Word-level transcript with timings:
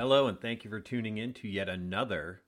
Hello, 0.00 0.28
and 0.28 0.40
thank 0.40 0.64
you 0.64 0.70
for 0.70 0.80
tuning 0.80 1.18
in 1.18 1.34
to 1.34 1.46
yet 1.46 1.68
another 1.68 2.40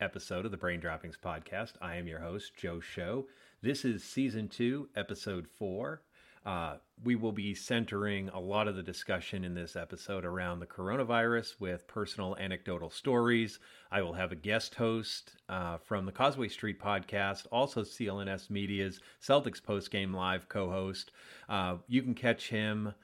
episode 0.00 0.46
of 0.46 0.50
the 0.50 0.56
Brain 0.56 0.80
Droppings 0.80 1.18
Podcast. 1.22 1.72
I 1.82 1.96
am 1.96 2.08
your 2.08 2.20
host, 2.20 2.52
Joe 2.56 2.80
Show. 2.80 3.26
This 3.60 3.84
is 3.84 4.02
season 4.02 4.48
two, 4.48 4.88
episode 4.96 5.46
four. 5.58 6.00
Uh, 6.46 6.76
we 7.04 7.14
will 7.14 7.32
be 7.32 7.54
centering 7.54 8.30
a 8.30 8.40
lot 8.40 8.66
of 8.66 8.76
the 8.76 8.82
discussion 8.82 9.44
in 9.44 9.52
this 9.52 9.76
episode 9.76 10.24
around 10.24 10.58
the 10.58 10.66
coronavirus 10.66 11.60
with 11.60 11.86
personal 11.86 12.34
anecdotal 12.40 12.88
stories. 12.88 13.58
I 13.90 14.00
will 14.00 14.14
have 14.14 14.32
a 14.32 14.34
guest 14.34 14.74
host 14.76 15.36
uh, 15.50 15.76
from 15.76 16.06
the 16.06 16.12
Causeway 16.12 16.48
Street 16.48 16.80
podcast, 16.80 17.46
also 17.52 17.82
CLNS 17.82 18.48
Media's 18.48 19.00
Celtics 19.22 19.60
postgame 19.60 20.14
live 20.14 20.48
co 20.48 20.70
host. 20.70 21.12
Uh, 21.46 21.76
you 21.88 22.00
can 22.00 22.14
catch 22.14 22.48
him 22.48 22.94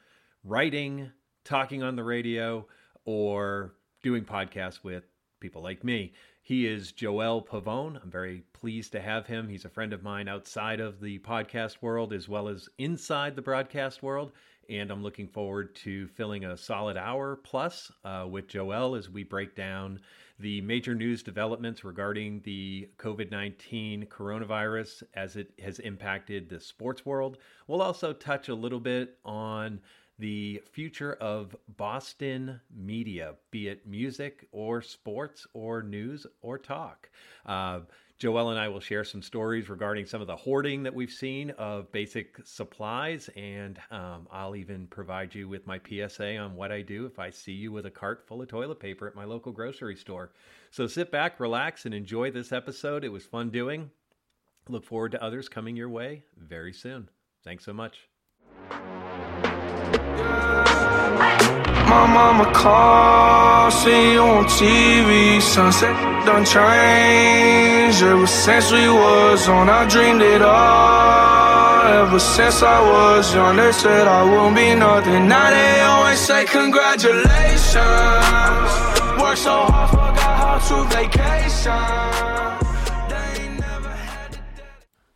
writing, 0.44 1.10
talking 1.44 1.82
on 1.82 1.96
the 1.96 2.04
radio, 2.04 2.66
or 3.04 3.74
doing 4.02 4.24
podcasts 4.24 4.82
with 4.82 5.04
people 5.40 5.62
like 5.62 5.84
me. 5.84 6.12
He 6.42 6.66
is 6.66 6.90
Joel 6.90 7.42
Pavon. 7.42 8.02
I'm 8.02 8.10
very 8.10 8.42
pleased 8.52 8.92
to 8.92 9.00
have 9.00 9.26
him. 9.26 9.48
He's 9.48 9.64
a 9.64 9.68
friend 9.68 9.92
of 9.92 10.02
mine 10.02 10.28
outside 10.28 10.80
of 10.80 11.00
the 11.00 11.20
podcast 11.20 11.82
world 11.82 12.12
as 12.12 12.28
well 12.28 12.48
as 12.48 12.68
inside 12.78 13.36
the 13.36 13.42
broadcast 13.42 14.02
world. 14.02 14.32
And 14.68 14.90
I'm 14.90 15.02
looking 15.02 15.28
forward 15.28 15.74
to 15.76 16.08
filling 16.08 16.44
a 16.44 16.56
solid 16.56 16.96
hour 16.96 17.36
plus 17.36 17.92
uh, 18.04 18.26
with 18.28 18.48
Joel 18.48 18.94
as 18.96 19.08
we 19.08 19.22
break 19.22 19.54
down 19.54 20.00
the 20.38 20.60
major 20.62 20.94
news 20.94 21.22
developments 21.22 21.84
regarding 21.84 22.40
the 22.40 22.88
COVID 22.98 23.30
19 23.30 24.06
coronavirus 24.06 25.04
as 25.14 25.36
it 25.36 25.52
has 25.62 25.78
impacted 25.80 26.48
the 26.48 26.58
sports 26.58 27.06
world. 27.06 27.38
We'll 27.68 27.82
also 27.82 28.12
touch 28.12 28.48
a 28.48 28.54
little 28.54 28.80
bit 28.80 29.18
on 29.24 29.80
the 30.18 30.62
future 30.70 31.14
of 31.14 31.56
Boston 31.76 32.60
media, 32.74 33.34
be 33.50 33.68
it 33.68 33.86
music 33.86 34.46
or 34.52 34.82
sports 34.82 35.46
or 35.54 35.82
news 35.82 36.26
or 36.42 36.58
talk. 36.58 37.10
Uh, 37.46 37.80
Joel 38.22 38.50
and 38.50 38.58
I 38.58 38.68
will 38.68 38.78
share 38.78 39.02
some 39.02 39.20
stories 39.20 39.68
regarding 39.68 40.06
some 40.06 40.20
of 40.20 40.28
the 40.28 40.36
hoarding 40.36 40.84
that 40.84 40.94
we've 40.94 41.10
seen 41.10 41.50
of 41.58 41.90
basic 41.90 42.36
supplies, 42.44 43.28
and 43.34 43.80
um, 43.90 44.28
I'll 44.30 44.54
even 44.54 44.86
provide 44.86 45.34
you 45.34 45.48
with 45.48 45.66
my 45.66 45.80
PSA 45.84 46.36
on 46.36 46.54
what 46.54 46.70
I 46.70 46.82
do 46.82 47.04
if 47.06 47.18
I 47.18 47.30
see 47.30 47.50
you 47.50 47.72
with 47.72 47.86
a 47.86 47.90
cart 47.90 48.24
full 48.28 48.40
of 48.40 48.46
toilet 48.46 48.78
paper 48.78 49.08
at 49.08 49.16
my 49.16 49.24
local 49.24 49.50
grocery 49.50 49.96
store. 49.96 50.30
So 50.70 50.86
sit 50.86 51.10
back, 51.10 51.40
relax, 51.40 51.84
and 51.84 51.92
enjoy 51.92 52.30
this 52.30 52.52
episode. 52.52 53.02
It 53.02 53.08
was 53.08 53.24
fun 53.24 53.50
doing. 53.50 53.90
Look 54.68 54.84
forward 54.84 55.10
to 55.12 55.22
others 55.22 55.48
coming 55.48 55.74
your 55.74 55.88
way 55.88 56.22
very 56.36 56.72
soon. 56.72 57.08
Thanks 57.42 57.64
so 57.64 57.72
much. 57.72 58.11
My 61.92 62.06
mama 62.06 62.50
call, 62.52 63.70
see 63.70 64.12
you 64.12 64.20
on 64.20 64.44
TV. 64.46 65.42
Sunset 65.42 65.94
done 66.24 66.44
changed. 66.44 68.02
Ever 68.02 68.26
since 68.26 68.72
we 68.72 68.88
was 68.88 69.48
on, 69.48 69.68
I 69.68 69.86
dreamed 69.88 70.22
it 70.22 70.42
all. 70.42 71.82
Ever 72.02 72.18
since 72.18 72.62
I 72.62 72.80
was 72.80 73.34
young, 73.34 73.56
they 73.56 73.72
said 73.72 74.06
I 74.08 74.22
won't 74.24 74.56
be 74.56 74.74
nothing. 74.74 75.28
Now 75.28 75.50
they 75.50 75.80
always 75.82 76.18
say 76.18 76.44
congratulations. 76.44 77.74
Work 79.20 79.36
so 79.36 79.56
hard, 79.72 79.90
forgot 79.90 80.36
how 80.42 80.58
to 80.68 80.76
vacation. 80.96 82.21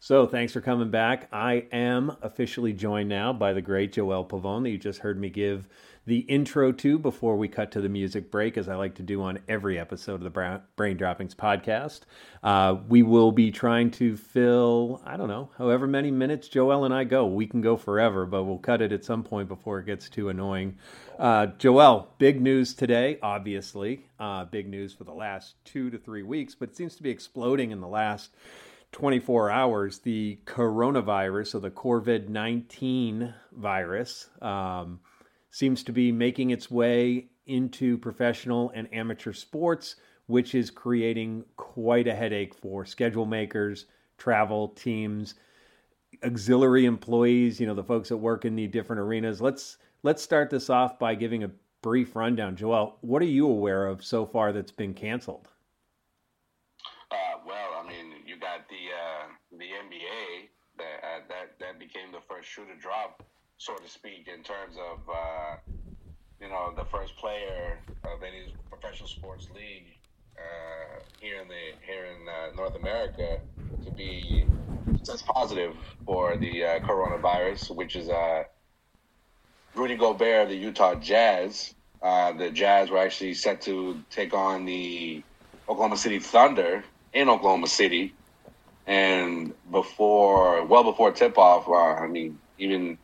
So, 0.07 0.25
thanks 0.25 0.53
for 0.53 0.61
coming 0.61 0.93
back. 0.93 1.27
I 1.33 1.67
am 1.73 2.17
officially 2.23 2.73
joined 2.73 3.09
now 3.09 3.33
by 3.33 3.53
the 3.53 3.61
great 3.61 3.93
Joel 3.93 4.25
Pavon 4.25 4.63
that 4.63 4.71
you 4.71 4.79
just 4.79 5.01
heard 5.01 5.19
me 5.19 5.31
give 5.31 5.67
the 6.07 6.19
intro 6.19 6.71
to 6.71 6.97
before 6.97 7.37
we 7.37 7.49
cut 7.49 7.73
to 7.73 7.81
the 7.81 7.89
music 7.89 8.31
break, 8.31 8.57
as 8.57 8.69
I 8.69 8.77
like 8.77 8.95
to 8.95 9.03
do 9.03 9.21
on 9.21 9.41
every 9.49 9.81
episode 9.81 10.23
of 10.23 10.33
the 10.33 10.61
Brain 10.77 10.97
Droppings 10.97 11.35
podcast. 11.35 12.03
Uh, 12.45 12.77
we 12.89 13.03
will 13.03 13.33
be 13.33 13.51
trying 13.51 13.91
to 13.91 14.17
fill, 14.17 15.03
I 15.05 15.17
don't 15.17 15.27
know, 15.27 15.51
however 15.59 15.89
many 15.89 16.13
minutes 16.13 16.47
Joel 16.47 16.85
and 16.85 16.95
I 16.95 17.03
go. 17.03 17.27
We 17.27 17.49
can 17.49 17.61
go 17.61 17.77
forever, 17.77 18.27
but 18.27 18.45
we'll 18.45 18.59
cut 18.59 18.81
it 18.81 18.93
at 18.93 19.05
some 19.05 19.25
point 19.25 19.49
before 19.49 19.81
it 19.81 19.87
gets 19.87 20.09
too 20.09 20.29
annoying. 20.29 20.79
Uh, 21.19 21.47
Joel, 21.59 22.15
big 22.19 22.41
news 22.41 22.75
today, 22.75 23.19
obviously. 23.25 24.07
Uh, 24.21 24.45
big 24.45 24.69
news 24.69 24.95
for 24.95 25.03
the 25.03 25.13
last 25.13 25.57
two 25.65 25.91
to 25.91 25.99
three 25.99 26.23
weeks, 26.23 26.55
but 26.55 26.69
it 26.69 26.77
seems 26.77 26.95
to 26.95 27.03
be 27.03 27.11
exploding 27.11 27.73
in 27.73 27.81
the 27.81 27.89
last 27.89 28.31
24 28.93 29.51
hours, 29.51 29.99
the 29.99 30.39
coronavirus, 30.47 31.57
or 31.57 31.61
the 31.61 31.71
COVID 31.71 32.29
19 32.29 33.35
virus, 33.53 34.29
um, 34.41 35.01
seems 35.51 35.83
to 35.85 35.93
be 35.93 36.13
making 36.13 36.51
its 36.51 36.71
way 36.71 37.27
into 37.47 37.99
professional 37.99 38.71
and 38.75 38.93
amateur 38.93 39.33
sports, 39.33 39.97
which 40.27 40.55
is 40.55 40.71
creating 40.71 41.45
quite 41.57 42.09
a 42.09 42.15
headache 42.15 42.55
for 42.55 42.85
schedule 42.85 43.27
makers, 43.27 43.87
travel 44.19 44.69
teams, 44.69 45.35
auxiliary 46.25 46.87
employees, 46.87 47.61
you 47.61 47.67
know, 47.67 47.75
the 47.75 47.85
folks 47.85 48.09
that 48.09 48.17
work 48.17 48.45
in 48.45 48.57
the 48.57 48.67
different 48.67 49.01
arenas. 49.01 49.41
Let's 49.41 49.79
let's 50.03 50.23
start 50.23 50.51
this 50.51 50.71
off 50.71 50.99
by 50.99 51.15
giving 51.15 51.45
a 51.45 51.51
brief 51.83 52.17
rundown. 52.17 52.57
Joel, 52.57 52.97
what 53.03 53.23
are 53.23 53.27
you 53.27 53.49
aware 53.49 53.87
of 53.87 54.05
so 54.05 54.27
far 54.27 54.53
that's 54.53 54.73
been 54.73 54.95
canceled? 54.95 55.49
the 59.59 59.65
NBA, 59.65 60.53
that 60.79 60.99
uh, 61.03 61.21
that 61.29 61.59
that 61.61 61.79
shoe 62.47 62.65
to 62.65 62.81
drop, 62.81 63.23
so 63.59 63.75
to 63.75 63.89
speak, 63.89 64.29
in 64.33 64.43
terms 64.43 64.77
of 64.77 64.99
uh, 65.09 65.57
you 66.41 66.49
know 66.49 66.73
the 66.77 66.85
first 66.85 67.17
player 67.17 67.79
of 68.05 68.23
any 68.23 68.55
professional 68.71 69.09
sports 69.09 69.49
league 69.55 69.87
uh, 70.39 71.01
here 71.21 71.41
in 71.41 71.49
the 71.49 71.65
here 71.85 72.05
in 72.07 72.29
uh, 72.29 72.55
North 72.55 72.77
America 72.77 73.41
to 73.85 73.91
be 73.91 74.47
test 75.05 75.27
positive 75.27 75.75
for 76.05 76.37
the 76.37 76.65
uh, 76.65 76.79
coronavirus, 76.81 77.75
which 77.75 77.97
is 77.97 78.09
uh, 78.09 78.45
Rudy 79.75 79.97
Gobert 79.97 80.45
of 80.45 80.49
the 80.49 80.57
Utah 80.57 80.95
Jazz. 80.95 81.75
the 82.03 82.51
Jazz 82.53 82.91
were 82.91 82.99
actually 82.99 83.35
set 83.35 83.61
to 83.63 84.01
take 84.11 84.35
on 84.35 84.65
the 84.65 85.23
Oklahoma 85.69 85.97
City 85.97 86.21
Thunder 86.21 86.85
in 87.13 87.29
Oklahoma 87.29 87.67
City 87.67 88.15
and 88.87 89.53
before, 89.71 90.65
well 90.65 90.85
before 90.85 91.13
tip 91.13 91.39
off, 91.39 91.69
uh, 91.69 92.03
I 92.03 92.07
mean, 92.07 92.39
even 92.59 92.99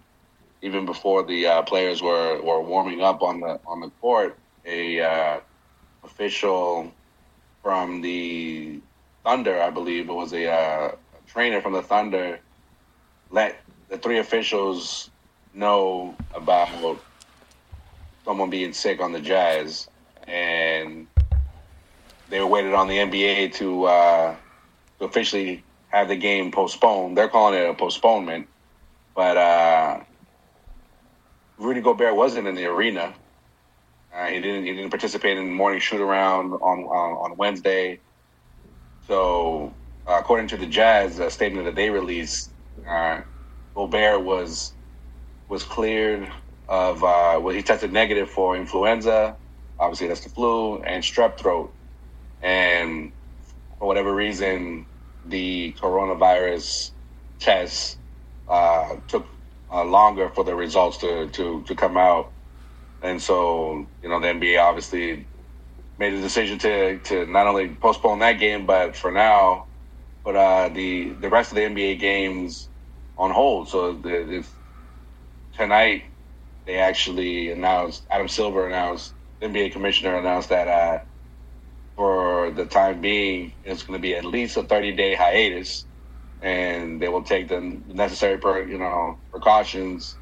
even 0.63 0.87
before 0.87 1.25
the 1.25 1.47
uh, 1.47 1.63
players 1.63 2.01
were, 2.01 2.41
were 2.41 2.63
warming 2.63 3.03
up 3.03 3.23
on 3.23 3.41
the 3.41 3.59
on 3.67 3.81
the 3.81 3.91
court, 4.01 4.39
a 4.65 5.01
uh, 5.01 5.41
official 6.05 6.93
from 7.63 8.01
the 8.01 8.81
Thunder, 9.25 9.61
I 9.61 9.71
believe 9.71 10.09
it 10.09 10.13
was 10.13 10.33
a, 10.33 10.49
uh, 10.51 10.93
a 10.93 11.31
trainer 11.31 11.61
from 11.61 11.73
the 11.73 11.83
Thunder, 11.83 12.41
let 13.31 13.61
the 13.89 13.99
three 13.99 14.19
officials 14.19 15.11
know 15.55 16.17
about 16.35 16.99
someone 18.25 18.51
being 18.51 18.73
sick 18.73 19.01
on 19.01 19.13
the 19.13 19.21
Jazz, 19.21 19.89
and 20.27 21.07
they 22.29 22.43
waited 22.43 22.75
on 22.75 22.89
the 22.89 22.97
NBA 22.99 23.55
to, 23.55 23.85
uh, 23.85 24.37
to 24.99 25.05
officially 25.05 25.63
have 25.93 26.09
the 26.09 26.17
game 26.17 26.51
postponed. 26.51 27.17
They're 27.17 27.29
calling 27.29 27.61
it 27.61 27.69
a 27.69 27.75
postponement, 27.75 28.49
but 29.15 29.37
uh, 29.37 30.01
Rudy 31.59 31.81
Gobert 31.81 32.17
wasn't 32.17 32.49
in 32.49 32.55
the 32.55 32.65
arena. 32.65 33.15
Uh, 34.15 34.27
he 34.27 34.41
didn't. 34.41 34.65
He 34.65 34.73
didn't 34.73 34.91
participate 34.91 35.39
in 35.39 35.45
the 35.45 35.53
morning 35.53 35.81
shoot 35.81 36.01
around 36.01 36.53
on 36.55 36.85
on, 36.85 37.31
on 37.31 37.37
Wednesday. 37.37 38.01
So, 39.07 39.75
uh, 40.07 40.19
according 40.21 40.49
to 40.49 40.57
the 40.57 40.67
Jazz, 40.67 41.19
a 41.19 41.31
statement 41.31 41.67
that 41.67 41.75
they 41.75 41.91
released, 41.91 42.51
uh, 42.87 43.23
Gobert 43.75 44.23
was 44.23 44.73
was 45.49 45.63
cleared 45.63 46.31
of. 46.69 47.05
Uh, 47.05 47.39
well, 47.41 47.55
he 47.55 47.63
tested 47.63 47.93
negative 47.93 48.31
for 48.31 48.57
influenza. 48.57 49.37
Obviously, 49.79 50.09
that's 50.09 50.21
the 50.21 50.31
flu 50.31 50.83
and 50.83 51.03
strep 51.03 51.39
throat. 51.39 51.73
And 52.43 53.13
for 53.79 53.89
whatever 53.89 54.15
reason, 54.15 54.87
the 55.27 55.75
coronavirus 55.81 56.93
tests 57.39 57.99
uh, 58.49 58.97
took 59.09 59.27
uh, 59.71 59.85
longer 59.85 60.29
for 60.31 60.45
the 60.45 60.55
results 60.55 60.99
to, 60.99 61.29
to, 61.29 61.63
to 61.63 61.75
come 61.75 61.97
out. 61.97 62.33
And 63.03 63.21
so, 63.21 63.87
you 64.03 64.09
know, 64.09 64.21
the 64.21 64.29
NBA 64.29 64.61
obviously 64.61 65.27
made 65.99 66.13
a 66.15 66.21
decision 66.21 66.59
to, 66.59 66.99
to 66.99 67.27
not 67.27 67.47
only 67.47 67.69
postpone 67.69 68.21
that 68.21 68.35
game, 68.35 68.67
but 68.67 68.97
for 68.97 69.11
now, 69.11 69.67
put 70.25 70.37
uh, 70.37 70.69
the, 70.69 71.11
the 71.21 71.29
rest 71.29 71.51
of 71.51 71.57
the 71.57 71.63
NBA 71.63 71.99
games 71.99 72.69
on 73.17 73.31
hold. 73.31 73.69
So 73.69 73.93
the, 73.95 74.45
tonight, 75.57 76.05
they 76.67 76.77
actually 76.77 77.51
announced, 77.51 78.07
Adam 78.11 78.29
Silver 78.29 78.67
announced, 78.67 79.15
NBA 79.41 79.73
commissioner 79.73 80.17
announced 80.17 80.49
that 80.51 80.69
uh, 80.69 81.01
for 81.97 82.51
the 82.53 82.67
time 82.67 83.01
being, 83.01 83.55
it's 83.65 83.83
going 83.85 83.99
to 83.99 84.03
be 84.03 84.15
at 84.17 84.25
least 84.25 84.57
a 84.57 84.65
30 84.65 84.93
day 84.97 85.15
hiatus, 85.15 85.87
and 86.41 87.01
they 87.03 87.09
will 87.09 87.25
take 87.25 87.49
the 87.49 87.61
necessary, 87.87 88.39
per, 88.39 88.67
you 88.67 88.79
know, 88.79 89.21
precautions 89.33 90.19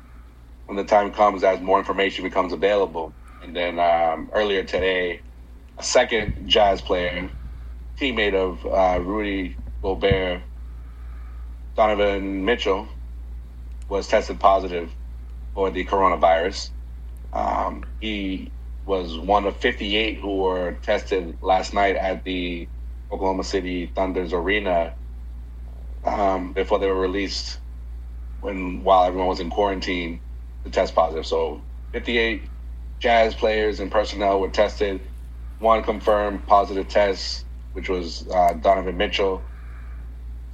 when 0.66 0.76
the 0.76 0.84
time 0.84 1.12
comes 1.12 1.44
as 1.44 1.60
more 1.60 1.78
information 1.78 2.24
becomes 2.24 2.52
available. 2.52 3.16
And 3.40 3.56
then 3.56 3.78
um, 3.78 4.30
earlier 4.34 4.64
today, 4.64 5.22
a 5.78 5.82
second 5.82 6.48
Jazz 6.48 6.82
player, 6.82 7.30
teammate 8.00 8.34
of 8.34 8.64
uh, 8.66 9.02
Rudy 9.02 9.58
Gobert, 9.82 10.42
Donovan 11.76 12.44
Mitchell, 12.44 12.88
was 13.88 14.08
tested 14.08 14.40
positive 14.40 14.92
for 15.54 15.70
the 15.70 15.84
coronavirus. 15.84 16.70
Um, 17.32 17.84
he 18.00 18.54
was 18.90 19.16
one 19.18 19.46
of 19.46 19.56
58 19.56 20.18
who 20.18 20.38
were 20.38 20.72
tested 20.82 21.38
last 21.42 21.74
night 21.74 21.96
at 21.96 22.24
the 22.24 22.68
Oklahoma 23.12 23.44
City 23.44 23.86
Thunder's 23.86 24.34
arena 24.34 24.96
um, 26.04 26.54
before 26.54 26.80
they 26.80 26.88
were 26.88 27.00
released 27.00 27.60
when 28.40 28.82
while 28.84 29.04
everyone 29.04 29.28
was 29.28 29.40
in 29.40 29.50
quarantine 29.50 30.22
to 30.64 30.72
test 30.72 30.96
positive. 30.96 31.26
So 31.26 31.64
58 31.94 32.50
Jazz 33.00 33.36
players 33.36 33.80
and 33.80 33.92
personnel 33.92 34.40
were 34.40 34.50
tested. 34.50 35.02
One 35.60 35.84
confirmed 35.84 36.48
positive 36.48 36.88
test, 36.88 37.46
which 37.74 37.88
was 37.88 38.26
uh, 38.28 38.54
Donovan 38.54 38.96
Mitchell. 38.98 39.52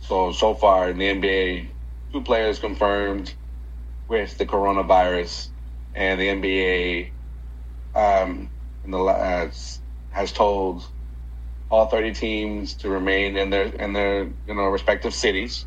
So 0.00 0.32
so 0.32 0.54
far 0.54 0.90
in 0.90 0.98
the 0.98 1.06
NBA, 1.06 1.70
two 2.12 2.22
players 2.22 2.60
confirmed 2.60 3.34
with 4.08 4.38
the 4.38 4.46
coronavirus, 4.46 5.50
and 5.94 6.20
the 6.20 6.28
NBA 6.28 7.15
um, 7.96 8.50
in 8.84 8.90
the 8.90 8.98
uh, 8.98 9.50
has 10.10 10.32
told 10.32 10.84
all 11.70 11.86
30 11.86 12.12
teams 12.12 12.74
to 12.74 12.88
remain 12.88 13.36
in 13.36 13.50
their 13.50 13.64
in 13.64 13.92
their 13.92 14.24
you 14.24 14.54
know 14.54 14.66
respective 14.66 15.14
cities. 15.14 15.66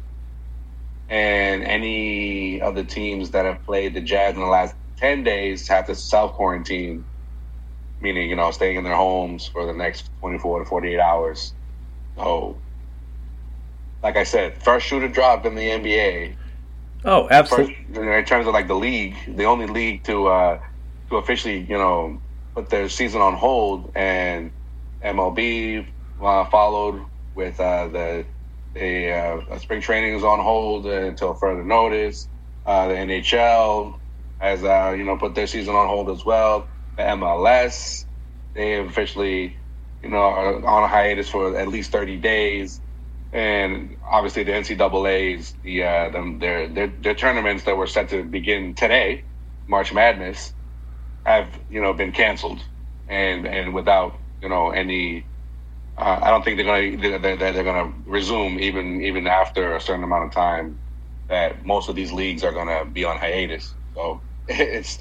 And 1.10 1.64
any 1.64 2.62
of 2.62 2.76
the 2.76 2.84
teams 2.84 3.32
that 3.32 3.46
have 3.46 3.64
played 3.64 3.96
the 3.96 4.02
Jazz 4.02 4.36
in 4.36 4.42
the 4.42 4.48
last 4.48 4.76
10 4.98 5.24
days 5.24 5.68
have 5.68 5.88
to 5.88 5.96
self 5.96 6.34
quarantine 6.34 7.04
meaning 8.02 8.30
you 8.30 8.36
know 8.36 8.52
staying 8.52 8.78
in 8.78 8.84
their 8.84 8.96
homes 8.96 9.48
for 9.48 9.66
the 9.66 9.74
next 9.74 10.10
24 10.20 10.60
to 10.60 10.66
48 10.66 11.00
hours. 11.00 11.54
So 12.16 12.58
like 14.04 14.18
I 14.18 14.24
said 14.24 14.62
first 14.64 14.86
shoe 14.86 15.00
to 15.00 15.10
drop 15.10 15.46
in 15.46 15.56
the 15.56 15.70
NBA 15.70 16.36
oh 17.06 17.28
absolutely 17.30 17.76
first, 17.92 17.98
in 17.98 18.26
terms 18.26 18.48
of 18.48 18.54
like 18.54 18.68
the 18.68 18.76
league 18.76 19.16
the 19.28 19.46
only 19.46 19.68
league 19.68 20.04
to 20.04 20.28
uh 20.28 20.60
to 21.10 21.18
officially 21.18 21.60
you 21.60 21.78
know 21.78 22.22
put 22.56 22.70
their 22.70 22.90
season 22.90 23.22
on 23.22 23.36
hold 23.36 23.92
and 23.96 24.52
MLB 25.04 25.88
uh, 26.22 26.46
followed 26.46 27.06
with 27.36 27.60
uh, 27.60 27.88
the 27.90 28.28
the 28.76 29.12
uh, 29.12 29.60
spring 29.60 29.82
training 29.82 30.16
is 30.16 30.24
on 30.24 30.40
hold 30.40 30.86
until 30.88 31.34
further 31.36 31.64
notice. 31.64 32.28
Uh, 32.66 32.88
the 32.90 32.94
NHL 32.96 33.96
has 34.40 34.64
uh, 34.64 34.94
you 34.98 35.04
know 35.06 35.18
put 35.18 35.36
their 35.36 35.48
season 35.48 35.76
on 35.76 35.88
hold 35.88 36.10
as 36.10 36.26
well. 36.26 36.70
The 36.98 37.04
MLS 37.04 38.06
they 38.56 38.80
officially 38.80 39.58
you 40.04 40.10
know 40.10 40.18
are 40.18 40.66
on 40.66 40.84
a 40.84 40.88
hiatus 40.88 41.30
for 41.30 41.58
at 41.58 41.68
least 41.70 41.92
thirty 41.92 42.18
days, 42.18 42.82
and 43.32 43.98
obviously 44.10 44.44
the 44.44 44.52
NCAA's 44.54 45.56
the, 45.64 45.84
uh, 45.84 46.10
the 46.10 46.38
their, 46.40 46.70
their 46.70 46.88
their 46.88 47.16
tournaments 47.16 47.64
that 47.66 47.78
were 47.78 47.88
set 47.88 48.10
to 48.10 48.24
begin 48.24 48.76
today, 48.76 49.26
March 49.68 49.94
Madness, 49.94 50.54
have 51.26 51.48
you 51.70 51.82
know 51.82 51.94
been 51.94 52.12
canceled 52.12 52.60
and 53.08 53.48
and 53.48 53.74
without 53.74 54.14
you 54.42 54.50
know 54.50 54.72
any 54.72 55.26
uh, 55.98 56.20
I 56.22 56.30
don't 56.30 56.44
think 56.46 56.58
they're 56.58 56.66
going 56.66 57.02
to 57.02 57.20
they're, 57.20 57.36
they're, 57.36 57.64
going 57.64 57.92
to 57.92 58.10
resume 58.10 58.60
even 58.60 59.02
even 59.02 59.28
after 59.28 59.76
a 59.76 59.82
certain 59.82 60.04
amount 60.04 60.26
of 60.26 60.32
time 60.32 60.80
that 61.28 61.66
most 61.66 61.90
of 61.90 61.96
these 61.96 62.12
leagues 62.12 62.44
are 62.44 62.54
going 62.54 62.68
to 62.68 62.90
be 62.90 63.04
on 63.04 63.18
hiatus. 63.18 63.74
So 63.94 64.22
it's 64.48 65.00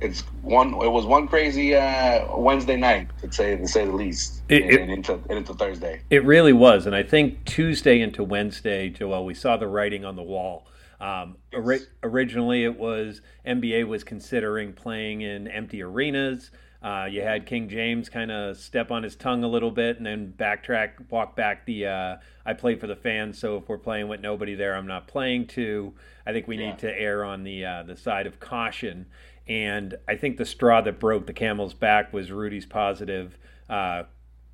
it's 0.00 0.20
one 0.42 0.68
it 0.74 0.90
was 0.90 1.04
one 1.04 1.28
crazy 1.28 1.74
uh, 1.74 2.36
Wednesday 2.36 2.76
night 2.76 3.10
to 3.20 3.30
say 3.30 3.56
to 3.56 3.68
say 3.68 3.84
the 3.84 3.92
least, 3.92 4.42
it, 4.48 4.62
and, 4.62 4.74
and 4.74 4.90
into 4.90 5.14
and 5.28 5.38
into 5.38 5.54
Thursday. 5.54 6.00
It 6.08 6.24
really 6.24 6.52
was, 6.52 6.86
and 6.86 6.94
I 6.94 7.02
think 7.02 7.44
Tuesday 7.44 8.00
into 8.00 8.24
Wednesday, 8.24 8.88
Joel, 8.88 9.24
we 9.24 9.34
saw 9.34 9.56
the 9.56 9.66
writing 9.66 10.04
on 10.04 10.16
the 10.16 10.22
wall. 10.22 10.66
Um, 11.00 11.36
yes. 11.52 11.62
ori- 11.62 11.86
originally, 12.02 12.64
it 12.64 12.78
was 12.78 13.20
NBA 13.46 13.86
was 13.86 14.04
considering 14.04 14.72
playing 14.72 15.20
in 15.20 15.48
empty 15.48 15.82
arenas. 15.82 16.50
Uh, 16.80 17.08
you 17.10 17.22
had 17.22 17.44
King 17.44 17.68
James 17.68 18.08
kind 18.08 18.30
of 18.30 18.56
step 18.56 18.92
on 18.92 19.02
his 19.02 19.16
tongue 19.16 19.42
a 19.42 19.48
little 19.48 19.72
bit 19.72 19.96
and 19.96 20.06
then 20.06 20.32
backtrack, 20.36 21.10
walk 21.10 21.34
back 21.34 21.66
the 21.66 21.86
uh, 21.86 22.16
I 22.46 22.52
play 22.52 22.76
for 22.76 22.86
the 22.86 22.94
fans, 22.94 23.38
so 23.38 23.56
if 23.56 23.68
we're 23.68 23.78
playing 23.78 24.06
with 24.06 24.20
nobody 24.20 24.54
there, 24.54 24.76
I'm 24.76 24.86
not 24.86 25.08
playing 25.08 25.48
to. 25.48 25.94
I 26.24 26.32
think 26.32 26.46
we 26.46 26.56
yeah. 26.56 26.70
need 26.70 26.78
to 26.78 27.00
err 27.00 27.24
on 27.24 27.42
the 27.42 27.64
uh, 27.64 27.82
the 27.82 27.96
side 27.96 28.26
of 28.26 28.38
caution. 28.38 29.06
And 29.48 29.96
I 30.06 30.14
think 30.16 30.36
the 30.36 30.44
straw 30.44 30.80
that 30.82 31.00
broke 31.00 31.26
the 31.26 31.32
camel's 31.32 31.74
back 31.74 32.12
was 32.12 32.30
Rudy's 32.30 32.66
positive 32.66 33.38
uh, 33.68 34.04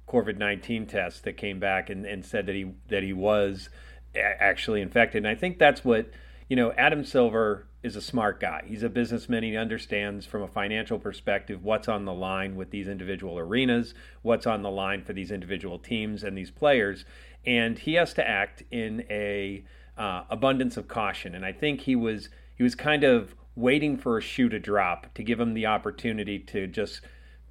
COVID 0.09 0.39
nineteen 0.39 0.87
test 0.87 1.25
that 1.25 1.37
came 1.37 1.61
back 1.61 1.91
and, 1.91 2.07
and 2.07 2.25
said 2.25 2.47
that 2.47 2.55
he 2.55 2.73
that 2.89 3.03
he 3.03 3.13
was 3.13 3.69
actually 4.15 4.81
infected. 4.81 5.19
And 5.19 5.29
I 5.29 5.35
think 5.35 5.59
that's 5.59 5.85
what 5.85 6.11
you 6.49 6.57
know. 6.57 6.73
Adam 6.73 7.05
Silver 7.05 7.67
is 7.83 7.97
a 7.97 8.01
smart 8.01 8.41
guy. 8.41 8.65
He's 8.67 8.83
a 8.83 8.89
businessman. 8.89 9.43
He 9.43 9.57
understands 9.57 10.25
from 10.25 10.43
a 10.43 10.49
financial 10.49 10.99
perspective 10.99 11.63
what's 11.63 11.89
on 11.89 12.05
the 12.05 12.13
line 12.13 12.57
with 12.57 12.71
these 12.71 12.89
individual 12.89 13.39
arenas, 13.39 13.95
what's 14.23 14.47
on 14.47 14.63
the 14.63 14.71
line 14.71 15.03
for 15.03 15.13
these 15.13 15.31
individual 15.31 15.79
teams 15.79 16.25
and 16.25 16.37
these 16.37 16.51
players, 16.51 17.05
and 17.47 17.79
he 17.79 17.95
has 17.95 18.15
to 18.15 18.27
act 18.27 18.63
in 18.71 19.05
a 19.11 19.65
uh, 19.97 20.25
abundance 20.31 20.77
of 20.77 20.89
caution. 20.89 21.35
And 21.35 21.45
I 21.45 21.53
think 21.53 21.83
he 21.83 21.95
was 21.95 22.29
he 22.57 22.63
was 22.63 22.75
kind 22.75 23.05
of 23.05 23.35
waiting 23.57 23.97
for 23.97 24.19
a 24.19 24.21
shoe 24.21 24.49
to 24.49 24.59
drop 24.59 25.13
to 25.15 25.23
give 25.23 25.39
him 25.39 25.55
the 25.55 25.67
opportunity 25.67 26.39
to 26.39 26.67
just 26.67 27.01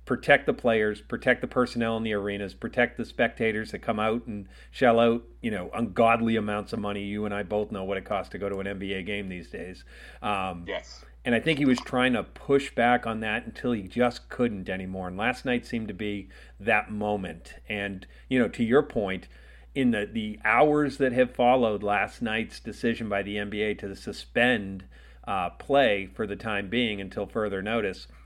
protect 0.06 0.46
the 0.46 0.54
players, 0.54 1.02
protect 1.02 1.42
the 1.42 1.48
personnel 1.48 1.96
in 1.98 2.04
the 2.04 2.14
arenas, 2.14 2.54
protect 2.54 2.98
the 2.98 3.06
spectators 3.06 3.72
that 3.72 3.80
come 3.80 4.00
out 4.00 4.26
and 4.28 4.48
shell 4.70 5.00
out, 5.00 5.24
you 5.42 5.50
know, 5.50 5.70
ungodly 5.74 6.36
amounts 6.36 6.74
of 6.74 6.80
money. 6.80 7.04
You 7.04 7.26
and 7.26 7.34
I 7.34 7.44
both 7.44 7.72
know 7.72 7.84
what 7.84 7.98
it 7.98 8.06
costs 8.06 8.32
to 8.32 8.38
go 8.38 8.50
to 8.50 8.60
an 8.60 8.68
NBA 8.68 9.06
game 9.06 9.30
these 9.30 9.50
days. 9.50 9.86
Um, 10.22 10.66
yes. 10.68 11.06
And 11.26 11.34
I 11.34 11.40
think 11.40 11.58
he 11.58 11.66
was 11.66 11.80
trying 11.80 12.14
to 12.14 12.24
push 12.24 12.76
back 12.76 13.08
on 13.08 13.22
that 13.22 13.46
until 13.46 13.72
he 13.72 13.84
just 13.84 14.28
couldn't 14.28 14.68
anymore. 14.68 15.08
And 15.08 15.16
last 15.16 15.46
night 15.46 15.66
seemed 15.66 15.88
to 15.88 15.94
be 15.94 16.28
that 16.60 16.92
moment. 16.92 17.54
And, 17.70 18.06
you 18.28 18.40
know, 18.40 18.50
to 18.50 18.64
your 18.64 18.84
point, 18.84 19.30
in 19.74 19.92
the, 19.92 20.06
the 20.06 20.38
hours 20.44 20.98
that 20.98 21.14
have 21.14 21.34
followed 21.34 21.82
last 21.82 22.22
night's 22.22 22.60
decision 22.60 23.08
by 23.08 23.24
the 23.24 23.38
NBA 23.38 23.80
to 23.80 23.96
suspend 23.96 24.84
uh, 25.26 25.52
play 25.52 26.10
for 26.14 26.28
the 26.28 26.36
time 26.36 26.68
being 26.68 27.00
until 27.00 27.26
further 27.26 27.62
notice– 27.62 28.08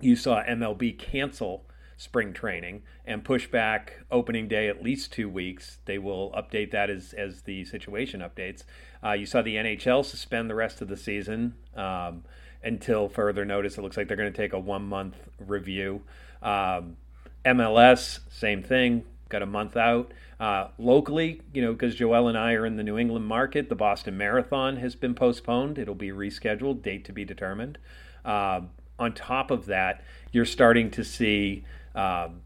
you 0.00 0.16
saw 0.16 0.42
MLB 0.44 0.98
cancel 0.98 1.64
spring 1.96 2.32
training 2.32 2.82
and 3.04 3.24
push 3.24 3.48
back 3.48 4.04
opening 4.10 4.46
day 4.46 4.68
at 4.68 4.82
least 4.82 5.12
two 5.12 5.28
weeks. 5.28 5.78
They 5.84 5.98
will 5.98 6.30
update 6.32 6.70
that 6.70 6.88
as, 6.88 7.12
as 7.12 7.42
the 7.42 7.64
situation 7.64 8.20
updates. 8.20 8.62
Uh, 9.04 9.12
you 9.12 9.26
saw 9.26 9.42
the 9.42 9.56
NHL 9.56 10.04
suspend 10.04 10.48
the 10.48 10.54
rest 10.54 10.80
of 10.80 10.88
the 10.88 10.96
season 10.96 11.56
um, 11.74 12.24
until 12.62 13.08
further 13.08 13.44
notice. 13.44 13.76
It 13.76 13.82
looks 13.82 13.96
like 13.96 14.06
they're 14.06 14.16
going 14.16 14.32
to 14.32 14.36
take 14.36 14.52
a 14.52 14.58
one 14.60 14.84
month 14.84 15.16
review. 15.38 16.02
Um, 16.40 16.96
MLS, 17.44 18.20
same 18.30 18.62
thing, 18.62 19.04
got 19.28 19.42
a 19.42 19.46
month 19.46 19.76
out. 19.76 20.12
Uh, 20.38 20.68
locally, 20.78 21.42
you 21.52 21.60
know, 21.60 21.72
because 21.72 21.96
Joel 21.96 22.28
and 22.28 22.38
I 22.38 22.52
are 22.52 22.64
in 22.64 22.76
the 22.76 22.84
New 22.84 22.96
England 22.96 23.26
market, 23.26 23.68
the 23.68 23.74
Boston 23.74 24.16
Marathon 24.16 24.76
has 24.76 24.94
been 24.94 25.16
postponed. 25.16 25.78
It'll 25.78 25.96
be 25.96 26.10
rescheduled, 26.10 26.82
date 26.82 27.04
to 27.06 27.12
be 27.12 27.24
determined. 27.24 27.78
Uh, 28.24 28.62
on 28.98 29.12
top 29.12 29.50
of 29.50 29.66
that, 29.66 30.02
you're 30.32 30.44
starting 30.44 30.90
to 30.92 31.04
see 31.04 31.64
um, 31.94 32.42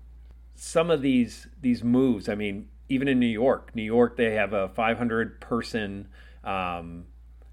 some 0.54 0.90
of 0.90 1.02
these 1.02 1.48
these 1.60 1.82
moves. 1.82 2.28
I 2.28 2.34
mean, 2.34 2.68
even 2.88 3.08
in 3.08 3.18
New 3.18 3.26
York, 3.26 3.74
New 3.74 3.82
York, 3.82 4.16
they 4.16 4.34
have 4.34 4.52
a 4.52 4.68
500 4.68 5.40
person 5.40 6.08
um, 6.44 7.06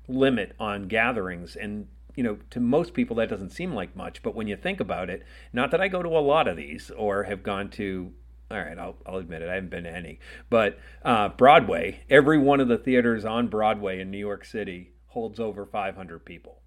limit 0.07 0.53
on 0.59 0.87
gatherings, 0.87 1.55
and 1.55 1.87
you 2.15 2.23
know, 2.23 2.37
to 2.49 2.59
most 2.59 2.93
people 2.93 3.15
that 3.17 3.29
doesn't 3.29 3.51
seem 3.51 3.73
like 3.73 3.95
much, 3.95 4.21
but 4.21 4.35
when 4.35 4.47
you 4.47 4.57
think 4.57 4.79
about 4.79 5.09
it, 5.09 5.23
not 5.53 5.71
that 5.71 5.79
I 5.79 5.87
go 5.87 6.03
to 6.03 6.09
a 6.09 6.19
lot 6.19 6.47
of 6.47 6.57
these 6.57 6.91
or 6.91 7.23
have 7.23 7.43
gone 7.43 7.69
to. 7.71 8.11
All 8.51 8.57
right, 8.57 8.77
I'll, 8.77 8.95
I'll 9.05 9.17
admit 9.17 9.43
it. 9.43 9.49
I 9.49 9.53
haven't 9.53 9.69
been 9.69 9.83
to 9.83 9.95
any, 9.95 10.19
but 10.49 10.79
uh, 11.05 11.29
Broadway. 11.29 12.01
Every 12.09 12.37
one 12.37 12.59
of 12.59 12.67
the 12.67 12.79
theaters 12.79 13.23
on 13.23 13.47
Broadway 13.47 14.01
in 14.01 14.09
New 14.09 14.17
York 14.17 14.43
City 14.43 14.91
holds 15.07 15.39
over 15.39 15.65
500 15.65 16.25
people. 16.25 16.59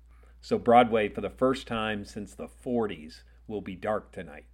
So 0.43 0.59
Broadway, 0.59 1.09
for 1.09 1.21
the 1.21 1.31
first 1.31 1.69
time 1.69 2.05
since 2.05 2.35
the 2.35 2.49
40s, 2.49 3.23
will 3.47 3.61
be 3.61 3.77
dark 3.77 4.11
tonight. 4.11 4.47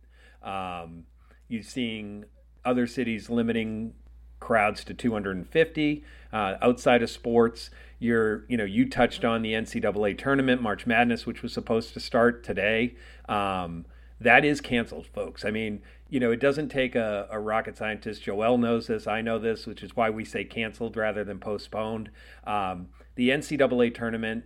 Um, 0.43 1.05
you're 1.49 1.63
seeing 1.63 2.27
other 2.65 2.87
cities 2.87 3.31
limiting 3.31 3.95
crowds 4.39 4.85
to 4.85 4.95
250 4.95 6.05
uh, 6.33 6.55
outside 6.61 7.03
of 7.03 7.11
sports. 7.11 7.71
You're, 7.99 8.45
you 8.49 8.59
know, 8.59 8.65
you 8.65 8.89
touched 8.89 9.25
on 9.25 9.41
the 9.41 9.55
NCAA 9.55 10.19
tournament, 10.19 10.61
March 10.61 10.87
Madness, 10.87 11.25
which 11.25 11.43
was 11.43 11.55
supposed 11.55 11.95
to 11.95 12.01
start 12.01 12.45
today. 12.45 12.95
Um, 13.27 13.87
that 14.21 14.45
is 14.45 14.61
canceled, 14.61 15.07
folks. 15.07 15.45
I 15.45 15.51
mean, 15.51 15.81
you 16.11 16.21
know, 16.21 16.31
it 16.31 16.41
doesn't 16.41 16.69
take 16.69 16.97
a, 16.97 17.29
a, 17.31 17.39
rocket 17.39 17.77
scientist. 17.77 18.23
Joel 18.23 18.59
knows 18.59 18.89
this. 18.89 19.07
I 19.07 19.21
know 19.21 19.39
this, 19.39 19.67
which 19.67 19.83
is 19.83 19.95
why 19.95 20.11
we 20.11 20.25
say 20.25 20.45
canceled 20.45 20.97
rather 20.97 21.25
than 21.25 21.39
postponed. 21.39 22.11
Um, 22.45 22.89
the 23.15 23.31
NCAA 23.31 23.95
tournament 23.95 24.45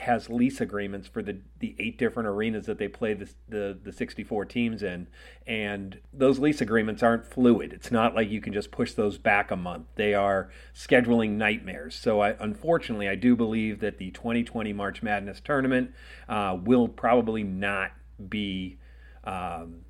has 0.00 0.28
lease 0.28 0.60
agreements 0.60 1.08
for 1.08 1.22
the, 1.22 1.38
the 1.58 1.74
eight 1.78 1.98
different 1.98 2.28
arenas 2.28 2.66
that 2.66 2.78
they 2.78 2.88
play 2.88 3.14
the, 3.14 3.28
the, 3.48 3.78
the 3.82 3.92
64 3.92 4.44
teams 4.44 4.82
in. 4.82 5.06
And 5.46 6.00
those 6.12 6.38
lease 6.38 6.60
agreements 6.60 7.02
aren't 7.02 7.26
fluid. 7.26 7.72
It's 7.72 7.90
not 7.90 8.14
like 8.14 8.30
you 8.30 8.40
can 8.40 8.52
just 8.52 8.70
push 8.70 8.92
those 8.92 9.18
back 9.18 9.50
a 9.50 9.56
month. 9.56 9.86
They 9.94 10.14
are 10.14 10.50
scheduling 10.74 11.32
nightmares. 11.32 11.94
So, 11.94 12.20
I, 12.20 12.36
unfortunately, 12.38 13.08
I 13.08 13.14
do 13.14 13.36
believe 13.36 13.80
that 13.80 13.98
the 13.98 14.10
2020 14.10 14.72
March 14.72 15.02
Madness 15.02 15.40
tournament 15.40 15.92
uh, 16.28 16.56
will 16.60 16.88
probably 16.88 17.42
not 17.42 17.92
be. 18.28 18.78
Um, 19.24 19.82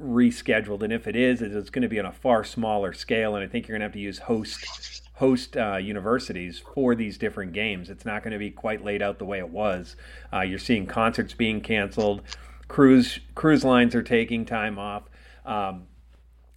rescheduled 0.00 0.82
and 0.82 0.92
if 0.92 1.06
it 1.06 1.16
is 1.16 1.40
it's 1.40 1.70
going 1.70 1.80
to 1.80 1.88
be 1.88 1.98
on 1.98 2.04
a 2.04 2.12
far 2.12 2.44
smaller 2.44 2.92
scale 2.92 3.34
and 3.34 3.42
i 3.42 3.48
think 3.48 3.66
you're 3.66 3.72
going 3.72 3.80
to 3.80 3.86
have 3.86 3.94
to 3.94 3.98
use 3.98 4.18
host 4.18 4.95
host 5.16 5.56
uh, 5.56 5.76
universities 5.76 6.62
for 6.74 6.94
these 6.94 7.16
different 7.18 7.52
games. 7.52 7.88
It's 7.88 8.04
not 8.04 8.22
going 8.22 8.32
to 8.32 8.38
be 8.38 8.50
quite 8.50 8.84
laid 8.84 9.02
out 9.02 9.18
the 9.18 9.24
way 9.24 9.38
it 9.38 9.48
was. 9.48 9.96
Uh, 10.32 10.42
you're 10.42 10.58
seeing 10.58 10.86
concerts 10.86 11.32
being 11.32 11.60
canceled, 11.60 12.22
cruise 12.68 13.20
cruise 13.34 13.64
lines 13.64 13.94
are 13.94 14.02
taking 14.02 14.44
time 14.44 14.78
off. 14.78 15.04
Um, 15.44 15.84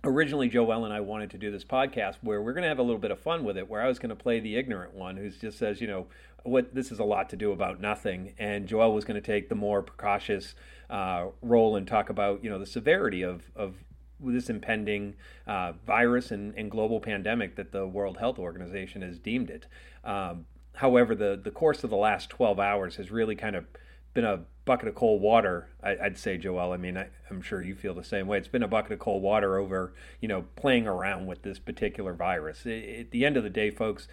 originally, 0.04 0.50
Joel 0.50 0.84
and 0.86 0.94
I 0.94 1.00
wanted 1.00 1.30
to 1.32 1.38
do 1.38 1.52
this 1.52 1.64
podcast 1.64 2.16
where 2.22 2.42
we're 2.42 2.54
going 2.54 2.64
to 2.64 2.70
have 2.70 2.80
a 2.80 2.84
little 2.84 3.00
bit 3.00 3.12
of 3.12 3.20
fun 3.20 3.46
with 3.46 3.58
it. 3.58 3.70
Where 3.70 3.82
I 3.82 3.88
was 3.88 3.98
going 3.98 4.10
to 4.10 4.16
play 4.16 4.40
the 4.40 4.58
ignorant 4.58 4.94
one, 4.94 5.16
who 5.16 5.30
just 5.30 5.58
says, 5.58 5.80
you 5.80 5.88
know, 5.88 6.08
what 6.44 6.76
this 6.76 6.92
is 6.92 7.00
a 7.00 7.04
lot 7.06 7.30
to 7.30 7.38
do 7.38 7.54
about 7.54 7.80
nothing, 7.80 8.34
and 8.38 8.68
Joel 8.68 8.94
was 8.94 9.06
going 9.06 9.22
to 9.22 9.26
take 9.26 9.48
the 9.48 9.56
more 9.56 9.82
precautious 9.82 10.54
uh, 10.90 11.28
role 11.42 11.78
and 11.78 11.88
talk 11.88 12.10
about, 12.10 12.44
you 12.44 12.50
know, 12.50 12.60
the 12.60 12.66
severity 12.66 13.22
of 13.22 13.44
of 13.56 13.76
this 14.20 14.50
impending 14.50 15.16
uh, 15.48 15.74
virus 15.86 16.32
and, 16.32 16.54
and, 16.56 16.70
global 16.70 17.00
pandemic 17.00 17.56
that 17.56 17.72
the 17.72 17.88
World 17.88 18.18
Health 18.18 18.38
Organization 18.38 19.02
has 19.02 19.18
deemed 19.18 19.50
it. 19.50 19.68
Um, 20.04 20.46
however, 20.74 21.16
the, 21.16 21.40
the 21.42 21.52
course 21.52 21.84
of 21.84 21.90
the 21.90 21.96
last 21.96 22.30
12 22.30 22.60
hours 22.60 22.96
has 22.98 23.12
really 23.12 23.36
kind 23.36 23.56
of 23.56 23.66
been 24.14 24.26
a 24.26 24.42
bucket 24.66 24.88
of 24.88 24.96
cold 24.96 25.22
water. 25.22 25.70
I, 25.82 25.96
would 26.04 26.18
say, 26.18 26.38
Joel. 26.38 26.72
I 26.74 26.78
mean, 26.78 26.98
I, 26.98 27.08
am 27.32 27.42
sure 27.42 27.62
you 27.62 27.76
feel 27.76 27.94
the 27.94 28.04
same 28.04 28.28
way. 28.28 28.38
It's 28.38 28.48
been 28.48 28.64
a 28.64 28.68
bucket 28.68 28.92
of 28.92 29.00
cold 29.00 29.24
water 29.24 29.58
over, 29.58 29.94
you 30.20 30.28
know, 30.28 30.46
playing 30.56 30.88
around 30.88 31.28
with 31.28 31.42
this 31.42 31.60
particular 31.60 32.14
virus. 32.14 32.66
It, 32.66 33.00
at 33.00 33.12
the 33.12 33.26
end 33.26 33.38
of 33.38 33.44
the 33.44 33.50
day, 33.50 33.72
folks, 33.72 34.08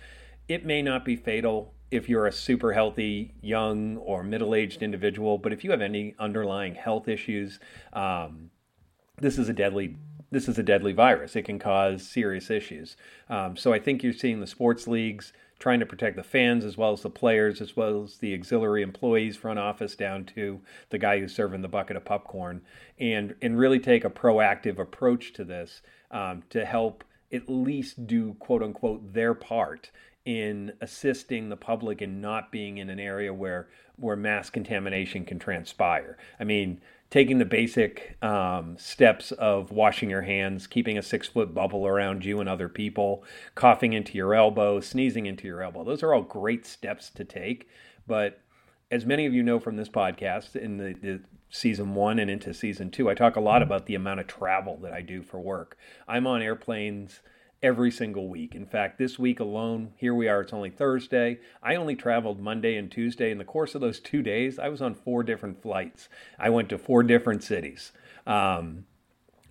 it 0.49 0.65
may 0.65 0.83
not 0.83 1.05
be 1.05 1.17
fatal 1.17 1.75
if 1.91 2.09
you're 2.09 2.27
a 2.27 2.33
super 2.33 2.73
healthy, 2.73 3.35
young, 3.41 3.97
or 3.99 4.23
middle 4.23 4.55
aged 4.55 4.83
individual, 4.83 5.39
but 5.39 5.53
if 5.53 5.63
you 5.63 5.71
have 5.71 5.81
any 5.81 6.15
underlying 6.19 6.75
health 6.75 7.09
issues, 7.09 7.61
um, 7.93 8.51
this 9.19 9.39
is 9.39 9.49
a 9.49 9.53
deadly 9.53 9.97
this 10.31 10.49
is 10.49 10.59
a 10.59 10.63
deadly 10.63 10.93
virus. 10.93 11.37
It 11.37 11.45
can 11.45 11.59
cause 11.59 12.07
serious 12.07 12.51
issues. 12.51 12.97
Um, 13.31 13.57
so 13.57 13.73
I 13.73 13.79
think 13.79 14.03
you're 14.03 14.13
seeing 14.13 14.41
the 14.41 14.47
sports 14.47 14.89
leagues 14.89 15.33
trying 15.59 15.81
to 15.81 15.87
protect 15.87 16.17
the 16.17 16.23
fans 16.23 16.65
as 16.65 16.77
well 16.77 16.93
as 16.93 17.03
the 17.03 17.11
players, 17.11 17.61
as 17.61 17.77
well 17.77 18.03
as 18.03 18.19
the 18.19 18.35
auxiliary 18.35 18.83
employees, 18.83 19.37
front 19.37 19.59
office 19.59 19.95
down 19.95 20.25
to 20.25 20.61
the 20.91 20.99
guy 20.99 21.19
who's 21.19 21.35
serving 21.35 21.63
the 21.63 21.69
bucket 21.69 21.97
of 21.97 22.05
popcorn, 22.05 22.61
and 22.99 23.35
and 23.41 23.59
really 23.59 23.79
take 23.79 24.05
a 24.05 24.11
proactive 24.11 24.79
approach 24.79 25.33
to 25.33 25.45
this 25.45 25.81
um, 26.11 26.43
to 26.51 26.65
help 26.65 27.05
at 27.33 27.49
least 27.49 28.07
do 28.07 28.35
quote 28.35 28.63
unquote 28.63 29.15
their 29.15 29.35
part 29.35 29.91
in 30.25 30.73
assisting 30.81 31.49
the 31.49 31.57
public 31.57 32.03
in 32.03 32.21
not 32.21 32.51
being 32.51 32.79
in 32.79 32.91
an 32.91 32.99
area 32.99 33.33
where 33.33 33.69
where 33.97 34.17
mass 34.17 34.51
contamination 34.51 35.25
can 35.25 35.39
transpire. 35.39 36.19
I 36.39 36.45
mean, 36.45 36.81
taking 37.11 37.39
the 37.39 37.45
basic 37.45 38.17
um, 38.23 38.77
steps 38.79 39.33
of 39.33 39.71
washing 39.71 40.11
your 40.11 40.23
hands, 40.23 40.67
keeping 40.67 40.99
a 40.99 41.03
six 41.03 41.29
foot 41.29 41.55
bubble 41.55 41.87
around 41.87 42.25
you 42.25 42.41
and 42.41 42.49
other 42.49 42.69
people, 42.69 43.25
coughing 43.55 43.93
into 43.93 44.17
your 44.17 44.35
elbow, 44.35 44.81
sneezing 44.81 45.27
into 45.27 45.47
your 45.47 45.63
elbow. 45.63 45.85
Those 45.85 46.03
are 46.03 46.13
all 46.13 46.23
great 46.23 46.67
steps 46.67 47.11
to 47.11 47.25
take. 47.25 47.69
But 48.07 48.41
as 48.91 49.07
many 49.07 49.27
of 49.27 49.35
you 49.35 49.43
know 49.43 49.61
from 49.61 49.77
this 49.77 49.89
podcast, 49.89 50.57
in 50.57 50.79
the, 50.79 50.95
the 50.95 51.21
season 51.49 51.95
one 51.95 52.19
and 52.19 52.31
into 52.31 52.53
season 52.53 52.91
two, 52.91 53.09
I 53.09 53.15
talk 53.15 53.37
a 53.37 53.41
lot 53.41 53.63
about 53.63 53.87
the 53.87 53.95
amount 53.95 54.21
of 54.21 54.27
travel 54.27 54.79
that 54.83 54.93
I 54.93 55.03
do 55.03 55.23
for 55.23 55.41
work. 55.41 55.77
I'm 56.09 56.27
on 56.27 56.43
airplanes 56.43 57.21
every 57.67 57.91
single 57.91 58.29
week. 58.29 58.55
In 58.55 58.65
fact, 58.65 58.97
this 58.97 59.19
week 59.19 59.41
alone, 59.41 59.91
here 59.97 60.15
we 60.15 60.29
are, 60.29 60.41
it's 60.41 60.53
only 60.53 60.71
Thursday. 60.71 61.41
I 61.61 61.75
only 61.75 61.97
traveled 61.97 62.39
Monday 62.39 62.77
and 62.77 62.89
Tuesday. 62.89 63.33
In 63.33 63.39
the 63.39 63.45
course 63.45 63.75
of 63.75 63.81
those 63.81 63.99
two 63.99 64.23
days, 64.23 64.57
I 64.57 64.69
was 64.69 64.81
on 64.81 64.95
four 64.95 65.25
different 65.25 65.61
flights. 65.61 66.09
I 66.39 66.49
went 66.49 66.69
to 66.69 66.79
four 66.79 67.03
different 67.03 67.43
cities. 67.43 67.91
Um, 68.25 68.87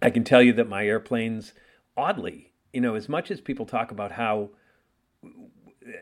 I 0.01 0.11
can 0.11 0.23
tell 0.23 0.41
you 0.41 0.53
that 0.53 0.69
my 0.69 0.87
airplanes, 0.87 1.51
oddly, 1.97 2.53
you 2.71 2.79
know, 2.79 2.95
as 2.95 3.09
much 3.09 3.31
as 3.31 3.41
people 3.41 3.65
talk 3.65 3.91
about 3.91 4.13
how 4.13 4.51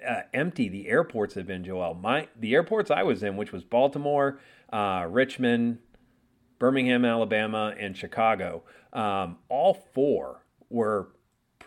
uh, 0.08 0.22
empty 0.36 0.70
the 0.70 0.90
airports 0.90 1.34
have 1.34 1.48
been, 1.48 1.64
Joel, 1.64 1.96
my 1.96 2.28
the 2.40 2.54
airports 2.54 2.92
I 2.92 3.02
was 3.02 3.24
in, 3.24 3.38
which 3.38 3.52
was 3.52 3.64
Baltimore, 3.64 4.40
uh, 4.72 5.08
Richmond, 5.10 5.80
Birmingham, 6.60 7.06
Alabama, 7.06 7.74
and 7.80 7.98
Chicago, 7.98 8.62
um, 8.94 9.38
all 9.50 9.74
four 9.74 10.46
were 10.70 11.10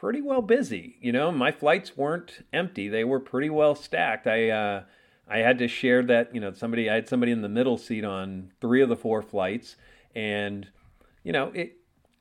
pretty 0.00 0.20
well 0.20 0.42
busy. 0.42 0.96
You 1.00 1.12
know, 1.12 1.32
my 1.32 1.52
flights 1.52 1.96
weren't 1.96 2.44
empty; 2.52 2.88
they 2.88 3.04
were 3.04 3.20
pretty 3.20 3.50
well 3.50 3.74
stacked. 3.74 4.26
I 4.26 4.50
uh, 4.50 4.82
I 5.28 5.38
had 5.38 5.58
to 5.58 5.68
share 5.68 6.02
that. 6.04 6.34
You 6.34 6.40
know, 6.40 6.52
somebody 6.52 6.90
I 6.90 6.94
had 6.94 7.08
somebody 7.08 7.32
in 7.32 7.42
the 7.42 7.48
middle 7.48 7.78
seat 7.78 8.04
on 8.04 8.52
three 8.60 8.82
of 8.82 8.88
the 8.88 8.96
four 8.96 9.22
flights, 9.22 9.76
and 10.14 10.68
you 11.22 11.32
know, 11.32 11.50
it 11.54 11.76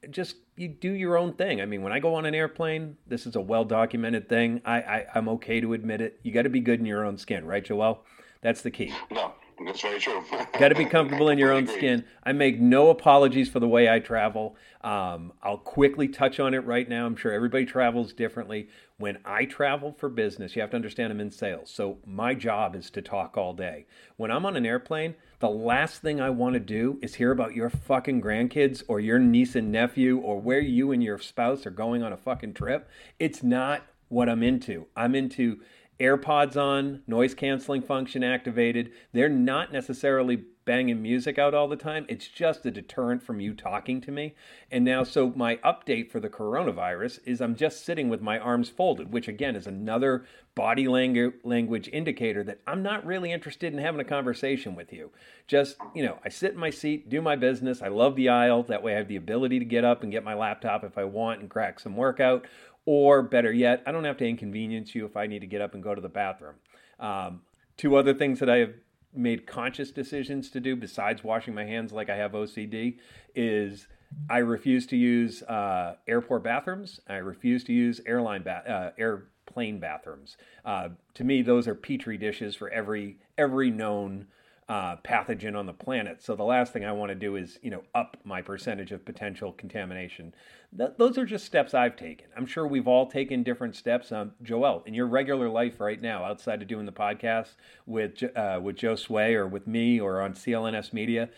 just 0.10 0.38
you 0.56 0.68
do 0.68 0.92
your 0.92 1.18
own 1.18 1.34
thing. 1.34 1.62
I 1.62 1.66
mean, 1.66 1.82
when 1.82 1.94
I 1.94 2.00
go 2.00 2.16
on 2.16 2.26
an 2.26 2.36
airplane, 2.36 2.98
this 3.08 3.26
is 3.26 3.36
a 3.36 3.42
well 3.42 3.66
documented 3.66 4.30
thing. 4.30 4.62
I, 4.66 4.78
I 4.78 5.06
I'm 5.16 5.30
okay 5.30 5.60
to 5.62 5.74
admit 5.74 6.02
it. 6.02 6.20
You 6.24 6.32
got 6.32 6.44
to 6.44 6.50
be 6.50 6.62
good 6.62 6.80
in 6.80 6.86
your 6.86 7.06
own 7.06 7.18
skin, 7.18 7.46
right, 7.46 7.64
Joel? 7.64 8.04
That's 8.42 8.62
the 8.62 8.72
key. 8.72 8.94
No, 9.12 9.34
that's 9.66 9.82
very 9.82 10.00
true. 10.00 10.24
Got 10.60 10.70
to 10.70 10.76
be 10.76 10.86
comfortable 10.86 11.30
in 11.30 11.38
your 11.38 11.52
own 11.52 11.68
skin. 11.68 12.06
I 12.24 12.34
make 12.34 12.60
no 12.60 12.90
apologies 12.90 13.50
for 13.50 13.60
the 13.60 13.68
way 13.68 13.90
I 13.90 14.00
travel. 14.00 14.56
Um, 14.82 15.34
I'll 15.42 15.58
quickly 15.58 16.08
touch 16.08 16.40
on 16.40 16.54
it 16.54 16.66
right 16.66 16.88
now. 16.88 17.06
I'm 17.06 17.16
sure 17.16 17.32
everybody 17.32 17.66
travels 17.66 18.14
differently. 18.14 18.70
When 18.98 19.20
I 19.26 19.46
travel 19.46 19.94
for 19.98 20.10
business, 20.10 20.56
you 20.56 20.62
have 20.62 20.72
to 20.72 20.76
understand 20.76 21.12
I'm 21.12 21.20
in 21.20 21.32
sales. 21.32 21.70
So 21.70 22.00
my 22.06 22.34
job 22.34 22.76
is 22.76 22.90
to 22.92 23.02
talk 23.02 23.38
all 23.38 23.54
day. 23.54 23.86
When 24.18 24.32
I'm 24.32 24.46
on 24.46 24.56
an 24.56 24.66
airplane, 24.66 25.16
the 25.40 25.50
last 25.50 26.02
thing 26.02 26.20
I 26.20 26.30
want 26.30 26.54
to 26.54 26.60
do 26.60 27.00
is 27.02 27.16
hear 27.16 27.32
about 27.32 27.56
your 27.56 27.70
fucking 27.70 28.22
grandkids 28.22 28.84
or 28.88 29.00
your 29.00 29.20
niece 29.20 29.56
and 29.56 29.72
nephew 29.72 30.18
or 30.18 30.40
where 30.40 30.62
you 30.62 30.92
and 30.92 31.04
your 31.04 31.20
spouse 31.20 31.66
are 31.66 31.72
going 31.72 32.04
on 32.04 32.14
a 32.14 32.18
fucking 32.18 32.54
trip. 32.54 32.90
It's 33.20 33.44
not 33.44 33.84
what 34.08 34.30
I'm 34.30 34.44
into. 34.44 34.88
I'm 34.96 35.16
into 35.16 35.60
AirPods 36.00 36.58
on, 36.58 37.02
noise 37.08 37.34
canceling 37.34 37.82
function 37.82 38.24
activated. 38.24 38.92
They're 39.14 39.30
not 39.30 39.72
necessarily 39.72 40.44
banging 40.66 41.00
music 41.00 41.38
out 41.38 41.54
all 41.54 41.68
the 41.68 41.76
time. 41.76 42.08
It's 42.10 42.28
just 42.28 42.66
a 42.66 42.72
deterrent 42.72 43.22
from 43.22 43.40
you 43.40 43.54
talking 43.54 44.02
to 44.02 44.12
me. 44.12 44.34
And 44.72 44.84
now, 44.84 45.04
so 45.04 45.32
my 45.36 45.58
update 45.58 46.10
for 46.10 46.20
the 46.20 46.28
coronavirus 46.28 47.20
is 47.24 47.40
I'm 47.40 47.56
just 47.56 47.86
sitting 47.86 48.10
with 48.10 48.20
my 48.20 48.40
arms 48.40 48.68
folded, 48.68 49.14
which 49.14 49.28
again 49.28 49.56
is 49.56 49.68
another 49.68 50.26
body 50.56 50.88
language 50.88 51.90
indicator 51.94 52.44
that 52.46 52.62
I'm 52.66 52.82
not 52.82 53.06
really 53.06 53.32
interested 53.32 53.74
in 53.74 53.80
having 53.80 54.02
a 54.02 54.06
conversation 54.06 54.74
with 54.74 54.92
you. 54.92 55.12
Just, 55.48 55.78
you 55.94 56.04
know, 56.04 56.18
I 56.26 56.30
sit 56.30 56.54
in 56.54 56.60
my 56.60 56.72
seat, 56.72 57.10
do 57.10 57.22
my 57.22 57.36
business. 57.36 57.84
I 57.84 57.90
love 57.90 58.16
the 58.16 58.30
aisle. 58.30 58.64
That 58.64 58.82
way 58.82 58.96
I 58.96 58.98
have 58.98 59.08
the 59.08 59.18
ability 59.18 59.60
to 59.60 59.66
get 59.66 59.86
up 59.86 60.02
and 60.02 60.12
get 60.12 60.24
my 60.24 60.34
laptop 60.34 60.84
if 60.84 60.98
I 60.98 61.04
want 61.04 61.42
and 61.42 61.50
crack 61.50 61.80
some 61.80 61.96
workout 61.96 62.48
or 62.86 63.22
better 63.24 63.52
yet, 63.52 63.84
I 63.86 63.92
don't 63.92 64.04
have 64.04 64.18
to 64.18 64.28
inconvenience 64.28 64.94
you 64.96 65.06
if 65.06 65.18
I 65.18 65.28
need 65.28 65.40
to 65.40 65.48
get 65.48 65.62
up 65.62 65.74
and 65.74 65.84
go 65.84 65.96
to 65.96 66.02
the 66.02 66.10
bathroom. 66.10 66.56
Um, 67.00 67.42
two 67.78 67.96
other 67.96 68.14
things 68.14 68.40
that 68.40 68.50
I 68.50 68.58
have 68.58 68.74
made 69.14 69.48
conscious 69.48 69.92
decisions 69.92 70.50
to 70.52 70.60
do 70.60 70.76
besides 70.76 71.24
washing 71.24 71.56
my 71.56 71.66
hands 71.66 71.92
like 71.92 72.10
I 72.10 72.16
have 72.16 72.34
OCD 72.34 72.98
is 73.34 73.88
I 74.30 74.40
refuse 74.40 74.86
to 74.88 74.98
use 74.98 75.42
uh, 75.44 75.96
airport 76.08 76.44
bathrooms. 76.44 77.00
I 77.08 77.16
refuse 77.16 77.64
to 77.66 77.74
use 77.74 78.02
airline 78.06 78.44
ba- 78.44 78.70
uh, 78.70 79.02
airplane 79.02 79.80
bathrooms. 79.80 80.38
Uh, 80.64 80.90
to 81.16 81.24
me, 81.24 81.42
those 81.42 81.68
are 81.68 81.76
petri 81.76 82.18
dishes 82.18 82.56
for 82.56 82.70
every 82.70 83.18
every 83.38 83.72
known 83.72 84.28
uh, 84.68 84.96
pathogen 84.98 85.58
on 85.58 85.66
the 85.66 85.74
planet. 85.74 86.24
So 86.24 86.36
the 86.36 86.44
last 86.44 86.74
thing 86.74 86.86
I 86.86 86.92
want 86.92 87.10
to 87.10 87.16
do 87.16 87.36
is, 87.36 87.60
you 87.62 87.70
know, 87.70 87.84
up 87.94 88.18
my 88.24 88.42
percentage 88.42 88.92
of 88.92 89.06
potential 89.06 89.52
contamination. 89.52 90.34
Th- 90.78 90.92
those 90.98 91.18
are 91.18 91.26
just 91.26 91.46
steps 91.46 91.74
I've 91.74 91.96
taken. 91.96 92.28
I'm 92.36 92.46
sure 92.46 92.68
we've 92.68 92.88
all 92.88 93.08
taken 93.08 93.44
different 93.44 93.76
steps. 93.76 94.12
Um, 94.12 94.34
Joel, 94.42 94.84
in 94.86 94.94
your 94.94 95.08
regular 95.08 95.50
life 95.50 95.80
right 95.80 96.02
now, 96.02 96.24
outside 96.24 96.62
of 96.62 96.68
doing 96.68 96.86
the 96.86 96.92
podcast 96.92 97.56
with 97.86 98.24
uh, 98.36 98.60
with 98.62 98.76
Joe 98.76 98.96
Sway 98.96 99.36
or 99.36 99.48
with 99.48 99.68
me 99.68 100.00
or 100.00 100.22
on 100.22 100.34
CLNS 100.34 100.94
Media, 100.94 101.30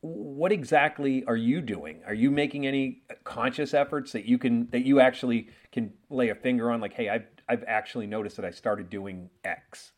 what 0.00 0.52
exactly 0.52 1.24
are 1.24 1.36
you 1.36 1.60
doing? 1.60 2.02
Are 2.06 2.14
you 2.14 2.30
making 2.30 2.66
any 2.66 3.02
conscious 3.24 3.74
efforts 3.74 4.12
that 4.12 4.24
you 4.24 4.38
can 4.38 4.68
that 4.70 4.84
you 4.84 5.00
actually 5.00 5.48
can 5.72 5.92
lay 6.10 6.28
a 6.28 6.34
finger 6.34 6.70
on? 6.70 6.80
Like, 6.80 6.94
hey, 6.94 7.08
I've 7.08 7.26
I've 7.48 7.64
actually 7.66 8.06
noticed 8.06 8.36
that 8.36 8.44
I 8.44 8.50
started 8.50 8.90
doing 8.90 9.30
X. 9.44 9.92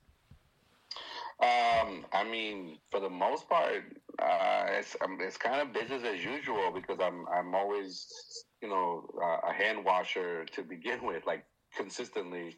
Um, 1.40 2.04
I 2.12 2.24
mean, 2.28 2.78
for 2.90 2.98
the 2.98 3.08
most 3.08 3.48
part, 3.48 3.84
uh, 4.18 4.66
it's 4.70 4.96
um, 5.00 5.18
it's 5.20 5.36
kind 5.36 5.60
of 5.60 5.72
business 5.72 6.02
as 6.04 6.24
usual 6.24 6.72
because 6.74 6.98
I'm 7.00 7.26
I'm 7.28 7.54
always, 7.54 8.44
you 8.62 8.68
know, 8.68 9.08
uh, 9.22 9.50
a 9.50 9.52
hand 9.52 9.84
washer 9.84 10.44
to 10.46 10.62
begin 10.62 11.00
with, 11.04 11.26
like 11.26 11.44
consistently. 11.76 12.56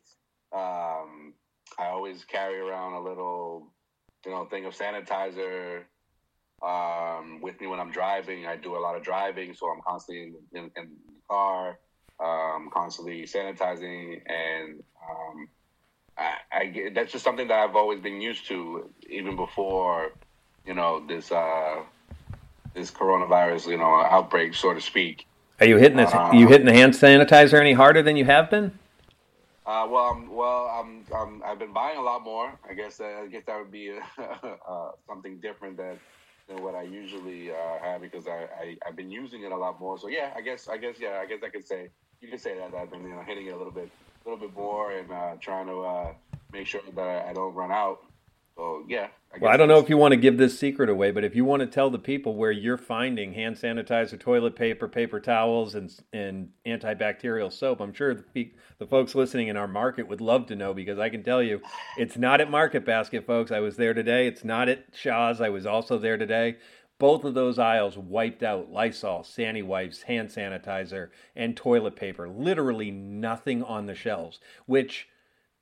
Um, 0.53 1.35
I 1.79 1.87
always 1.87 2.25
carry 2.25 2.59
around 2.59 2.95
a 2.95 3.01
little 3.01 3.73
you 4.25 4.33
know 4.33 4.47
thing 4.47 4.67
of 4.67 4.77
sanitizer 4.77 5.83
um, 6.63 7.41
with 7.43 7.61
me 7.61 7.67
when 7.67 7.81
I'm 7.81 7.93
driving. 7.93 8.47
I 8.47 8.57
do 8.57 8.77
a 8.77 8.81
lot 8.81 8.97
of 8.97 9.03
driving, 9.03 9.55
so 9.55 9.69
I'm 9.69 9.81
constantly 9.87 10.33
in, 10.53 10.59
in, 10.59 10.65
in 10.77 10.91
the 11.07 11.21
car, 11.29 11.79
um, 12.23 12.71
constantly 12.73 13.23
sanitizing, 13.23 14.21
and 14.27 14.81
um, 15.11 15.49
I, 16.19 16.35
I 16.53 16.67
get, 16.67 16.95
that's 16.95 17.13
just 17.13 17.25
something 17.25 17.49
that 17.49 17.59
I've 17.59 17.77
always 17.77 18.01
been 18.01 18.21
used 18.21 18.49
to, 18.49 18.91
even 19.09 19.37
before 19.37 20.11
you 20.67 20.75
know 20.75 21.07
this 21.07 21.33
uh, 21.33 21.83
this 22.75 22.91
coronavirus, 22.91 23.69
you 23.69 23.79
know, 23.79 23.95
outbreak, 23.95 24.55
so 24.55 24.75
to 24.75 24.81
speak. 24.81 25.27
Are 25.61 25.67
you 25.67 25.77
hitting 25.77 25.99
this? 25.99 26.13
Uh, 26.13 26.31
you 26.33 26.49
hitting 26.49 26.67
the 26.67 26.73
hand 26.73 26.95
sanitizer 26.95 27.61
any 27.61 27.75
harder 27.75 28.03
than 28.03 28.17
you 28.17 28.25
have 28.25 28.49
been? 28.49 28.73
Uh, 29.67 29.87
well, 29.89 30.05
I'm, 30.05 30.35
well, 30.35 30.67
I'm, 30.73 31.05
I'm, 31.15 31.43
I've 31.45 31.59
been 31.59 31.73
buying 31.73 31.99
a 31.99 32.03
lot 32.03 32.25
more. 32.25 32.53
I 32.69 32.73
guess, 32.73 32.99
uh, 32.99 33.05
I 33.23 33.27
guess 33.27 33.45
that 33.47 33.59
would 33.59 33.71
be 33.71 33.93
uh, 34.69 34.91
something 35.07 35.39
different 35.39 35.77
than, 35.77 36.01
than 36.49 36.63
what 36.63 36.75
I 36.75 36.83
usually 36.83 37.51
uh, 37.51 37.79
have 37.83 38.01
because 38.01 38.27
I, 38.27 38.49
I, 38.59 38.77
have 38.85 38.97
been 38.97 39.11
using 39.11 39.45
it 39.45 39.53
a 39.53 39.57
lot 39.57 39.79
more. 39.79 39.99
So 39.99 40.09
yeah, 40.09 40.33
I 40.35 40.41
guess, 40.41 40.67
I 40.67 40.79
guess, 40.79 40.97
yeah, 40.99 41.21
I 41.23 41.27
guess 41.27 41.41
I 41.45 41.51
could 41.51 41.67
say 41.67 41.91
you 42.21 42.29
could 42.29 42.41
say 42.41 42.57
that 42.57 42.75
I've 42.75 42.91
been 42.91 43.03
you 43.03 43.11
know 43.15 43.23
hitting 43.23 43.47
it 43.47 43.51
a 43.51 43.57
little 43.57 43.73
bit, 43.73 43.91
a 44.25 44.29
little 44.29 44.47
bit 44.47 44.57
more, 44.57 44.93
and 44.93 45.11
uh, 45.11 45.37
trying 45.41 45.67
to 45.67 45.83
uh, 45.83 46.13
make 46.53 46.67
sure 46.67 46.81
that 46.95 47.27
I 47.27 47.33
don't 47.33 47.55
run 47.55 47.71
out. 47.71 48.01
So 48.57 48.85
yeah, 48.89 49.09
I 49.33 49.39
well, 49.39 49.53
I 49.53 49.57
don't 49.57 49.69
know 49.69 49.79
if 49.79 49.89
you 49.89 49.97
want 49.97 50.11
to 50.11 50.17
give 50.17 50.39
this 50.39 50.59
secret 50.59 50.89
away, 50.89 51.13
but 51.13 51.23
if 51.23 51.37
you 51.37 51.45
want 51.45 51.61
to 51.61 51.67
tell 51.67 51.89
the 51.89 52.01
people 52.01 52.35
where 52.35 52.51
you're 52.51 52.77
finding 52.77 53.33
hand 53.33 53.55
sanitizer, 53.55 54.19
toilet 54.19 54.57
paper, 54.57 54.89
paper 54.89 55.21
towels, 55.21 55.77
and 55.77 55.95
and 56.13 56.49
antibacterial 56.67 57.53
soap, 57.53 57.81
I'm 57.81 57.93
sure 57.93 58.15
the, 58.15 58.51
the 58.79 58.87
folks 58.87 59.15
listening 59.15 59.47
in 59.47 59.57
our 59.57 59.69
market 59.69 60.09
would 60.09 60.21
love 60.21 60.47
to 60.47 60.57
know 60.57 60.75
because 60.75 60.99
I 60.99 61.11
can 61.11 61.23
tell 61.23 61.43
you, 61.43 61.61
it's 61.97 62.17
not 62.17 62.41
at 62.41 62.51
Market 62.51 62.85
Basket, 62.85 63.25
folks. 63.25 63.53
I 63.53 63.61
was 63.61 63.77
there 63.77 63.95
today. 63.95 64.27
It's 64.27 64.43
not 64.43 64.69
at 64.69 64.87
Shaw's. 64.95 65.41
I 65.41 65.49
was 65.49 65.65
also 65.65 65.97
there 65.97 66.17
today. 66.17 66.57
Both 66.99 67.25
of 67.25 67.35
those 67.35 67.59
aisles 67.59 67.97
wiped 67.97 68.43
out 68.43 68.73
Lysol, 68.73 69.23
Sani 69.23 69.63
wipes, 69.63 70.03
hand 70.03 70.29
sanitizer, 70.29 71.09
and 71.37 71.57
toilet 71.57 71.95
paper. 71.95 72.29
Literally 72.29 72.91
nothing 72.91 73.63
on 73.63 73.87
the 73.87 73.95
shelves, 73.95 74.41
which 74.67 75.09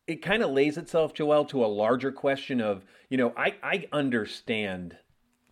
it 0.09 0.23
kind 0.23 0.43
of 0.43 0.50
lays 0.50 0.79
itself, 0.79 1.12
Joel, 1.12 1.45
to 1.45 1.65
a 1.65 1.67
larger 1.67 2.11
question 2.11 2.61
of, 2.62 2.83
you 3.11 3.19
know, 3.19 3.33
I, 3.37 3.55
I 3.62 3.87
understand 3.93 4.97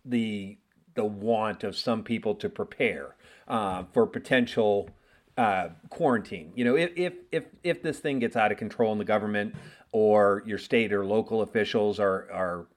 the 0.03 0.57
the 0.95 1.05
want 1.05 1.63
of 1.63 1.75
some 1.75 2.03
people 2.03 2.33
to 2.33 2.49
prepare 2.49 3.15
uh, 3.47 3.83
for 3.93 4.07
potential 4.07 4.89
uh, 5.37 5.69
quarantine. 5.91 6.51
You 6.55 6.65
know, 6.65 6.75
if, 6.75 6.91
if 6.95 7.13
if 7.31 7.43
if 7.63 7.83
this 7.83 7.99
thing 7.99 8.17
gets 8.17 8.35
out 8.35 8.51
of 8.51 8.57
control 8.57 8.91
in 8.91 8.97
the 8.97 9.05
government 9.05 9.53
or 9.91 10.41
your 10.45 10.57
state 10.57 10.91
or 10.91 11.05
local 11.05 11.41
officials 11.41 11.99
are 11.99 12.27
are 12.31 12.67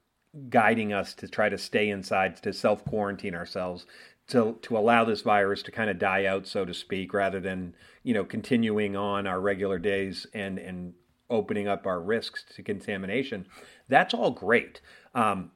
guiding 0.51 0.93
us 0.93 1.15
to 1.15 1.27
try 1.29 1.49
to 1.49 1.59
stay 1.59 1.89
inside 1.89 2.37
to 2.43 2.53
self 2.53 2.85
quarantine 2.85 3.35
ourselves 3.35 3.87
to 4.29 4.59
to 4.63 4.77
allow 4.77 5.05
this 5.05 5.23
virus 5.23 5.63
to 5.63 5.71
kind 5.71 5.89
of 5.89 5.99
die 5.99 6.27
out, 6.27 6.47
so 6.47 6.67
to 6.67 6.75
speak, 6.75 7.15
rather 7.15 7.41
than 7.41 7.75
you 8.03 8.13
know 8.13 8.25
continuing 8.25 8.97
on 8.97 9.27
our 9.27 9.41
regular 9.41 9.79
days 9.79 10.27
and 10.35 10.59
and 10.59 10.93
opening 11.31 11.69
up 11.69 11.87
our 11.87 12.01
risks 12.01 12.45
to 12.57 12.63
contamination. 12.63 13.47
That's 13.89 14.13
all 14.13 14.31
great. 14.31 14.81
Um, 15.15 15.53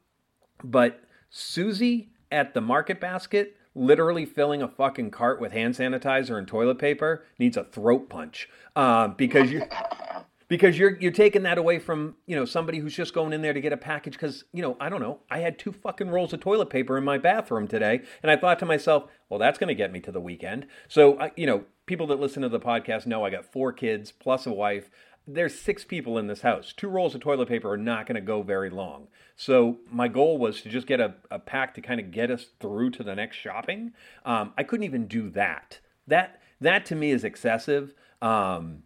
but 0.63 1.01
Susie 1.31 2.11
at 2.31 2.55
the 2.55 2.61
market 2.61 3.01
basket, 3.01 3.57
literally 3.75 4.25
filling 4.25 4.63
a 4.63 4.69
fucking 4.69 5.11
cart 5.11 5.41
with 5.41 5.53
hand 5.53 5.75
sanitizer 5.75 6.39
and 6.39 6.47
toilet 6.47 6.79
paper, 6.79 7.25
needs 7.39 7.57
a 7.57 7.65
throat 7.65 8.09
punch 8.09 8.49
uh, 8.77 9.09
because 9.09 9.51
you. 9.51 9.63
Because 10.47 10.79
you're 10.79 10.99
you're 11.01 11.11
taking 11.11 11.43
that 11.45 11.57
away 11.57 11.79
from 11.79 12.17
you 12.27 12.37
know 12.37 12.45
somebody 12.45 12.79
who's 12.79 12.95
just 12.95 13.15
going 13.15 13.33
in 13.33 13.41
there 13.41 13.55
to 13.55 13.63
get 13.63 13.73
a 13.73 13.79
package 13.79 14.13
because 14.13 14.45
you 14.53 14.61
know 14.61 14.77
I 14.79 14.91
don't 14.91 15.01
know 15.01 15.21
I 15.31 15.39
had 15.39 15.59
two 15.59 15.73
fucking 15.73 16.11
rolls 16.11 16.35
of 16.35 16.41
toilet 16.41 16.69
paper 16.69 16.99
in 16.99 17.03
my 17.03 17.17
bathroom 17.17 17.67
today 17.67 18.03
and 18.23 18.31
I 18.31 18.37
thought 18.37 18.59
to 18.59 18.67
myself 18.67 19.05
well 19.31 19.41
that's 19.41 19.59
going 19.59 19.69
to 19.69 19.75
get 19.75 19.91
me 19.91 20.01
to 20.01 20.13
the 20.13 20.21
weekend 20.21 20.67
so 20.87 21.15
uh, 21.15 21.31
you 21.35 21.47
know 21.47 21.65
people 21.87 22.07
that 22.09 22.21
listen 22.21 22.43
to 22.43 22.51
the 22.51 22.61
podcast 22.61 23.07
know 23.07 23.25
I 23.25 23.31
got 23.31 23.51
four 23.51 23.73
kids 23.73 24.13
plus 24.13 24.47
a 24.47 24.53
wife 24.53 24.91
there's 25.27 25.59
six 25.59 25.85
people 25.85 26.19
in 26.19 26.27
this 26.27 26.43
house. 26.43 26.75
Two 26.77 26.89
rolls 26.89 27.15
of 27.15 27.21
toilet 27.21 27.49
paper 27.49 27.71
are 27.71 27.79
not 27.79 28.07
going 28.07 28.17
to 28.17 28.21
go 28.21 28.43
very 28.43 28.69
long. 28.69 29.09
So 29.37 29.79
my 29.91 30.09
goal 30.09 30.39
was 30.39 30.61
to 30.63 30.69
just 30.69 30.87
get 30.87 31.01
a, 31.01 31.15
a 31.31 31.39
pack 31.39 31.75
to 31.75 31.81
kind 31.81 31.99
of 31.99 32.11
get 32.11 32.31
us 32.31 32.47
through 32.61 32.91
to 32.91 33.03
the 33.03 33.15
next 33.15 33.37
shopping. 33.37 33.93
Um, 34.25 34.53
I 34.59 34.63
couldn't 34.63 34.85
even 34.85 35.07
do 35.07 35.31
that. 35.31 35.81
That 36.07 36.41
that 36.61 36.85
to 36.87 36.95
me 36.95 37.11
is 37.11 37.25
excessive. 37.25 37.95
Um, 38.21 38.83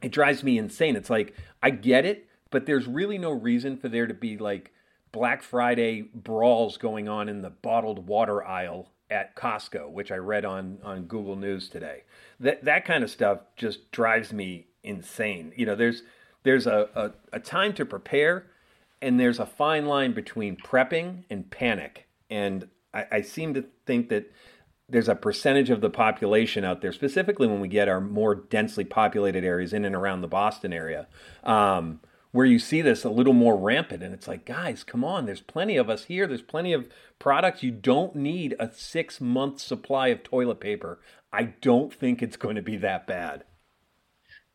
it 0.00 0.12
drives 0.12 0.44
me 0.44 0.58
insane. 0.58 0.96
It's 0.96 1.10
like 1.10 1.34
I 1.62 1.70
get 1.70 2.06
it, 2.06 2.28
but 2.50 2.66
there's 2.66 2.86
really 2.86 3.18
no 3.18 3.32
reason 3.32 3.76
for 3.76 3.88
there 3.88 4.06
to 4.06 4.14
be 4.14 4.38
like 4.38 4.72
Black 5.10 5.42
Friday 5.42 6.02
brawls 6.14 6.76
going 6.76 7.08
on 7.08 7.28
in 7.28 7.42
the 7.42 7.50
bottled 7.50 8.06
water 8.06 8.44
aisle 8.44 8.92
at 9.10 9.34
Costco, 9.34 9.90
which 9.90 10.12
I 10.12 10.16
read 10.16 10.44
on 10.44 10.78
on 10.84 11.04
Google 11.04 11.34
News 11.34 11.68
today. 11.68 12.04
That 12.38 12.64
that 12.64 12.84
kind 12.84 13.02
of 13.02 13.10
stuff 13.10 13.40
just 13.56 13.90
drives 13.90 14.32
me 14.32 14.67
insane. 14.88 15.52
You 15.56 15.66
know, 15.66 15.76
there's 15.76 16.02
there's 16.42 16.66
a, 16.66 16.88
a, 16.94 17.36
a 17.36 17.40
time 17.40 17.74
to 17.74 17.84
prepare, 17.84 18.46
and 19.02 19.20
there's 19.20 19.38
a 19.38 19.46
fine 19.46 19.86
line 19.86 20.12
between 20.12 20.56
prepping 20.56 21.24
and 21.30 21.50
panic. 21.50 22.08
And 22.30 22.68
I, 22.94 23.06
I 23.12 23.20
seem 23.20 23.54
to 23.54 23.64
think 23.86 24.08
that 24.08 24.32
there's 24.88 25.08
a 25.08 25.14
percentage 25.14 25.68
of 25.68 25.80
the 25.82 25.90
population 25.90 26.64
out 26.64 26.80
there, 26.80 26.92
specifically 26.92 27.46
when 27.46 27.60
we 27.60 27.68
get 27.68 27.88
our 27.88 28.00
more 28.00 28.34
densely 28.34 28.84
populated 28.84 29.44
areas 29.44 29.72
in 29.72 29.84
and 29.84 29.94
around 29.94 30.22
the 30.22 30.28
Boston 30.28 30.72
area, 30.72 31.06
um, 31.44 32.00
where 32.32 32.46
you 32.46 32.58
see 32.58 32.80
this 32.80 33.04
a 33.04 33.10
little 33.10 33.34
more 33.34 33.56
rampant. 33.56 34.02
And 34.02 34.14
it's 34.14 34.28
like, 34.28 34.46
guys, 34.46 34.84
come 34.84 35.04
on, 35.04 35.26
there's 35.26 35.42
plenty 35.42 35.76
of 35.76 35.90
us 35.90 36.04
here. 36.04 36.26
There's 36.26 36.40
plenty 36.40 36.72
of 36.72 36.88
products. 37.18 37.62
You 37.62 37.70
don't 37.72 38.16
need 38.16 38.56
a 38.58 38.72
six 38.72 39.20
month 39.20 39.60
supply 39.60 40.08
of 40.08 40.22
toilet 40.22 40.60
paper. 40.60 41.00
I 41.30 41.54
don't 41.60 41.92
think 41.92 42.22
it's 42.22 42.38
going 42.38 42.56
to 42.56 42.62
be 42.62 42.78
that 42.78 43.06
bad. 43.06 43.44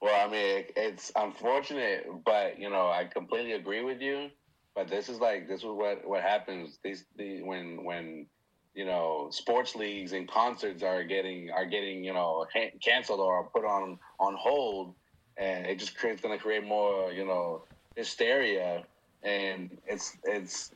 Well, 0.03 0.27
I 0.27 0.29
mean, 0.29 0.65
it's 0.75 1.13
unfortunate, 1.15 2.07
but 2.25 2.59
you 2.59 2.69
know, 2.69 2.87
I 2.87 3.05
completely 3.05 3.53
agree 3.53 3.85
with 3.85 4.01
you. 4.01 4.29
But 4.75 4.89
this 4.89 5.07
is 5.07 5.21
like 5.21 5.47
this 5.47 5.61
is 5.61 5.65
what 5.65 6.05
what 6.05 6.21
happens. 6.21 6.77
These 6.83 7.05
the 7.15 7.41
when 7.41 7.85
when 7.85 8.25
you 8.75 8.83
know 8.85 9.29
sports 9.31 9.75
leagues 9.75 10.11
and 10.11 10.29
concerts 10.29 10.83
are 10.83 11.05
getting 11.05 11.51
are 11.51 11.65
getting 11.65 12.03
you 12.03 12.11
know 12.11 12.45
canceled 12.83 13.21
or 13.21 13.45
put 13.45 13.63
on 13.63 13.97
on 14.19 14.35
hold, 14.37 14.93
and 15.37 15.65
it 15.65 15.79
just 15.79 15.95
creates 15.95 16.21
going 16.21 16.37
to 16.37 16.43
create 16.43 16.67
more 16.67 17.09
you 17.13 17.25
know 17.25 17.63
hysteria, 17.95 18.83
and 19.23 19.69
it's 19.87 20.17
it's. 20.25 20.71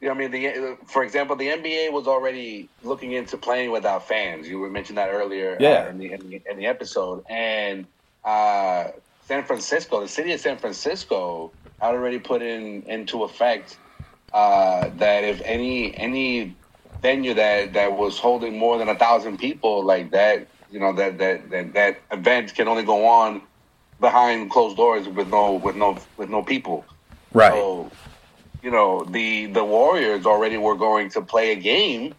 You 0.00 0.08
know, 0.08 0.14
I 0.14 0.16
mean, 0.16 0.30
the 0.30 0.78
for 0.86 1.04
example, 1.04 1.36
the 1.36 1.48
NBA 1.48 1.92
was 1.92 2.06
already 2.06 2.70
looking 2.82 3.12
into 3.12 3.36
playing 3.36 3.70
without 3.70 4.08
fans. 4.08 4.48
You 4.48 4.66
mentioned 4.70 4.96
that 4.96 5.10
earlier, 5.10 5.58
yeah. 5.60 5.84
Uh, 5.84 5.90
in, 5.90 5.98
the, 5.98 6.12
in, 6.12 6.30
the, 6.30 6.42
in 6.50 6.56
the 6.56 6.64
episode, 6.64 7.22
and 7.28 7.86
uh, 8.24 8.88
San 9.22 9.44
Francisco, 9.44 10.00
the 10.00 10.08
city 10.08 10.32
of 10.32 10.40
San 10.40 10.58
Francisco, 10.58 11.52
had 11.80 11.94
already 11.94 12.18
put 12.18 12.42
in 12.42 12.82
into 12.82 13.22
effect 13.24 13.78
uh, 14.32 14.90
that 14.96 15.24
if 15.24 15.40
any 15.44 15.96
any 15.96 16.56
venue 17.02 17.34
that 17.34 17.72
that 17.74 17.96
was 17.96 18.18
holding 18.18 18.58
more 18.58 18.78
than 18.78 18.88
a 18.88 18.94
thousand 18.96 19.38
people, 19.38 19.84
like 19.84 20.10
that, 20.12 20.48
you 20.70 20.78
know, 20.80 20.92
that 20.94 21.18
that 21.18 21.50
that, 21.50 21.72
that 21.74 22.02
event 22.10 22.54
can 22.54 22.68
only 22.68 22.84
go 22.84 23.06
on 23.06 23.42
behind 24.00 24.50
closed 24.50 24.76
doors 24.76 25.08
with 25.08 25.28
no 25.28 25.54
with 25.54 25.76
no 25.76 25.98
with 26.16 26.28
no 26.28 26.42
people. 26.42 26.86
Right. 27.32 27.52
So, 27.52 27.92
you 28.62 28.70
know, 28.70 29.04
the 29.04 29.46
the 29.46 29.64
Warriors 29.64 30.26
already 30.26 30.58
were 30.58 30.76
going 30.76 31.10
to 31.10 31.22
play 31.22 31.52
a 31.52 31.56
game 31.56 32.14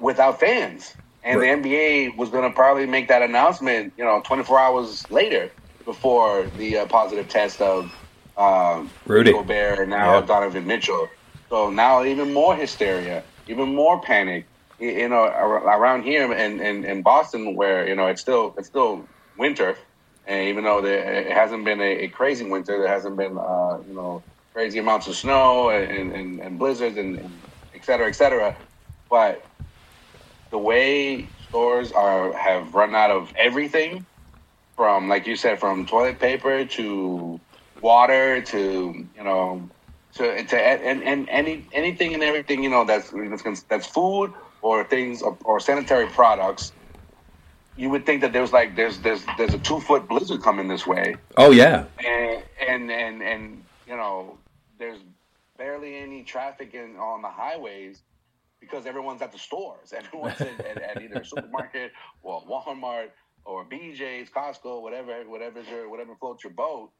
without 0.00 0.40
fans. 0.40 0.94
And 1.24 1.40
right. 1.40 1.62
the 1.62 1.68
NBA 1.68 2.16
was 2.16 2.30
going 2.30 2.48
to 2.48 2.54
probably 2.54 2.86
make 2.86 3.08
that 3.08 3.22
announcement, 3.22 3.92
you 3.96 4.04
know, 4.04 4.22
24 4.24 4.58
hours 4.58 5.10
later 5.10 5.50
before 5.84 6.46
the 6.56 6.78
uh, 6.78 6.86
positive 6.86 7.28
test 7.28 7.60
of 7.60 7.92
um, 8.36 8.90
Rudy 9.06 9.32
Gobert 9.32 9.80
and 9.80 9.90
now 9.90 10.16
yep. 10.16 10.26
Donovan 10.26 10.66
Mitchell. 10.66 11.08
So 11.48 11.70
now 11.70 12.04
even 12.04 12.32
more 12.32 12.54
hysteria, 12.54 13.24
even 13.48 13.74
more 13.74 14.00
panic. 14.00 14.46
You 14.78 15.08
know, 15.08 15.24
around 15.24 16.04
here 16.04 16.32
in, 16.32 16.60
in, 16.60 16.84
in 16.84 17.02
Boston, 17.02 17.56
where 17.56 17.88
you 17.88 17.96
know 17.96 18.06
it's 18.06 18.20
still 18.20 18.54
it's 18.56 18.68
still 18.68 19.04
winter, 19.36 19.76
and 20.24 20.46
even 20.46 20.62
though 20.62 20.80
there, 20.80 21.14
it 21.14 21.32
hasn't 21.32 21.64
been 21.64 21.80
a, 21.80 22.04
a, 22.04 22.08
crazy 22.08 22.48
winter, 22.48 22.78
there 22.78 22.86
hasn't 22.86 23.16
been 23.16 23.36
uh, 23.36 23.80
you 23.88 23.94
know 23.94 24.22
crazy 24.52 24.78
amounts 24.78 25.08
of 25.08 25.16
snow 25.16 25.70
and, 25.70 26.12
and, 26.12 26.40
and 26.40 26.58
blizzards 26.60 26.96
and, 26.96 27.18
and 27.18 27.32
et 27.74 27.84
cetera, 27.84 28.06
et 28.06 28.12
cetera. 28.12 28.56
But 29.10 29.44
the 30.50 30.58
way 30.58 31.28
stores 31.48 31.92
are 31.92 32.32
have 32.32 32.74
run 32.74 32.94
out 32.94 33.10
of 33.10 33.32
everything 33.36 34.04
from 34.76 35.08
like 35.08 35.26
you 35.26 35.36
said 35.36 35.58
from 35.58 35.86
toilet 35.86 36.18
paper 36.18 36.64
to 36.64 37.40
water 37.80 38.42
to 38.42 39.06
you 39.16 39.24
know 39.24 39.68
to 40.14 40.44
to 40.44 40.56
and, 40.56 41.02
and 41.02 41.28
any 41.28 41.66
anything 41.72 42.14
and 42.14 42.22
everything 42.22 42.62
you 42.62 42.70
know 42.70 42.84
that's 42.84 43.10
that's, 43.10 43.62
that's 43.62 43.86
food 43.86 44.32
or 44.62 44.84
things 44.84 45.22
or, 45.22 45.36
or, 45.44 45.60
sanitary 45.60 46.08
products 46.08 46.72
you 47.78 47.88
would 47.90 48.04
think 48.04 48.20
that 48.20 48.32
there's 48.32 48.52
like 48.52 48.74
there's 48.74 48.98
there's 48.98 49.24
there's 49.38 49.54
a 49.54 49.58
two 49.58 49.80
foot 49.80 50.08
blizzard 50.08 50.42
coming 50.42 50.68
this 50.68 50.86
way. 50.86 51.16
Oh 51.36 51.52
yeah. 51.52 51.84
And 52.04 52.42
and 52.68 52.90
and 52.90 53.22
and 53.22 53.62
you 53.86 53.96
know 53.96 54.36
there's 54.78 54.98
barely 55.56 55.96
any 55.96 56.24
traffic 56.24 56.74
in 56.74 56.96
on 56.96 57.22
the 57.22 57.28
highways 57.28 58.02
because 58.60 58.86
everyone's 58.86 59.22
at 59.22 59.32
the 59.32 59.38
stores. 59.38 59.92
Everyone's 59.96 60.40
at, 60.40 60.60
at, 60.60 60.82
at 60.82 61.02
either 61.02 61.20
a 61.20 61.24
supermarket 61.24 61.92
or 62.22 62.42
Walmart 62.42 63.10
or 63.44 63.64
BJ's, 63.64 64.28
Costco, 64.30 64.82
whatever, 64.82 65.14
whatever's 65.24 65.66
your, 65.68 65.88
whatever 65.88 66.14
floats 66.16 66.44
your 66.44 66.52
boat, 66.52 66.90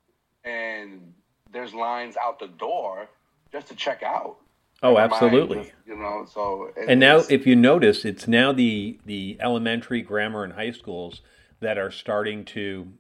and 0.45 1.13
there's 1.53 1.75
lines 1.75 2.17
out 2.17 2.39
the 2.39 2.49
door 2.49 3.09
just 3.53 3.69
to 3.69 3.75
check 3.75 4.03
out. 4.03 4.37
Oh, 4.83 4.97
absolutely. 4.97 5.59
Just, 5.59 5.73
you 5.87 5.97
know, 5.97 6.27
so 6.33 6.71
and 6.87 7.01
now 7.01 7.23
if 7.29 7.47
you 7.47 7.57
notice, 7.57 8.05
it's 8.05 8.29
now 8.29 8.53
the 8.53 8.99
the 9.05 9.37
elementary, 9.41 10.03
grammar, 10.03 10.45
and 10.45 10.53
high 10.53 10.71
schools 10.71 11.21
that 11.61 11.79
are 11.79 11.91
starting 11.91 12.45
to 12.45 12.93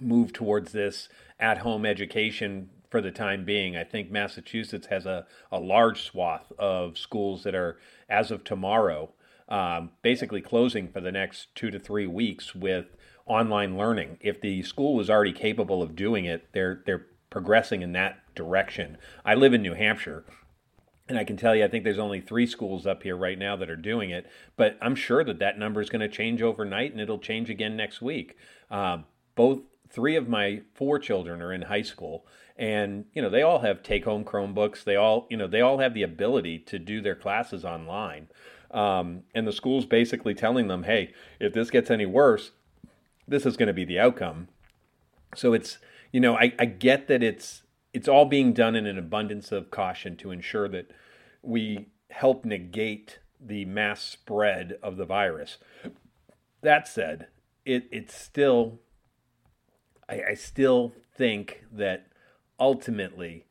move 0.00 0.32
towards 0.32 0.70
this 0.72 1.08
at 1.40 1.58
home 1.58 1.84
education 1.84 2.70
for 2.90 3.00
the 3.00 3.10
time 3.10 3.44
being. 3.44 3.76
I 3.76 3.84
think 3.84 4.10
Massachusetts 4.10 4.88
has 4.88 5.06
a, 5.06 5.26
a 5.50 5.60
large 5.60 6.02
swath 6.02 6.52
of 6.58 6.98
schools 6.98 7.44
that 7.44 7.54
are, 7.54 7.78
as 8.08 8.30
of 8.30 8.44
tomorrow, 8.44 9.12
um, 9.48 9.90
basically 10.02 10.40
closing 10.40 10.88
for 10.88 11.00
the 11.00 11.12
next 11.12 11.54
two 11.54 11.70
to 11.70 11.78
three 11.78 12.06
weeks 12.06 12.54
with 12.54 12.96
online 13.26 13.76
learning. 13.76 14.18
If 14.20 14.40
the 14.40 14.62
school 14.62 14.94
was 14.94 15.08
already 15.08 15.32
capable 15.32 15.82
of 15.82 15.96
doing 15.96 16.24
it, 16.24 16.48
they're 16.52 16.82
they're 16.84 17.06
progressing 17.30 17.82
in 17.82 17.92
that 17.92 18.18
direction. 18.34 18.98
I 19.24 19.34
live 19.34 19.54
in 19.54 19.62
New 19.62 19.74
Hampshire, 19.74 20.24
and 21.08 21.16
I 21.16 21.24
can 21.24 21.36
tell 21.36 21.54
you, 21.54 21.64
I 21.64 21.68
think 21.68 21.84
there's 21.84 21.98
only 21.98 22.20
three 22.20 22.46
schools 22.46 22.86
up 22.86 23.04
here 23.04 23.16
right 23.16 23.38
now 23.38 23.54
that 23.56 23.70
are 23.70 23.76
doing 23.76 24.10
it. 24.10 24.26
But 24.56 24.76
I'm 24.82 24.96
sure 24.96 25.22
that 25.24 25.38
that 25.38 25.58
number 25.58 25.80
is 25.80 25.90
going 25.90 26.00
to 26.00 26.08
change 26.08 26.42
overnight, 26.42 26.90
and 26.90 27.00
it'll 27.00 27.18
change 27.18 27.50
again 27.50 27.76
next 27.76 28.02
week. 28.02 28.36
Uh, 28.68 28.98
both 29.36 29.60
three 29.90 30.16
of 30.16 30.28
my 30.28 30.62
four 30.74 30.98
children 30.98 31.42
are 31.42 31.52
in 31.52 31.62
high 31.62 31.82
school, 31.82 32.26
and 32.56 33.04
you 33.12 33.20
know 33.20 33.30
they 33.30 33.42
all 33.42 33.60
have 33.60 33.82
take-home 33.82 34.24
Chromebooks. 34.24 34.84
They 34.84 34.96
all, 34.96 35.26
you 35.30 35.36
know, 35.36 35.46
they 35.46 35.60
all 35.60 35.78
have 35.78 35.94
the 35.94 36.02
ability 36.02 36.58
to 36.60 36.78
do 36.78 37.00
their 37.00 37.16
classes 37.16 37.64
online. 37.64 38.28
Um, 38.70 39.24
and 39.34 39.46
the 39.46 39.52
school's 39.52 39.84
basically 39.84 40.34
telling 40.34 40.68
them, 40.68 40.84
hey, 40.84 41.12
if 41.40 41.52
this 41.52 41.70
gets 41.70 41.90
any 41.90 42.06
worse, 42.06 42.52
this 43.26 43.44
is 43.44 43.56
going 43.56 43.66
to 43.66 43.72
be 43.72 43.84
the 43.84 43.98
outcome. 43.98 44.48
So 45.34 45.52
it's, 45.52 45.78
you 46.12 46.20
know, 46.20 46.36
I, 46.36 46.52
I 46.58 46.66
get 46.66 47.08
that 47.08 47.22
it's 47.22 47.62
it's 47.92 48.08
all 48.08 48.24
being 48.24 48.52
done 48.52 48.76
in 48.76 48.86
an 48.86 48.98
abundance 48.98 49.50
of 49.50 49.70
caution 49.70 50.16
to 50.18 50.30
ensure 50.30 50.68
that 50.68 50.90
we 51.42 51.88
help 52.10 52.44
negate 52.44 53.18
the 53.40 53.64
mass 53.64 54.02
spread 54.02 54.78
of 54.82 54.96
the 54.96 55.04
virus. 55.04 55.58
That 56.62 56.86
said, 56.86 57.28
it 57.64 57.88
it's 57.90 58.14
still 58.14 58.80
I, 60.10 60.30
I 60.30 60.34
still 60.34 60.92
think 61.16 61.62
that 61.72 62.08
ultimately 62.58 63.46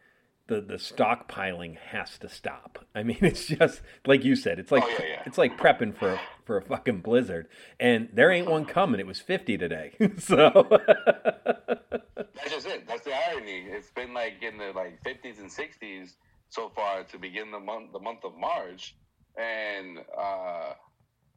the 0.47 0.59
the 0.59 0.75
stockpiling 0.75 1.77
has 1.77 2.17
to 2.19 2.27
stop. 2.27 2.85
I 2.93 3.03
mean, 3.03 3.19
it's 3.21 3.45
just 3.45 3.81
like 4.05 4.25
you 4.25 4.35
said. 4.35 4.59
It's 4.59 4.71
like 4.71 4.83
oh, 4.83 4.89
yeah, 4.99 5.05
yeah. 5.05 5.23
it's 5.25 5.37
like 5.37 5.57
prepping 5.57 5.95
for 5.95 6.13
a, 6.13 6.21
for 6.45 6.57
a 6.57 6.61
fucking 6.61 6.99
blizzard, 6.99 7.47
and 7.79 8.09
there 8.13 8.31
ain't 8.31 8.49
one 8.49 8.65
coming. 8.65 8.99
It 8.99 9.07
was 9.07 9.21
fifty 9.21 9.57
today, 9.57 9.93
so 10.17 10.67
that's 10.75 12.51
just 12.51 12.67
it. 12.67 12.87
That's 12.87 13.03
the 13.03 13.13
irony. 13.15 13.65
It's 13.67 13.91
been 13.91 14.13
like 14.13 14.41
in 14.41 14.57
the 14.57 14.73
like 14.75 15.01
fifties 15.03 15.39
and 15.39 15.51
sixties 15.51 16.17
so 16.49 16.69
far 16.75 17.03
to 17.03 17.17
begin 17.17 17.51
the 17.51 17.59
month 17.59 17.93
the 17.93 17.99
month 17.99 18.25
of 18.25 18.35
March, 18.35 18.95
and 19.37 19.99
uh, 20.17 20.73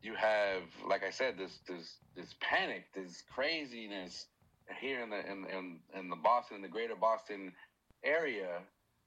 you 0.03 0.15
have 0.15 0.63
like 0.89 1.05
I 1.05 1.11
said 1.11 1.39
this 1.39 1.61
this 1.69 1.99
this 2.17 2.35
panic, 2.41 2.87
this 2.95 3.23
craziness 3.33 4.27
here 4.81 5.03
in 5.03 5.11
the 5.11 5.21
in 5.21 5.47
in, 5.47 5.79
in 5.99 6.11
the 6.11 6.17
Boston, 6.17 6.63
the 6.63 6.69
greater 6.69 6.97
Boston 6.97 7.53
area 8.05 8.61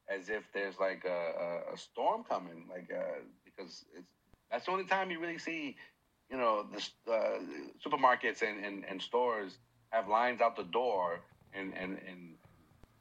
as 0.07 0.29
if 0.29 0.43
there's 0.53 0.79
like 0.79 1.03
a, 1.05 1.09
a, 1.69 1.73
a 1.73 1.77
storm 1.77 2.23
coming, 2.23 2.65
like 2.69 2.91
uh, 2.95 3.19
because 3.43 3.85
it's 3.97 4.07
that's 4.51 4.65
the 4.65 4.71
only 4.71 4.85
time 4.85 5.11
you 5.11 5.19
really 5.19 5.37
see, 5.37 5.75
you 6.29 6.37
know, 6.37 6.65
the 6.71 7.11
uh, 7.11 7.39
supermarkets 7.85 8.41
and, 8.41 8.63
and, 8.63 8.85
and 8.85 9.01
stores 9.01 9.57
have 9.89 10.07
lines 10.07 10.41
out 10.41 10.55
the 10.55 10.63
door 10.63 11.19
and, 11.53 11.73
and, 11.75 11.97
and 12.07 12.35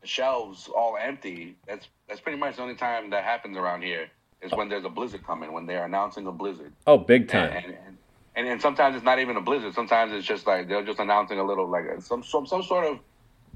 the 0.01 0.07
shelves 0.07 0.69
all 0.75 0.97
empty. 1.01 1.57
That's 1.67 1.89
that's 2.09 2.21
pretty 2.21 2.39
much 2.39 2.57
the 2.57 2.63
only 2.63 2.75
time 2.75 3.11
that 3.11 3.25
happens 3.25 3.57
around 3.57 3.83
here 3.83 4.09
is 4.43 4.53
when 4.53 4.69
there's 4.69 4.85
a 4.85 4.91
blizzard 4.91 5.25
coming, 5.25 5.53
when 5.53 5.67
they're 5.67 5.85
announcing 5.85 6.27
a 6.27 6.33
blizzard. 6.33 6.73
Oh, 6.87 6.99
big 6.99 7.29
time. 7.29 7.53
And, 7.53 7.77
and, 7.87 7.94
and, 8.37 8.47
and 8.47 8.61
sometimes 8.61 8.97
it's 8.97 9.05
not 9.05 9.19
even 9.19 9.37
a 9.37 9.41
blizzard. 9.41 9.75
Sometimes 9.75 10.13
it's 10.13 10.27
just 10.27 10.47
like 10.47 10.69
they're 10.69 10.85
just 10.85 10.99
announcing 10.99 11.39
a 11.39 11.45
little 11.45 11.69
like 11.69 11.85
some 12.01 12.23
some 12.23 12.47
some 12.47 12.63
sort 12.63 12.87
of 12.87 12.99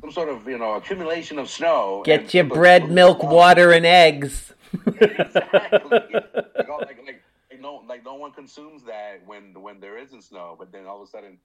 some 0.00 0.12
sort 0.12 0.28
of 0.28 0.46
you 0.46 0.58
know 0.58 0.74
accumulation 0.74 1.38
of 1.38 1.48
snow. 1.50 2.02
Get 2.04 2.32
your 2.34 2.44
bread, 2.44 2.90
milk, 2.90 3.22
water, 3.22 3.72
and 3.72 3.84
eggs. 3.86 4.52
exactly. 4.86 5.00
like, 5.90 6.68
all, 6.68 6.78
like, 6.78 6.98
like, 6.98 7.22
like, 7.50 7.60
no, 7.60 7.82
like 7.88 8.04
no 8.04 8.14
one 8.14 8.32
consumes 8.32 8.84
that 8.84 9.20
when 9.26 9.54
when 9.60 9.80
there 9.80 9.98
isn't 9.98 10.22
snow, 10.22 10.56
but 10.58 10.70
then 10.72 10.86
all 10.86 11.02
of 11.02 11.08
a 11.08 11.10
sudden, 11.10 11.38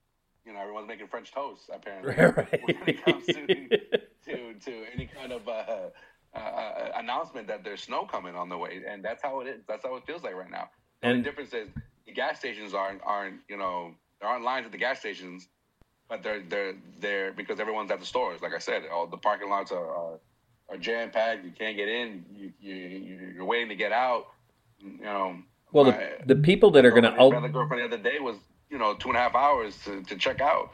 you 0.46 0.54
know, 0.54 0.60
everyone's 0.60 0.88
making 0.88 1.08
French 1.08 1.32
toast. 1.32 1.70
Apparently, 1.74 2.14
right. 2.24 2.62
when 2.64 2.78
it 2.88 3.04
comes 3.06 3.26
to 3.26 3.36
to, 4.26 4.54
to 4.54 4.84
any 4.94 5.08
kind 5.08 5.32
of 5.32 5.48
uh, 5.48 5.52
uh, 6.36 6.38
uh, 6.38 6.92
announcement 6.98 7.48
that 7.48 7.64
there's 7.64 7.82
snow 7.82 8.06
coming 8.06 8.36
on 8.36 8.50
the 8.50 8.58
way, 8.58 8.82
and 8.88 9.04
that's 9.04 9.24
how 9.24 9.40
it 9.42 9.48
is. 9.48 9.62
That's 9.68 9.84
how 9.84 9.96
it 9.96 10.06
feels 10.06 10.24
like 10.24 10.36
right 10.36 10.52
now. 10.52 10.70
The 11.02 11.08
And- 11.08 11.18
only 11.18 11.24
difference 11.24 11.54
is 11.54 11.70
the 12.14 12.22
gas 12.22 12.38
stations 12.40 12.74
aren't 12.74 13.02
aren't 13.04 13.40
you 13.50 13.58
know 13.58 13.92
there 14.20 14.30
aren't 14.30 14.44
lines 14.44 14.66
at 14.66 14.72
the 14.72 14.78
gas 14.78 15.00
stations, 15.00 15.48
but 16.10 16.22
they're 16.24 16.42
they're 16.48 16.76
there 17.00 17.34
because 17.34 17.60
everyone's 17.60 17.92
at 17.92 18.00
the 18.00 18.06
stores. 18.06 18.42
Like 18.42 18.54
I 18.54 18.60
said, 18.60 18.84
all 18.94 19.08
the 19.08 19.18
parking 19.18 19.50
lots 19.50 19.72
are 19.72 19.90
are, 19.90 20.20
are 20.70 20.78
jam 20.78 21.10
packed. 21.10 21.44
You 21.44 21.52
can't 21.52 21.76
get 21.76 21.90
in. 21.90 22.24
You 22.36 22.54
you 22.62 22.76
you- 22.76 23.32
you're 23.36 23.46
waiting 23.46 23.70
to 23.70 23.76
get 23.76 23.92
out. 23.92 24.28
You 24.80 25.00
know. 25.04 25.38
Well, 25.72 25.86
my- 25.86 25.92
the, 26.26 26.36
the 26.36 26.42
people 26.42 26.70
that 26.72 26.86
are 26.86 26.92
going 26.92 27.04
to 27.04 27.40
my 27.42 27.48
girlfriend 27.48 27.82
the 27.82 27.88
other 27.96 28.04
day 28.12 28.20
was 28.20 28.36
you 28.70 28.78
know 28.78 28.94
two 28.94 29.10
and 29.10 29.18
a 29.18 29.22
half 29.22 29.36
hours 29.36 29.76
to, 29.86 30.04
to 30.04 30.16
check 30.16 30.40
out, 30.42 30.72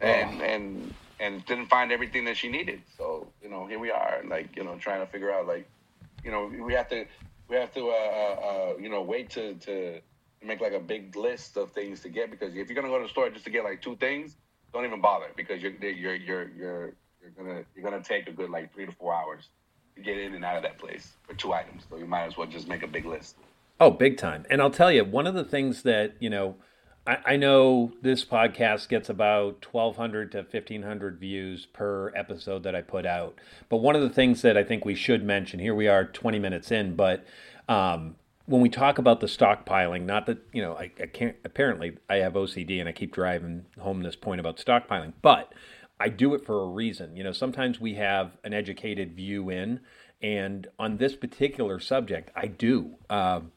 and 0.00 0.40
Oh. 0.40 0.44
and 0.44 0.94
and 1.20 1.44
didn't 1.46 1.66
find 1.66 1.92
everything 1.92 2.24
that 2.26 2.36
she 2.36 2.48
needed. 2.48 2.82
So 2.98 3.26
you 3.42 3.48
know 3.48 3.66
here 3.66 3.78
we 3.78 3.90
are, 3.90 4.20
like 4.28 4.54
you 4.56 4.64
know 4.64 4.76
trying 4.76 5.00
to 5.00 5.06
figure 5.10 5.32
out 5.32 5.46
like 5.46 5.66
you 6.24 6.30
know 6.30 6.46
we 6.68 6.74
have 6.74 6.88
to 6.90 7.06
we 7.48 7.56
have 7.56 7.72
to 7.72 7.88
uh, 7.88 7.92
uh, 7.92 8.36
uh, 8.48 8.76
you 8.78 8.90
know 8.90 9.00
wait 9.02 9.30
to 9.30 9.54
to 9.66 10.00
make 10.46 10.60
like 10.60 10.72
a 10.72 10.80
big 10.80 11.16
list 11.16 11.56
of 11.56 11.72
things 11.72 12.00
to 12.00 12.08
get 12.08 12.30
because 12.30 12.54
if 12.54 12.68
you're 12.68 12.74
gonna 12.74 12.88
go 12.88 12.98
to 12.98 13.04
the 13.04 13.10
store 13.10 13.30
just 13.30 13.44
to 13.44 13.50
get 13.50 13.64
like 13.64 13.82
two 13.82 13.96
things, 13.96 14.36
don't 14.72 14.84
even 14.84 15.00
bother 15.00 15.26
because 15.36 15.62
you're 15.62 15.72
you're 15.72 16.14
you're 16.14 16.48
you're 16.48 16.92
you're 17.20 17.30
gonna 17.36 17.62
you're 17.74 17.84
gonna 17.84 18.02
take 18.02 18.28
a 18.28 18.32
good 18.32 18.50
like 18.50 18.72
three 18.74 18.86
to 18.86 18.92
four 18.92 19.14
hours 19.14 19.48
to 19.96 20.02
get 20.02 20.18
in 20.18 20.34
and 20.34 20.44
out 20.44 20.56
of 20.56 20.62
that 20.62 20.78
place 20.78 21.12
for 21.26 21.34
two 21.34 21.52
items. 21.52 21.84
So 21.88 21.96
you 21.96 22.06
might 22.06 22.24
as 22.24 22.36
well 22.36 22.46
just 22.46 22.68
make 22.68 22.82
a 22.82 22.88
big 22.88 23.04
list. 23.04 23.36
Oh, 23.80 23.90
big 23.90 24.16
time. 24.16 24.44
And 24.50 24.60
I'll 24.60 24.70
tell 24.70 24.92
you, 24.92 25.04
one 25.04 25.26
of 25.26 25.34
the 25.34 25.44
things 25.44 25.82
that, 25.82 26.14
you 26.20 26.30
know, 26.30 26.56
I, 27.06 27.18
I 27.26 27.36
know 27.36 27.92
this 28.02 28.24
podcast 28.24 28.88
gets 28.88 29.08
about 29.08 29.66
1,200 29.70 30.32
to 30.32 30.38
1,500 30.38 31.18
views 31.18 31.66
per 31.66 32.12
episode 32.14 32.62
that 32.62 32.74
I 32.74 32.82
put 32.82 33.04
out. 33.04 33.38
But 33.68 33.78
one 33.78 33.96
of 33.96 34.02
the 34.02 34.10
things 34.10 34.42
that 34.42 34.56
I 34.56 34.64
think 34.64 34.84
we 34.84 34.94
should 34.94 35.24
mention 35.24 35.58
here, 35.58 35.74
we 35.74 35.88
are 35.88 36.04
20 36.04 36.38
minutes 36.38 36.70
in, 36.70 36.94
but 36.94 37.24
um, 37.68 38.16
when 38.46 38.60
we 38.60 38.68
talk 38.68 38.98
about 38.98 39.20
the 39.20 39.26
stockpiling, 39.26 40.02
not 40.02 40.26
that, 40.26 40.38
you 40.52 40.60
know, 40.60 40.74
I, 40.74 40.90
I 41.00 41.06
can't, 41.06 41.36
apparently 41.44 41.96
I 42.10 42.16
have 42.16 42.34
OCD 42.34 42.78
and 42.78 42.88
I 42.88 42.92
keep 42.92 43.12
driving 43.12 43.66
home 43.80 44.02
this 44.02 44.16
point 44.16 44.40
about 44.40 44.58
stockpiling, 44.58 45.14
but 45.22 45.52
I 45.98 46.08
do 46.08 46.34
it 46.34 46.44
for 46.44 46.62
a 46.62 46.66
reason. 46.66 47.16
You 47.16 47.24
know, 47.24 47.32
sometimes 47.32 47.80
we 47.80 47.94
have 47.94 48.36
an 48.44 48.52
educated 48.52 49.14
view 49.14 49.48
in, 49.48 49.80
and 50.20 50.66
on 50.78 50.98
this 50.98 51.14
particular 51.14 51.80
subject, 51.80 52.30
I 52.36 52.46
do. 52.46 52.96
Um, 53.08 53.52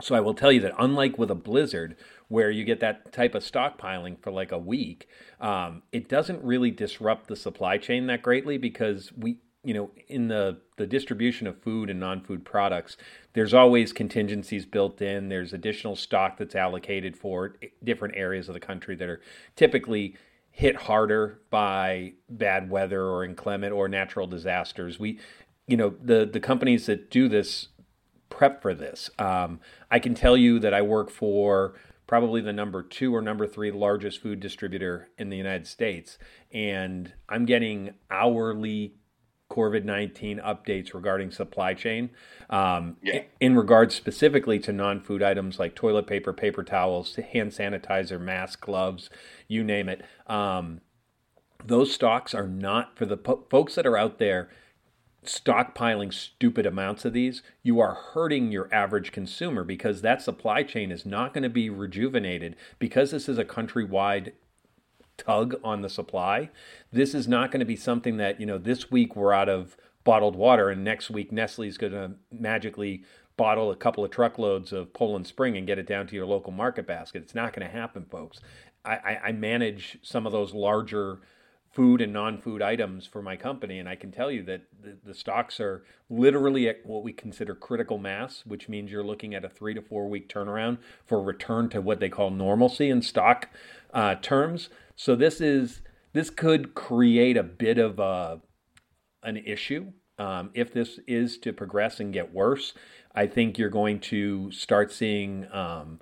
so 0.00 0.14
I 0.14 0.20
will 0.20 0.34
tell 0.34 0.50
you 0.50 0.60
that 0.60 0.74
unlike 0.78 1.18
with 1.18 1.30
a 1.30 1.34
blizzard, 1.34 1.96
where 2.28 2.50
you 2.50 2.64
get 2.64 2.80
that 2.80 3.12
type 3.12 3.34
of 3.34 3.42
stockpiling 3.42 4.18
for 4.22 4.30
like 4.30 4.52
a 4.52 4.58
week, 4.58 5.06
um, 5.38 5.82
it 5.92 6.08
doesn't 6.08 6.42
really 6.42 6.70
disrupt 6.70 7.28
the 7.28 7.36
supply 7.36 7.76
chain 7.76 8.06
that 8.06 8.22
greatly 8.22 8.56
because 8.56 9.12
we, 9.14 9.36
you 9.64 9.74
know, 9.74 9.90
in 10.08 10.28
the 10.28 10.58
the 10.76 10.86
distribution 10.86 11.46
of 11.46 11.62
food 11.62 11.88
and 11.88 12.00
non-food 12.00 12.44
products, 12.44 12.96
there's 13.34 13.54
always 13.54 13.92
contingencies 13.92 14.66
built 14.66 15.00
in. 15.00 15.28
There's 15.28 15.52
additional 15.52 15.94
stock 15.94 16.38
that's 16.38 16.54
allocated 16.54 17.16
for 17.16 17.56
different 17.82 18.16
areas 18.16 18.48
of 18.48 18.54
the 18.54 18.60
country 18.60 18.96
that 18.96 19.08
are 19.08 19.20
typically 19.54 20.16
hit 20.50 20.76
harder 20.76 21.40
by 21.50 22.12
bad 22.28 22.70
weather 22.70 23.04
or 23.04 23.24
inclement 23.24 23.72
or 23.72 23.88
natural 23.88 24.26
disasters. 24.26 24.98
We, 24.98 25.20
you 25.66 25.76
know, 25.76 25.94
the 26.02 26.28
the 26.30 26.40
companies 26.40 26.86
that 26.86 27.10
do 27.10 27.28
this 27.28 27.68
prep 28.30 28.62
for 28.62 28.74
this. 28.74 29.10
Um, 29.18 29.60
I 29.90 29.98
can 29.98 30.14
tell 30.14 30.36
you 30.36 30.58
that 30.58 30.74
I 30.74 30.82
work 30.82 31.10
for 31.10 31.74
probably 32.06 32.40
the 32.40 32.52
number 32.52 32.82
two 32.82 33.14
or 33.14 33.22
number 33.22 33.46
three 33.46 33.70
largest 33.70 34.20
food 34.20 34.40
distributor 34.40 35.08
in 35.16 35.30
the 35.30 35.36
United 35.36 35.66
States, 35.66 36.18
and 36.50 37.12
I'm 37.28 37.46
getting 37.46 37.94
hourly 38.10 38.96
COVID 39.52 39.84
19 39.84 40.38
updates 40.38 40.94
regarding 40.94 41.30
supply 41.30 41.74
chain. 41.74 42.10
Um, 42.48 42.96
Yeah. 43.02 43.24
In 43.38 43.54
regards 43.54 43.94
specifically 43.94 44.58
to 44.60 44.72
non 44.72 45.00
food 45.00 45.22
items 45.22 45.58
like 45.58 45.74
toilet 45.74 46.06
paper, 46.06 46.32
paper 46.32 46.64
towels, 46.64 47.14
hand 47.16 47.52
sanitizer, 47.52 48.18
mask, 48.18 48.62
gloves, 48.62 49.10
you 49.48 49.62
name 49.62 49.88
it. 49.88 50.02
Um, 50.26 50.80
those 51.64 51.92
stocks 51.92 52.34
are 52.34 52.48
not 52.48 52.96
for 52.96 53.04
the 53.04 53.16
po- 53.16 53.44
folks 53.50 53.74
that 53.74 53.86
are 53.86 53.96
out 53.96 54.18
there 54.18 54.48
stockpiling 55.24 56.12
stupid 56.12 56.66
amounts 56.66 57.04
of 57.04 57.12
these, 57.12 57.42
you 57.62 57.78
are 57.78 57.94
hurting 57.94 58.50
your 58.50 58.72
average 58.74 59.12
consumer 59.12 59.62
because 59.62 60.02
that 60.02 60.20
supply 60.20 60.62
chain 60.62 60.90
is 60.90 61.06
not 61.06 61.32
going 61.32 61.44
to 61.44 61.48
be 61.48 61.70
rejuvenated 61.70 62.56
because 62.78 63.12
this 63.12 63.28
is 63.28 63.38
a 63.38 63.44
countrywide 63.44 64.32
tug 65.24 65.54
on 65.62 65.82
the 65.82 65.88
supply. 65.88 66.50
This 66.92 67.14
is 67.14 67.28
not 67.28 67.50
going 67.50 67.60
to 67.60 67.66
be 67.66 67.76
something 67.76 68.16
that, 68.16 68.40
you 68.40 68.46
know, 68.46 68.58
this 68.58 68.90
week 68.90 69.14
we're 69.16 69.32
out 69.32 69.48
of 69.48 69.76
bottled 70.04 70.36
water 70.36 70.68
and 70.68 70.82
next 70.82 71.10
week 71.10 71.30
Nestle 71.30 71.68
is 71.68 71.78
going 71.78 71.92
to 71.92 72.12
magically 72.30 73.04
bottle 73.36 73.70
a 73.70 73.76
couple 73.76 74.04
of 74.04 74.10
truckloads 74.10 74.72
of 74.72 74.92
Poland 74.92 75.26
Spring 75.26 75.56
and 75.56 75.66
get 75.66 75.78
it 75.78 75.86
down 75.86 76.06
to 76.08 76.14
your 76.14 76.26
local 76.26 76.52
market 76.52 76.86
basket. 76.86 77.22
It's 77.22 77.34
not 77.34 77.52
going 77.52 77.66
to 77.66 77.72
happen, 77.72 78.04
folks. 78.10 78.40
I, 78.84 79.18
I, 79.26 79.32
manage 79.32 79.98
some 80.02 80.26
of 80.26 80.32
those 80.32 80.52
larger 80.54 81.20
food 81.72 82.00
and 82.00 82.12
non-food 82.12 82.60
items 82.60 83.06
for 83.06 83.22
my 83.22 83.34
company 83.34 83.78
and 83.78 83.88
i 83.88 83.94
can 83.94 84.12
tell 84.12 84.30
you 84.30 84.42
that 84.42 84.62
the, 84.82 84.96
the, 85.04 85.14
stocks 85.14 85.58
are 85.58 85.84
literally 86.10 86.68
at 86.68 86.84
what 86.84 87.02
we 87.02 87.12
consider 87.12 87.54
critical 87.54 87.96
mass 87.96 88.42
which 88.44 88.68
means 88.68 88.90
you're 88.90 89.04
looking 89.04 89.34
at 89.34 89.44
a 89.44 89.48
three 89.48 89.72
to 89.72 89.80
four 89.80 90.08
week 90.08 90.28
turnaround 90.28 90.78
for 91.06 91.22
return 91.22 91.68
to 91.68 91.80
what 91.80 91.98
they 91.98 92.10
call 92.10 92.30
normalcy 92.30 92.90
in 92.90 93.00
stock 93.00 93.48
uh, 93.94 94.14
terms 94.16 94.68
so 95.02 95.16
this 95.16 95.40
is 95.40 95.80
this 96.12 96.30
could 96.30 96.74
create 96.74 97.36
a 97.36 97.42
bit 97.42 97.76
of 97.76 97.98
a, 97.98 98.40
an 99.24 99.36
issue 99.36 99.92
um, 100.18 100.50
if 100.54 100.72
this 100.72 101.00
is 101.08 101.38
to 101.38 101.52
progress 101.52 101.98
and 101.98 102.12
get 102.12 102.32
worse 102.32 102.72
i 103.12 103.26
think 103.26 103.58
you're 103.58 103.68
going 103.68 103.98
to 103.98 104.50
start 104.52 104.92
seeing 104.92 105.46
um, 105.52 106.00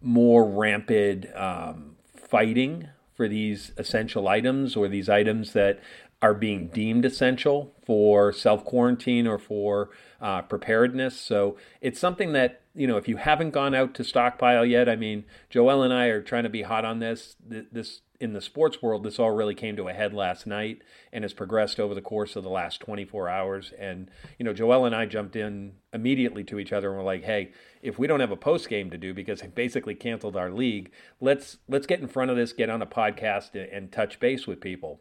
more 0.00 0.48
rampant 0.48 1.26
um, 1.36 1.96
fighting 2.16 2.88
for 3.14 3.28
these 3.28 3.72
essential 3.76 4.28
items 4.28 4.76
or 4.76 4.88
these 4.88 5.10
items 5.10 5.52
that 5.52 5.80
are 6.20 6.34
being 6.34 6.68
deemed 6.68 7.04
essential 7.04 7.74
for 7.84 8.32
self 8.32 8.64
quarantine 8.64 9.26
or 9.26 9.38
for 9.38 9.90
uh, 10.20 10.42
preparedness. 10.42 11.20
So 11.20 11.56
it's 11.80 12.00
something 12.00 12.32
that, 12.32 12.62
you 12.74 12.86
know, 12.86 12.96
if 12.96 13.06
you 13.06 13.18
haven't 13.18 13.50
gone 13.50 13.74
out 13.74 13.94
to 13.94 14.04
stockpile 14.04 14.64
yet, 14.64 14.88
I 14.88 14.96
mean, 14.96 15.24
Joel 15.48 15.82
and 15.82 15.92
I 15.92 16.06
are 16.06 16.22
trying 16.22 16.42
to 16.42 16.48
be 16.48 16.62
hot 16.62 16.84
on 16.84 16.98
this. 16.98 17.36
This 17.40 18.00
in 18.20 18.32
the 18.32 18.40
sports 18.40 18.82
world, 18.82 19.04
this 19.04 19.18
all 19.18 19.30
really 19.30 19.54
came 19.54 19.76
to 19.76 19.88
a 19.88 19.92
head 19.92 20.12
last 20.12 20.46
night 20.46 20.82
and 21.12 21.22
has 21.22 21.32
progressed 21.32 21.78
over 21.78 21.94
the 21.94 22.02
course 22.02 22.34
of 22.34 22.42
the 22.42 22.50
last 22.50 22.80
24 22.80 23.28
hours. 23.28 23.72
And, 23.78 24.10
you 24.38 24.44
know, 24.44 24.52
Joel 24.52 24.86
and 24.86 24.94
I 24.94 25.06
jumped 25.06 25.36
in 25.36 25.74
immediately 25.92 26.42
to 26.44 26.58
each 26.58 26.72
other 26.72 26.88
and 26.88 26.98
were 26.98 27.04
like, 27.04 27.24
hey, 27.24 27.52
if 27.80 27.98
we 27.98 28.08
don't 28.08 28.20
have 28.20 28.32
a 28.32 28.36
post 28.36 28.68
game 28.68 28.90
to 28.90 28.98
do 28.98 29.14
because 29.14 29.40
they 29.40 29.46
basically 29.46 29.94
canceled 29.94 30.36
our 30.36 30.50
league, 30.50 30.90
let's 31.20 31.58
let's 31.68 31.86
get 31.86 32.00
in 32.00 32.08
front 32.08 32.30
of 32.30 32.36
this, 32.36 32.52
get 32.52 32.70
on 32.70 32.82
a 32.82 32.86
podcast 32.86 33.54
and, 33.54 33.70
and 33.70 33.92
touch 33.92 34.18
base 34.18 34.46
with 34.46 34.60
people. 34.60 35.00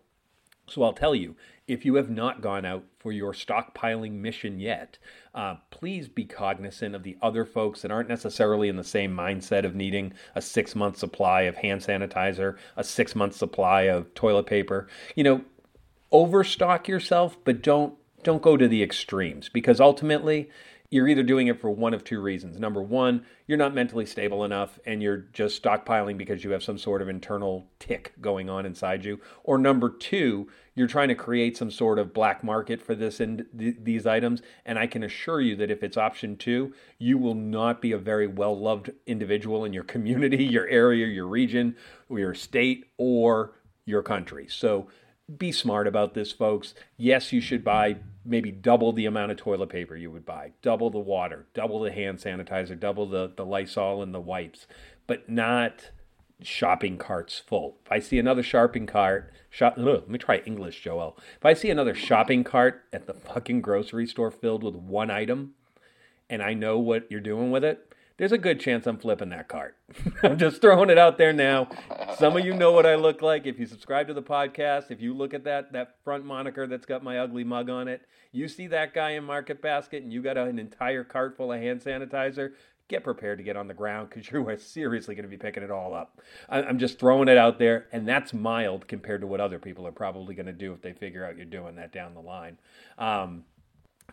So 0.70 0.84
I'll 0.84 0.94
tell 0.94 1.16
you, 1.16 1.36
if 1.68 1.86
you 1.86 1.96
have 1.96 2.10
not 2.10 2.42
gone 2.42 2.66
out 2.66 2.84
for 3.00 3.12
your 3.12 3.34
stockpiling 3.34 4.14
mission 4.14 4.60
yet, 4.60 4.98
uh, 5.34 5.56
please 5.70 6.08
be 6.08 6.26
cognizant 6.26 6.96
of 6.96 7.04
the 7.04 7.18
other 7.22 7.46
folks 7.46 7.82
that 7.82 7.92
aren't 7.92 8.10
necessarily 8.10 8.70
in 8.70 8.76
the 8.76 8.84
same 8.84 9.16
mindset 9.16 9.66
of 9.66 9.76
needing 9.76 10.14
a 10.36 10.42
six 10.42 10.76
month 10.76 10.98
supply 10.98 11.42
of 11.42 11.56
hand 11.56 11.82
sanitizer, 11.82 12.58
a 12.76 12.84
six 12.84 13.16
month 13.16 13.36
supply 13.36 13.84
of 13.84 14.14
toilet 14.14 14.46
paper. 14.46 14.88
You 15.16 15.24
know, 15.24 15.42
overstock 16.12 16.88
yourself, 16.88 17.38
but 17.44 17.62
don't 17.62 17.96
don't 18.24 18.42
go 18.42 18.58
to 18.58 18.68
the 18.68 18.84
extremes 18.84 19.48
because 19.48 19.80
ultimately 19.80 20.50
you're 20.90 21.08
either 21.08 21.24
doing 21.24 21.48
it 21.48 21.60
for 21.60 21.70
one 21.70 21.94
of 21.94 22.04
two 22.06 22.22
reasons. 22.22 22.58
Number 22.58 22.82
one, 22.82 23.26
you're 23.46 23.58
not 23.58 23.76
mentally 23.76 24.06
stable 24.06 24.46
enough 24.46 24.80
and 24.86 25.04
you're 25.04 25.18
just 25.34 25.62
stockpiling 25.62 26.18
because 26.18 26.46
you 26.46 26.52
have 26.52 26.64
some 26.64 26.78
sort 26.78 27.02
of 27.02 27.10
internal 27.10 27.68
tick 27.78 28.14
going 28.22 28.50
on 28.50 28.66
inside 28.66 29.04
you. 29.04 29.20
Or 29.44 29.58
number 29.58 29.90
two, 29.90 30.48
you're 30.76 30.88
trying 30.88 31.10
to 31.10 31.16
create 31.16 31.58
some 31.58 31.72
sort 31.72 32.00
of 32.00 32.14
black 32.14 32.42
market 32.42 32.82
for 32.82 32.96
this 32.96 33.20
and 33.20 33.46
th- 33.58 33.76
these 33.82 34.06
items. 34.06 34.42
And 34.66 34.80
I 34.80 34.88
can 34.88 35.04
assure 35.04 35.42
you 35.42 35.58
that 35.58 35.72
if 35.72 35.84
it's 35.84 35.98
option 35.98 36.38
two, 36.38 36.74
you 36.98 37.18
will 37.18 37.36
not 37.36 37.82
be 37.82 37.92
a 37.92 37.98
very 37.98 38.28
well 38.28 38.58
loved 38.58 38.92
individual 39.06 39.66
in 39.66 39.74
your 39.74 39.84
community, 39.84 40.44
your 40.46 40.68
area, 40.68 41.08
your 41.08 41.28
region, 41.28 41.76
your 42.10 42.34
state, 42.34 42.86
or 42.98 43.56
your 43.86 44.04
country. 44.04 44.48
So 44.50 44.88
be 45.36 45.52
smart 45.52 45.88
about 45.88 46.14
this, 46.14 46.32
folks. 46.32 46.74
Yes, 46.96 47.34
you 47.34 47.42
should 47.42 47.64
buy 47.64 47.98
maybe 48.24 48.52
double 48.52 48.92
the 48.94 49.06
amount 49.06 49.32
of 49.32 49.38
toilet 49.38 49.70
paper 49.70 49.96
you 49.96 50.12
would 50.12 50.26
buy, 50.26 50.52
double 50.62 50.90
the 50.90 51.00
water, 51.00 51.48
double 51.54 51.80
the 51.80 51.92
hand 51.92 52.20
sanitizer, 52.20 52.80
double 52.80 53.06
the, 53.06 53.32
the 53.36 53.46
Lysol 53.46 54.02
and 54.02 54.14
the 54.14 54.20
wipes, 54.20 54.68
but 55.06 55.30
not 55.30 55.92
shopping 56.42 56.98
carts 56.98 57.40
full. 57.40 57.78
If 57.86 57.92
I 57.92 58.00
see 58.00 58.20
another 58.20 58.44
shopping 58.44 58.86
cart, 58.86 59.32
shop, 59.50 59.76
ugh, 59.78 59.86
let 59.86 60.10
me 60.10 60.20
try 60.20 60.38
English, 60.46 60.82
Joel. 60.82 61.18
If 61.38 61.46
I 61.46 61.54
see 61.54 61.70
another 61.70 61.96
shopping 61.96 62.44
cart 62.44 62.84
at 62.94 63.08
the 63.08 63.14
fucking 63.14 63.62
grocery 63.62 64.08
store 64.08 64.32
filled 64.32 64.64
with 64.64 64.76
one 64.76 65.10
item, 65.10 65.54
and 66.30 66.44
I 66.44 66.54
know 66.54 66.78
what 66.78 67.10
you're 67.10 67.22
doing 67.22 67.52
with 67.52 67.64
it, 67.64 67.94
there's 68.18 68.32
a 68.32 68.38
good 68.38 68.60
chance 68.60 68.88
I'm 68.88 68.98
flipping 68.98 69.30
that 69.30 69.48
cart. 69.48 69.78
I'm 70.24 70.38
just 70.38 70.60
throwing 70.60 70.90
it 70.90 70.98
out 70.98 71.18
there 71.18 71.34
now. 71.34 71.70
Some 72.18 72.36
of 72.36 72.44
you 72.44 72.54
know 72.54 72.72
what 72.72 72.86
I 72.86 72.96
look 72.96 73.22
like. 73.22 73.46
If 73.46 73.60
you 73.60 73.68
subscribe 73.68 74.08
to 74.08 74.14
the 74.14 74.24
podcast, 74.24 74.90
if 74.90 75.02
you 75.02 75.14
look 75.14 75.34
at 75.34 75.44
that 75.44 75.72
that 75.74 75.96
front 76.04 76.26
moniker 76.26 76.66
that's 76.66 76.86
got 76.86 77.04
my 77.04 77.20
ugly 77.20 77.44
mug 77.44 77.70
on 77.70 77.88
it, 77.88 78.02
you 78.32 78.48
see 78.48 78.68
that 78.68 78.94
guy 78.94 79.12
in 79.12 79.24
Market 79.24 79.62
Basket 79.62 80.04
and 80.04 80.12
you 80.12 80.22
got 80.22 80.38
an 80.38 80.58
entire 80.58 81.04
cart 81.04 81.38
full 81.38 81.54
of 81.54 81.62
hand 81.62 81.82
sanitizer, 81.82 82.54
get 82.88 83.04
prepared 83.04 83.38
to 83.38 83.44
get 83.44 83.56
on 83.56 83.68
the 83.68 83.74
ground 83.74 84.10
because 84.10 84.32
you 84.32 84.48
are 84.48 84.58
seriously 84.58 85.14
going 85.14 85.24
to 85.24 85.30
be 85.30 85.38
picking 85.38 85.64
it 85.64 85.72
all 85.72 85.94
up. 85.94 86.20
I'm 86.50 86.80
just 86.80 87.00
throwing 87.00 87.28
it 87.28 87.38
out 87.38 87.60
there, 87.60 87.88
and 87.92 88.08
that's 88.08 88.34
mild 88.34 88.88
compared 88.88 89.22
to 89.22 89.28
what 89.28 89.40
other 89.40 89.60
people 89.60 89.86
are 89.86 89.92
probably 89.92 90.34
going 90.34 90.48
to 90.48 90.54
do 90.54 90.74
if 90.74 90.82
they 90.82 90.94
figure 90.94 91.24
out 91.24 91.38
you're 91.38 91.46
doing 91.46 91.76
that 91.76 91.94
down 91.94 92.16
the 92.16 92.22
line. 92.22 92.58
Um, 92.98 93.44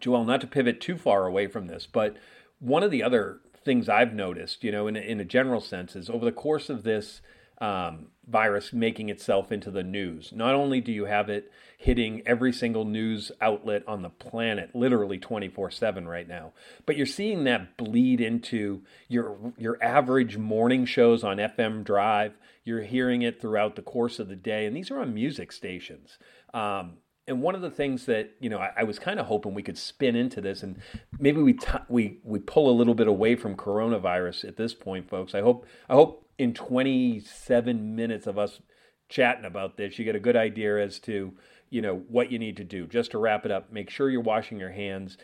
Joel, 0.01 0.25
not 0.25 0.41
to 0.43 0.47
pivot 0.47 0.81
too 0.81 0.99
far 0.99 1.27
away 1.27 1.47
from 1.47 1.69
this, 1.69 1.87
but 1.91 2.17
one 2.59 2.83
of 2.83 2.91
the 2.91 3.03
other 3.03 3.41
things 3.65 3.89
I've 3.89 4.15
noticed, 4.15 4.65
you 4.65 4.73
know, 4.73 4.87
in 4.87 4.97
a, 4.97 5.01
in 5.01 5.21
a 5.21 5.25
general 5.25 5.61
sense, 5.61 5.97
is 5.97 6.11
over 6.11 6.25
the 6.25 6.33
course 6.33 6.69
of 6.71 6.83
this 6.83 7.21
um, 7.59 8.09
virus 8.27 8.73
making 8.73 9.09
itself 9.09 9.53
into 9.53 9.71
the 9.71 9.83
news, 9.83 10.33
not 10.35 10.55
only 10.55 10.81
do 10.81 10.91
you 10.91 11.05
have 11.05 11.29
it 11.29 11.51
hitting 11.79 12.23
every 12.27 12.53
single 12.53 12.85
news 12.85 13.31
outlet 13.41 13.83
on 13.87 14.03
the 14.03 14.11
planet, 14.11 14.75
literally 14.75 15.19
24 15.19 15.71
7 15.71 16.09
right 16.09 16.27
now, 16.27 16.53
but 16.85 16.97
you're 16.97 17.07
seeing 17.07 17.45
that 17.45 17.77
bleed 17.77 18.21
into 18.21 18.83
your, 19.09 19.53
your 19.57 19.83
average 19.83 20.37
morning 20.37 20.85
shows 20.85 21.23
on 21.23 21.37
FM 21.37 21.85
Drive. 21.85 22.35
You're 22.65 22.83
hearing 22.83 23.23
it 23.23 23.41
throughout 23.41 23.77
the 23.77 23.83
course 23.83 24.19
of 24.19 24.29
the 24.29 24.37
day, 24.37 24.67
and 24.67 24.77
these 24.77 24.91
are 24.91 25.01
on 25.01 25.15
music 25.15 25.53
stations. 25.53 26.19
Um, 26.53 26.95
and 27.27 27.41
one 27.41 27.55
of 27.55 27.63
the 27.63 27.71
things 27.71 28.07
that 28.07 28.33
you 28.41 28.51
know 28.51 28.59
I, 28.59 28.71
I 28.79 28.83
was 28.85 28.99
kind 28.99 29.19
of 29.19 29.27
hoping 29.27 29.55
we 29.55 29.63
could 29.63 29.79
spin 29.79 30.17
into 30.17 30.41
this, 30.41 30.63
and 30.63 30.81
maybe 31.19 31.41
we 31.41 31.55
t- 31.55 31.69
we 31.89 32.19
we 32.23 32.39
pull 32.39 32.71
a 32.71 32.77
little 32.77 32.95
bit 32.95 33.09
away 33.09 33.37
from 33.37 33.57
coronavirus 33.57 34.47
at 34.47 34.57
this 34.57 34.75
point, 34.75 35.09
folks. 35.09 35.35
I 35.35 35.41
hope 35.41 35.67
I 35.89 35.95
hope 35.95 36.29
in 36.39 36.53
27 36.53 37.95
minutes 37.95 38.27
of 38.27 38.39
us 38.39 38.61
chatting 39.09 39.45
about 39.45 39.77
this, 39.77 39.99
you 39.99 40.05
get 40.05 40.17
a 40.17 40.21
good 40.21 40.37
idea 40.37 40.83
as 40.83 40.99
to 41.01 41.33
you 41.71 41.83
know 41.83 42.03
what 42.09 42.31
you 42.31 42.39
need 42.39 42.57
to 42.59 42.65
do. 42.65 42.87
Just 42.87 43.13
to 43.13 43.19
wrap 43.19 43.45
it 43.45 43.51
up, 43.51 43.73
make 43.73 43.91
sure 43.91 44.11
you're 44.11 44.21
washing 44.21 44.59
your 44.59 44.73
hands. 44.73 45.17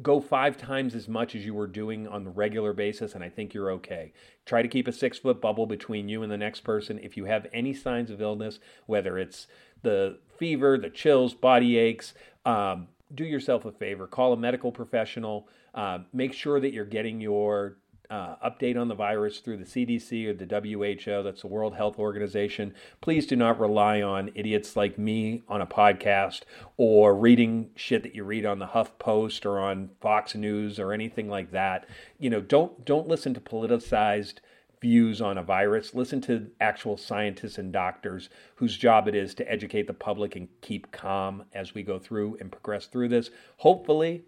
Go 0.00 0.20
five 0.20 0.56
times 0.56 0.94
as 0.94 1.06
much 1.06 1.34
as 1.34 1.44
you 1.44 1.52
were 1.52 1.66
doing 1.66 2.08
on 2.08 2.24
the 2.24 2.30
regular 2.30 2.72
basis, 2.72 3.14
and 3.14 3.22
I 3.22 3.28
think 3.28 3.52
you're 3.52 3.70
okay. 3.72 4.14
Try 4.46 4.62
to 4.62 4.68
keep 4.68 4.88
a 4.88 4.92
six 4.92 5.18
foot 5.18 5.40
bubble 5.40 5.66
between 5.66 6.08
you 6.08 6.22
and 6.22 6.32
the 6.32 6.38
next 6.38 6.60
person. 6.60 6.98
If 7.02 7.16
you 7.16 7.26
have 7.26 7.46
any 7.52 7.74
signs 7.74 8.10
of 8.10 8.22
illness, 8.22 8.58
whether 8.86 9.18
it's 9.18 9.46
the 9.82 10.18
fever, 10.42 10.76
the 10.76 10.90
chills, 10.90 11.34
body 11.34 11.78
aches, 11.78 12.14
um, 12.44 12.88
do 13.14 13.22
yourself 13.22 13.64
a 13.64 13.70
favor. 13.70 14.08
Call 14.08 14.32
a 14.32 14.36
medical 14.36 14.72
professional. 14.72 15.46
Uh, 15.72 15.98
make 16.12 16.32
sure 16.32 16.58
that 16.58 16.72
you're 16.72 16.84
getting 16.84 17.20
your 17.20 17.76
uh, 18.10 18.34
update 18.44 18.76
on 18.76 18.88
the 18.88 18.94
virus 18.96 19.38
through 19.38 19.56
the 19.56 19.64
CDC 19.64 20.26
or 20.26 20.34
the 20.34 20.44
WHO, 20.44 21.22
that's 21.22 21.42
the 21.42 21.46
World 21.46 21.76
Health 21.76 21.96
Organization. 21.96 22.74
Please 23.00 23.24
do 23.24 23.36
not 23.36 23.60
rely 23.60 24.02
on 24.02 24.32
idiots 24.34 24.74
like 24.74 24.98
me 24.98 25.42
on 25.48 25.60
a 25.60 25.66
podcast 25.66 26.40
or 26.76 27.14
reading 27.14 27.70
shit 27.76 28.02
that 28.02 28.16
you 28.16 28.24
read 28.24 28.44
on 28.44 28.58
the 28.58 28.66
Huff 28.66 28.98
Post 28.98 29.46
or 29.46 29.60
on 29.60 29.90
Fox 30.00 30.34
News 30.34 30.80
or 30.80 30.92
anything 30.92 31.28
like 31.28 31.52
that. 31.52 31.88
You 32.18 32.30
know, 32.30 32.40
don't 32.40 32.84
don't 32.84 33.06
listen 33.06 33.32
to 33.34 33.40
politicized 33.40 34.40
views 34.82 35.22
on 35.22 35.38
a 35.38 35.42
virus. 35.42 35.94
Listen 35.94 36.20
to 36.22 36.48
actual 36.60 36.96
scientists 36.98 37.56
and 37.56 37.72
doctors 37.72 38.28
whose 38.56 38.76
job 38.76 39.08
it 39.08 39.14
is 39.14 39.32
to 39.36 39.50
educate 39.50 39.86
the 39.86 39.94
public 39.94 40.36
and 40.36 40.48
keep 40.60 40.90
calm 40.92 41.44
as 41.54 41.72
we 41.72 41.82
go 41.82 41.98
through 41.98 42.36
and 42.40 42.52
progress 42.52 42.86
through 42.86 43.08
this. 43.08 43.30
Hopefully, 43.58 44.24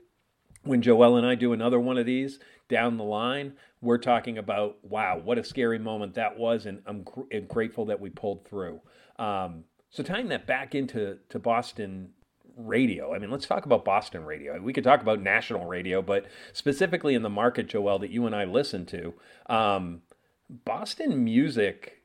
when 0.62 0.80
Joel 0.80 1.16
and 1.16 1.26
I 1.26 1.34
do 1.34 1.52
another 1.52 1.80
one 1.80 1.98
of 1.98 2.06
these 2.06 2.38
down 2.68 2.96
the 2.96 3.04
line, 3.04 3.54
we're 3.82 3.98
talking 3.98 4.38
about, 4.38 4.78
wow, 4.82 5.20
what 5.22 5.38
a 5.38 5.44
scary 5.44 5.78
moment 5.78 6.14
that 6.14 6.38
was, 6.38 6.64
and 6.64 6.80
I'm 6.86 7.02
gr- 7.02 7.22
grateful 7.48 7.84
that 7.86 8.00
we 8.00 8.08
pulled 8.08 8.46
through. 8.46 8.80
Um, 9.18 9.64
so 9.90 10.02
tying 10.02 10.28
that 10.28 10.46
back 10.46 10.74
into 10.74 11.18
to 11.28 11.38
Boston 11.38 12.10
radio. 12.56 13.12
I 13.12 13.18
mean, 13.18 13.30
let's 13.30 13.46
talk 13.46 13.66
about 13.66 13.84
Boston 13.84 14.24
radio. 14.24 14.60
We 14.60 14.72
could 14.72 14.84
talk 14.84 15.02
about 15.02 15.20
national 15.20 15.66
radio, 15.66 16.00
but 16.00 16.26
specifically 16.52 17.14
in 17.14 17.22
the 17.22 17.30
market, 17.30 17.66
Joel, 17.66 17.98
that 17.98 18.10
you 18.10 18.24
and 18.26 18.34
I 18.34 18.44
listen 18.44 18.86
to, 18.86 19.14
um, 19.46 20.02
Boston 20.48 21.24
music 21.24 22.02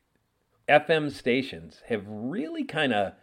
FM 0.67 1.11
stations 1.11 1.81
have 1.87 2.03
really 2.07 2.63
kind 2.63 2.93
of 2.93 3.13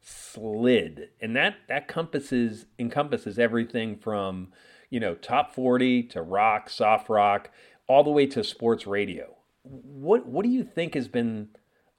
slid, 0.00 1.08
and 1.20 1.34
that 1.36 1.56
that 1.68 1.82
encompasses 1.82 2.66
encompasses 2.78 3.38
everything 3.38 3.96
from 3.96 4.52
you 4.90 5.00
know 5.00 5.14
top 5.14 5.54
forty 5.54 6.02
to 6.04 6.22
rock, 6.22 6.70
soft 6.70 7.08
rock, 7.08 7.50
all 7.86 8.04
the 8.04 8.10
way 8.10 8.26
to 8.26 8.44
sports 8.44 8.86
radio. 8.86 9.36
What 9.62 10.26
what 10.26 10.44
do 10.44 10.50
you 10.50 10.62
think 10.62 10.94
has 10.94 11.08
been 11.08 11.48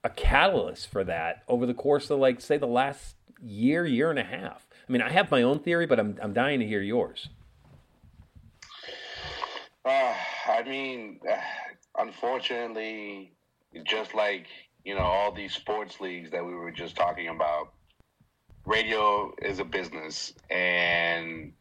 a 0.04 0.10
catalyst 0.10 0.88
for 0.90 1.04
that 1.04 1.42
over 1.48 1.66
the 1.66 1.74
course 1.74 2.10
of 2.10 2.18
like 2.18 2.40
say 2.40 2.56
the 2.56 2.66
last 2.66 3.16
year, 3.42 3.84
year 3.84 4.10
and 4.10 4.18
a 4.18 4.24
half? 4.24 4.66
I 4.88 4.92
mean, 4.92 5.02
I 5.02 5.10
have 5.10 5.30
my 5.30 5.42
own 5.42 5.58
theory, 5.58 5.86
but 5.86 6.00
I'm 6.00 6.18
I'm 6.22 6.32
dying 6.32 6.60
to 6.60 6.66
hear 6.66 6.80
yours. 6.80 7.28
Uh, 9.84 10.14
I 10.48 10.62
mean, 10.64 11.20
unfortunately, 11.98 13.32
just 13.84 14.14
like 14.14 14.46
you 14.84 14.94
know 14.94 15.02
all 15.02 15.32
these 15.32 15.54
sports 15.54 16.00
leagues 16.00 16.30
that 16.30 16.44
we 16.44 16.54
were 16.54 16.70
just 16.70 16.96
talking 16.96 17.28
about, 17.28 17.72
radio 18.66 19.32
is 19.42 19.58
a 19.58 19.64
business, 19.64 20.32
and 20.50 21.52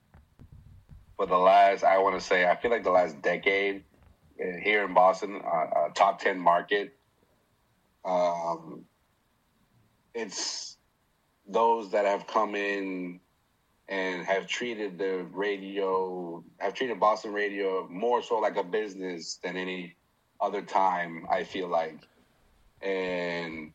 for 1.18 1.26
the 1.26 1.38
last, 1.38 1.84
I 1.84 1.98
want 2.00 2.20
to 2.20 2.26
say, 2.26 2.50
I 2.50 2.56
feel 2.56 2.72
like 2.72 2.84
the 2.84 2.92
last 2.92 3.22
decade 3.22 3.84
uh, 4.40 4.58
here 4.62 4.84
in 4.86 4.94
Boston, 4.94 5.42
uh, 5.46 5.88
a 5.88 5.90
top 5.94 6.20
ten 6.20 6.40
market. 6.40 6.96
Um, 8.04 8.86
it's 10.14 10.78
those 11.48 11.92
that 11.92 12.06
have 12.06 12.26
come 12.28 12.56
in 12.56 13.20
and 13.88 14.26
have 14.26 14.48
treated 14.48 14.98
the 14.98 15.26
radio, 15.32 16.44
have 16.58 16.74
treated 16.74 17.00
Boston 17.00 17.34
radio 17.34 17.88
more 17.90 18.24
so 18.24 18.40
like 18.40 18.58
a 18.58 18.64
business 18.64 19.38
than 19.44 19.58
any 19.58 19.96
other 20.42 20.62
time. 20.62 21.28
I 21.30 21.44
feel 21.44 21.68
like, 21.68 22.00
and 22.82 23.72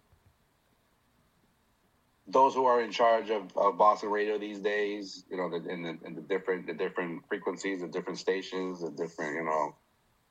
those 2.26 2.54
who 2.54 2.64
are 2.64 2.80
in 2.80 2.90
charge 2.90 3.30
of, 3.30 3.56
of 3.56 3.78
Boston 3.78 4.10
radio 4.10 4.38
these 4.38 4.58
days, 4.58 5.24
you 5.30 5.36
know, 5.36 5.48
the, 5.48 5.68
in, 5.68 5.82
the, 5.82 5.96
in 6.04 6.14
the 6.14 6.20
different 6.22 6.66
the 6.66 6.74
different 6.74 7.26
frequencies, 7.28 7.80
the 7.80 7.88
different 7.88 8.18
stations, 8.18 8.80
the 8.80 8.90
different 8.90 9.36
you 9.36 9.44
know 9.44 9.74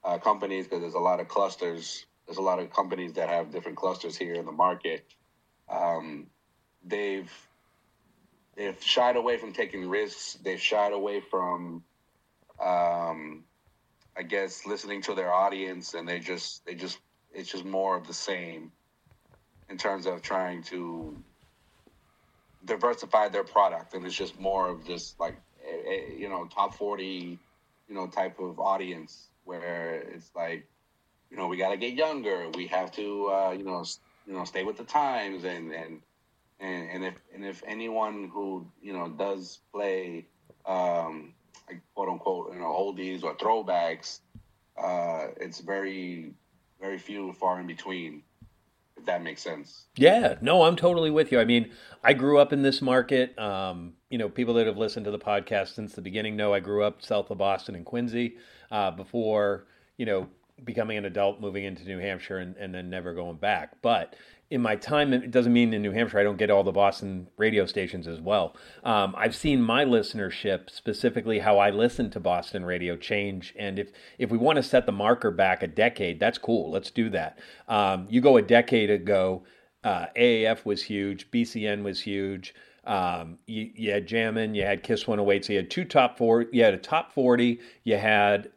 uh, 0.03 0.17
companies, 0.17 0.65
because 0.65 0.81
there's 0.81 0.93
a 0.93 0.99
lot 0.99 1.19
of 1.19 1.27
clusters. 1.27 2.05
There's 2.25 2.37
a 2.37 2.41
lot 2.41 2.59
of 2.59 2.71
companies 2.73 3.13
that 3.13 3.29
have 3.29 3.51
different 3.51 3.77
clusters 3.77 4.17
here 4.17 4.33
in 4.33 4.45
the 4.45 4.51
market. 4.51 5.05
Um, 5.69 6.27
they've 6.83 7.31
they've 8.55 8.81
shied 8.81 9.15
away 9.15 9.37
from 9.37 9.53
taking 9.53 9.87
risks. 9.87 10.37
They've 10.43 10.59
shied 10.59 10.91
away 10.91 11.21
from, 11.21 11.83
um, 12.63 13.43
I 14.17 14.23
guess, 14.23 14.65
listening 14.65 15.01
to 15.03 15.15
their 15.15 15.33
audience, 15.33 15.93
and 15.95 16.07
they 16.07 16.19
just 16.19 16.65
they 16.65 16.75
just 16.75 16.99
it's 17.33 17.51
just 17.51 17.65
more 17.65 17.97
of 17.97 18.07
the 18.07 18.13
same 18.13 18.73
in 19.69 19.77
terms 19.77 20.05
of 20.07 20.21
trying 20.21 20.63
to 20.63 21.23
diversify 22.65 23.29
their 23.29 23.43
product, 23.45 23.93
and 23.93 24.05
it's 24.05 24.15
just 24.15 24.39
more 24.39 24.69
of 24.69 24.85
just 24.85 25.19
like 25.19 25.37
a, 25.65 25.91
a, 25.91 26.15
you 26.17 26.29
know 26.29 26.47
top 26.47 26.75
forty, 26.75 27.39
you 27.87 27.95
know 27.95 28.07
type 28.07 28.39
of 28.39 28.59
audience 28.59 29.31
where 29.45 29.95
it's 29.95 30.31
like 30.35 30.67
you 31.31 31.37
know 31.37 31.47
we 31.47 31.57
got 31.57 31.71
to 31.71 31.77
get 31.77 31.95
younger, 31.95 32.49
we 32.55 32.67
have 32.67 32.91
to 32.93 33.27
uh, 33.31 33.51
you 33.51 33.65
know 33.65 33.85
you 34.27 34.33
know 34.33 34.45
stay 34.45 34.63
with 34.63 34.77
the 34.77 34.85
times, 34.85 35.45
and 35.45 35.73
and 35.73 36.01
and, 36.59 36.89
and 36.91 37.05
if 37.05 37.15
and 37.33 37.45
if 37.45 37.63
anyone 37.67 38.31
who 38.33 38.71
you 38.81 38.93
know 38.93 39.09
does 39.09 39.61
play 39.73 40.27
um, 40.67 41.34
like 41.67 41.81
quote 41.93 42.09
unquote 42.09 42.53
you 42.53 42.59
know 42.59 42.65
oldies 42.65 43.23
or 43.23 43.35
throwbacks, 43.35 44.19
uh, 44.77 45.27
it's 45.37 45.59
very 45.59 46.33
very 46.79 46.97
few 46.97 47.33
far 47.33 47.59
in 47.59 47.67
between 47.67 48.23
if 48.97 49.05
that 49.05 49.21
makes 49.21 49.41
sense. 49.41 49.85
Yeah, 49.95 50.35
no, 50.41 50.63
I'm 50.63 50.75
totally 50.75 51.11
with 51.11 51.31
you. 51.31 51.39
I 51.39 51.45
mean, 51.45 51.71
I 52.03 52.13
grew 52.13 52.37
up 52.37 52.53
in 52.53 52.61
this 52.61 52.81
market. 52.81 53.37
Um, 53.37 53.93
you 54.09 54.17
know, 54.17 54.29
people 54.29 54.53
that 54.55 54.67
have 54.67 54.77
listened 54.77 55.05
to 55.05 55.11
the 55.11 55.19
podcast 55.19 55.75
since 55.75 55.93
the 55.93 56.01
beginning 56.01 56.35
know 56.35 56.53
I 56.53 56.59
grew 56.59 56.83
up 56.83 57.01
south 57.01 57.29
of 57.29 57.37
Boston 57.37 57.75
and 57.75 57.85
Quincy 57.85 58.37
uh, 58.71 58.91
before, 58.91 59.65
you 59.97 60.05
know, 60.05 60.27
becoming 60.63 60.97
an 60.97 61.05
adult, 61.05 61.41
moving 61.41 61.65
into 61.65 61.83
New 61.83 61.99
Hampshire, 61.99 62.37
and, 62.37 62.55
and 62.55 62.73
then 62.73 62.89
never 62.89 63.13
going 63.13 63.35
back. 63.37 63.73
But 63.81 64.15
in 64.51 64.61
my 64.61 64.75
time, 64.75 65.11
it 65.11 65.31
doesn't 65.31 65.53
mean 65.53 65.73
in 65.73 65.81
New 65.81 65.91
Hampshire 65.91 66.19
I 66.19 66.23
don't 66.23 66.37
get 66.37 66.51
all 66.51 66.63
the 66.63 66.71
Boston 66.71 67.27
radio 67.37 67.65
stations 67.65 68.07
as 68.07 68.21
well. 68.21 68.55
Um, 68.83 69.15
I've 69.17 69.35
seen 69.35 69.61
my 69.61 69.85
listenership, 69.85 70.69
specifically 70.69 71.39
how 71.39 71.57
I 71.57 71.71
listen 71.71 72.11
to 72.11 72.19
Boston 72.19 72.63
radio, 72.63 72.95
change. 72.95 73.55
And 73.57 73.79
if 73.79 73.91
if 74.19 74.29
we 74.29 74.37
want 74.37 74.57
to 74.57 74.63
set 74.63 74.85
the 74.85 74.91
marker 74.91 75.31
back 75.31 75.63
a 75.63 75.67
decade, 75.67 76.19
that's 76.19 76.37
cool. 76.37 76.69
Let's 76.69 76.91
do 76.91 77.09
that. 77.09 77.39
Um, 77.67 78.05
you 78.09 78.21
go 78.21 78.37
a 78.37 78.41
decade 78.41 78.91
ago, 78.91 79.43
uh, 79.83 80.07
AAF 80.15 80.63
was 80.63 80.83
huge, 80.83 81.31
BCN 81.31 81.83
was 81.83 82.01
huge. 82.01 82.53
Um, 82.85 83.39
you, 83.47 83.71
you, 83.73 83.91
had 83.91 84.05
Jammin', 84.05 84.53
you 84.53 84.63
had 84.63 84.83
Kiss 84.83 85.07
108, 85.07 85.43
so 85.43 85.53
you 85.53 85.57
had 85.57 85.71
two 85.71 85.85
top 85.85 86.19
four. 86.19 86.45
You 86.51 86.63
had 86.63 86.75
a 86.75 86.77
top 86.77 87.13
40, 87.13 87.59
you 87.83 87.97
had 87.97 88.51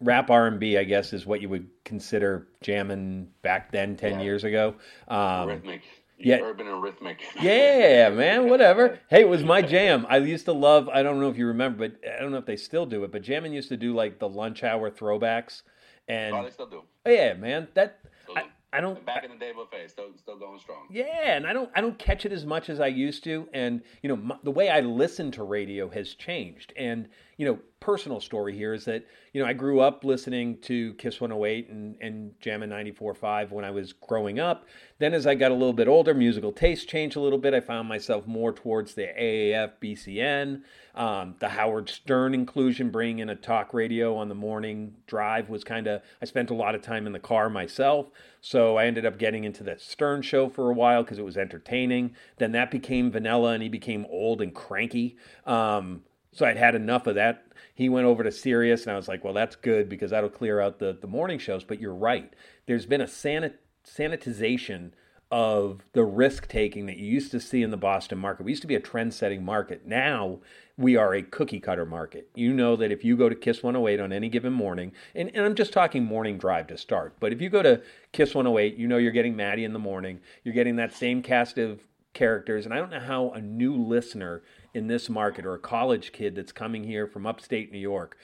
rap 0.00 0.30
R&B, 0.30 0.78
I 0.78 0.84
guess, 0.84 1.12
is 1.12 1.26
what 1.26 1.40
you 1.40 1.48
would 1.48 1.68
consider 1.84 2.48
jamming 2.62 3.28
back 3.42 3.70
then, 3.70 3.96
10 3.96 4.12
yeah. 4.12 4.22
years 4.22 4.44
ago. 4.44 4.74
Um, 5.08 5.48
rhythmic. 5.48 5.82
Yeah. 6.18 6.40
Urban 6.42 6.66
and 6.66 6.82
rhythmic. 6.82 7.20
yeah, 7.40 8.10
man, 8.10 8.48
whatever. 8.50 8.98
Hey, 9.08 9.22
it 9.22 9.28
was 9.28 9.42
my 9.42 9.62
jam. 9.62 10.06
I 10.08 10.18
used 10.18 10.44
to 10.44 10.52
love, 10.52 10.88
I 10.88 11.02
don't 11.02 11.18
know 11.18 11.30
if 11.30 11.38
you 11.38 11.46
remember, 11.46 11.88
but 11.88 12.00
I 12.08 12.20
don't 12.20 12.30
know 12.30 12.38
if 12.38 12.46
they 12.46 12.56
still 12.56 12.86
do 12.86 13.04
it, 13.04 13.12
but 13.12 13.22
jamming 13.22 13.52
used 13.52 13.70
to 13.70 13.76
do 13.76 13.94
like 13.94 14.18
the 14.18 14.28
lunch 14.28 14.62
hour 14.62 14.90
throwbacks. 14.90 15.62
And, 16.08 16.34
oh, 16.34 16.44
they 16.44 16.50
still 16.50 16.66
do. 16.66 16.82
Yeah, 17.06 17.34
man. 17.34 17.68
That, 17.74 18.00
I, 18.36 18.44
I 18.72 18.80
don't. 18.80 19.04
back 19.04 19.24
in 19.24 19.30
the 19.30 19.36
day, 19.36 19.52
buffet 19.52 19.88
still 19.88 20.10
still 20.16 20.38
going 20.38 20.58
strong. 20.60 20.86
Yeah, 20.90 21.36
and 21.36 21.46
I 21.46 21.52
don't 21.52 21.70
I 21.74 21.80
don't 21.80 21.98
catch 21.98 22.24
it 22.24 22.32
as 22.32 22.46
much 22.46 22.70
as 22.70 22.78
I 22.78 22.86
used 22.86 23.24
to, 23.24 23.48
and 23.52 23.82
you 24.02 24.08
know 24.08 24.16
my, 24.16 24.36
the 24.44 24.50
way 24.50 24.68
I 24.68 24.80
listen 24.80 25.30
to 25.32 25.42
radio 25.42 25.88
has 25.90 26.14
changed. 26.14 26.72
And 26.76 27.08
you 27.40 27.46
know, 27.46 27.58
personal 27.80 28.20
story 28.20 28.54
here 28.54 28.74
is 28.74 28.84
that 28.84 29.06
you 29.32 29.40
know 29.40 29.48
I 29.48 29.54
grew 29.54 29.80
up 29.80 30.04
listening 30.04 30.58
to 30.58 30.92
Kiss 30.94 31.22
108 31.22 31.70
and 31.70 31.96
and 31.98 32.38
Jammin' 32.38 32.68
94.5 32.68 33.50
when 33.50 33.64
I 33.64 33.70
was 33.70 33.94
growing 33.94 34.38
up. 34.38 34.66
Then 34.98 35.14
as 35.14 35.26
I 35.26 35.36
got 35.36 35.50
a 35.50 35.54
little 35.54 35.72
bit 35.72 35.88
older, 35.88 36.12
musical 36.12 36.52
taste 36.52 36.86
changed 36.86 37.16
a 37.16 37.20
little 37.20 37.38
bit. 37.38 37.54
I 37.54 37.60
found 37.60 37.88
myself 37.88 38.26
more 38.26 38.52
towards 38.52 38.92
the 38.92 39.06
AAF, 39.18 39.72
BCN. 39.82 40.60
Um, 40.94 41.36
the 41.38 41.48
Howard 41.48 41.88
Stern 41.88 42.34
inclusion, 42.34 42.90
bringing 42.90 43.20
in 43.20 43.30
a 43.30 43.36
talk 43.36 43.72
radio 43.72 44.16
on 44.16 44.28
the 44.28 44.34
morning 44.34 44.96
drive, 45.06 45.48
was 45.48 45.64
kind 45.64 45.86
of, 45.86 46.02
I 46.20 46.26
spent 46.26 46.50
a 46.50 46.54
lot 46.54 46.74
of 46.74 46.82
time 46.82 47.06
in 47.06 47.14
the 47.14 47.18
car 47.20 47.48
myself. 47.48 48.10
So 48.42 48.76
I 48.76 48.84
ended 48.84 49.06
up 49.06 49.18
getting 49.18 49.44
into 49.44 49.62
the 49.62 49.76
Stern 49.78 50.20
show 50.20 50.50
for 50.50 50.68
a 50.68 50.74
while 50.74 51.02
because 51.02 51.18
it 51.18 51.24
was 51.24 51.38
entertaining. 51.38 52.14
Then 52.36 52.52
that 52.52 52.70
became 52.70 53.10
vanilla 53.10 53.52
and 53.52 53.62
he 53.62 53.70
became 53.70 54.04
old 54.10 54.42
and 54.42 54.54
cranky. 54.54 55.16
Um, 55.46 56.02
so 56.32 56.46
I'd 56.46 56.56
had 56.56 56.74
enough 56.74 57.06
of 57.06 57.14
that. 57.16 57.44
He 57.74 57.88
went 57.88 58.06
over 58.06 58.22
to 58.22 58.30
Sirius 58.32 58.82
and 58.82 58.92
I 58.92 58.96
was 58.96 59.08
like, 59.08 59.24
well, 59.24 59.34
that's 59.34 59.56
good 59.56 59.88
because 59.88 60.10
that'll 60.10 60.30
clear 60.30 60.60
out 60.60 60.78
the, 60.78 60.96
the 61.00 61.06
morning 61.06 61.38
shows. 61.38 61.64
But 61.64 61.80
you're 61.80 61.94
right. 61.94 62.32
There's 62.66 62.86
been 62.86 63.00
a 63.00 63.06
sanit- 63.06 63.58
sanitization 63.84 64.92
of 65.30 65.82
the 65.92 66.04
risk 66.04 66.48
taking 66.48 66.86
that 66.86 66.96
you 66.96 67.06
used 67.06 67.30
to 67.30 67.40
see 67.40 67.62
in 67.62 67.70
the 67.70 67.76
Boston 67.76 68.18
market. 68.18 68.44
We 68.44 68.50
used 68.50 68.62
to 68.62 68.68
be 68.68 68.74
a 68.74 68.80
trend 68.80 69.14
setting 69.14 69.44
market. 69.44 69.86
Now 69.86 70.40
we 70.76 70.96
are 70.96 71.14
a 71.14 71.22
cookie 71.22 71.60
cutter 71.60 71.86
market. 71.86 72.28
You 72.34 72.52
know 72.52 72.74
that 72.76 72.90
if 72.90 73.04
you 73.04 73.16
go 73.16 73.28
to 73.28 73.34
Kiss 73.36 73.62
108 73.62 74.00
on 74.00 74.12
any 74.12 74.28
given 74.28 74.52
morning, 74.52 74.92
and, 75.14 75.30
and, 75.34 75.44
I'm 75.44 75.54
just 75.54 75.72
talking 75.72 76.04
morning 76.04 76.36
drive 76.36 76.66
to 76.68 76.76
start, 76.76 77.14
but 77.20 77.32
if 77.32 77.40
you 77.40 77.48
go 77.48 77.62
to 77.62 77.80
Kiss 78.12 78.34
108, 78.34 78.76
you 78.76 78.88
know 78.88 78.96
you're 78.96 79.12
getting 79.12 79.36
Matty 79.36 79.64
in 79.64 79.72
the 79.72 79.78
morning, 79.78 80.20
you're 80.42 80.54
getting 80.54 80.76
that 80.76 80.92
same 80.92 81.22
cast 81.22 81.58
of 81.58 81.80
characters. 82.12 82.64
And 82.64 82.74
I 82.74 82.78
don't 82.78 82.90
know 82.90 83.00
how 83.00 83.30
a 83.30 83.40
new 83.40 83.76
listener 83.76 84.42
in 84.74 84.86
this 84.86 85.08
market 85.08 85.44
or 85.44 85.54
a 85.54 85.58
college 85.58 86.12
kid 86.12 86.34
that's 86.34 86.52
coming 86.52 86.84
here 86.84 87.06
from 87.06 87.26
upstate 87.26 87.72
New 87.72 87.78
York 87.78 88.16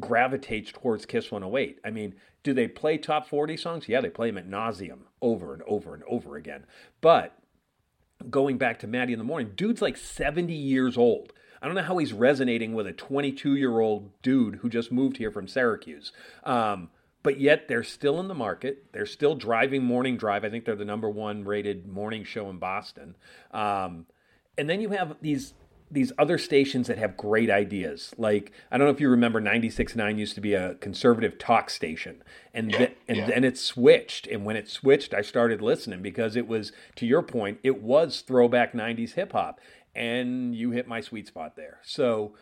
gravitates 0.00 0.72
towards 0.72 1.06
Kiss 1.06 1.30
108. 1.30 1.78
I 1.84 1.90
mean, 1.90 2.14
do 2.42 2.52
they 2.52 2.68
play 2.68 2.98
top 2.98 3.28
40 3.28 3.56
songs? 3.56 3.88
Yeah, 3.88 4.00
they 4.00 4.10
play 4.10 4.30
them 4.30 4.38
at 4.38 4.48
nauseum 4.48 5.00
over 5.22 5.54
and 5.54 5.62
over 5.62 5.94
and 5.94 6.02
over 6.04 6.36
again. 6.36 6.66
But 7.00 7.36
going 8.30 8.58
back 8.58 8.78
to 8.80 8.86
Matty 8.86 9.12
in 9.12 9.18
the 9.18 9.24
morning, 9.24 9.52
dude's 9.54 9.82
like 9.82 9.96
70 9.96 10.52
years 10.52 10.96
old. 10.96 11.32
I 11.62 11.66
don't 11.66 11.76
know 11.76 11.82
how 11.82 11.98
he's 11.98 12.12
resonating 12.12 12.74
with 12.74 12.86
a 12.86 12.92
22 12.92 13.56
year 13.56 13.80
old 13.80 14.10
dude 14.20 14.56
who 14.56 14.68
just 14.68 14.92
moved 14.92 15.16
here 15.16 15.30
from 15.30 15.48
Syracuse. 15.48 16.12
Um, 16.42 16.90
but 17.22 17.40
yet 17.40 17.68
they're 17.68 17.82
still 17.82 18.20
in 18.20 18.28
the 18.28 18.34
market. 18.34 18.92
They're 18.92 19.06
still 19.06 19.34
driving 19.34 19.82
Morning 19.82 20.18
Drive. 20.18 20.44
I 20.44 20.50
think 20.50 20.66
they're 20.66 20.76
the 20.76 20.84
number 20.84 21.08
one 21.08 21.44
rated 21.44 21.86
morning 21.86 22.22
show 22.22 22.50
in 22.50 22.58
Boston. 22.58 23.16
Um, 23.50 24.04
and 24.58 24.68
then 24.68 24.82
you 24.82 24.90
have 24.90 25.16
these 25.22 25.54
these 25.90 26.12
other 26.18 26.38
stations 26.38 26.88
that 26.88 26.98
have 26.98 27.16
great 27.16 27.50
ideas. 27.50 28.14
Like 28.18 28.52
I 28.70 28.78
don't 28.78 28.86
know 28.86 28.92
if 28.92 29.00
you 29.00 29.08
remember 29.08 29.40
96.9 29.40 30.18
used 30.18 30.34
to 30.34 30.40
be 30.40 30.54
a 30.54 30.74
conservative 30.76 31.38
talk 31.38 31.70
station 31.70 32.22
and 32.52 32.70
yeah, 32.70 32.78
th- 32.78 32.96
and 33.06 33.18
yeah. 33.18 33.26
then 33.26 33.44
it 33.44 33.58
switched 33.58 34.26
and 34.26 34.44
when 34.44 34.56
it 34.56 34.68
switched 34.68 35.14
I 35.14 35.22
started 35.22 35.62
listening 35.62 36.02
because 36.02 36.36
it 36.36 36.48
was 36.48 36.72
to 36.96 37.06
your 37.06 37.22
point 37.22 37.58
it 37.62 37.82
was 37.82 38.22
throwback 38.22 38.72
90s 38.72 39.12
hip 39.12 39.32
hop 39.32 39.60
and 39.94 40.54
you 40.54 40.70
hit 40.70 40.88
my 40.88 41.00
sweet 41.00 41.28
spot 41.28 41.56
there. 41.56 41.78
So 41.82 42.34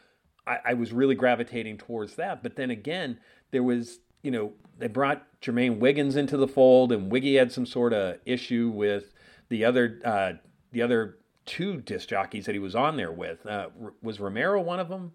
I, 0.46 0.58
I 0.66 0.74
was 0.74 0.92
really 0.92 1.14
gravitating 1.14 1.78
towards 1.78 2.16
that. 2.16 2.42
But 2.42 2.56
then 2.56 2.70
again, 2.70 3.18
there 3.50 3.62
was 3.62 4.00
you 4.22 4.30
know 4.30 4.52
they 4.78 4.88
brought 4.88 5.26
Jermaine 5.40 5.78
Wiggins 5.78 6.16
into 6.16 6.36
the 6.36 6.48
fold 6.48 6.92
and 6.92 7.10
Wiggy 7.10 7.34
had 7.34 7.52
some 7.52 7.66
sort 7.66 7.92
of 7.92 8.18
issue 8.24 8.70
with 8.74 9.12
the 9.48 9.64
other 9.64 10.00
uh, 10.04 10.32
the 10.72 10.82
other 10.82 11.18
two 11.46 11.80
disc 11.80 12.08
jockeys 12.08 12.46
that 12.46 12.54
he 12.54 12.58
was 12.58 12.74
on 12.74 12.96
there 12.96 13.12
with. 13.12 13.44
Uh, 13.46 13.68
was 14.02 14.20
Romero 14.20 14.60
one 14.60 14.80
of 14.80 14.88
them? 14.88 15.12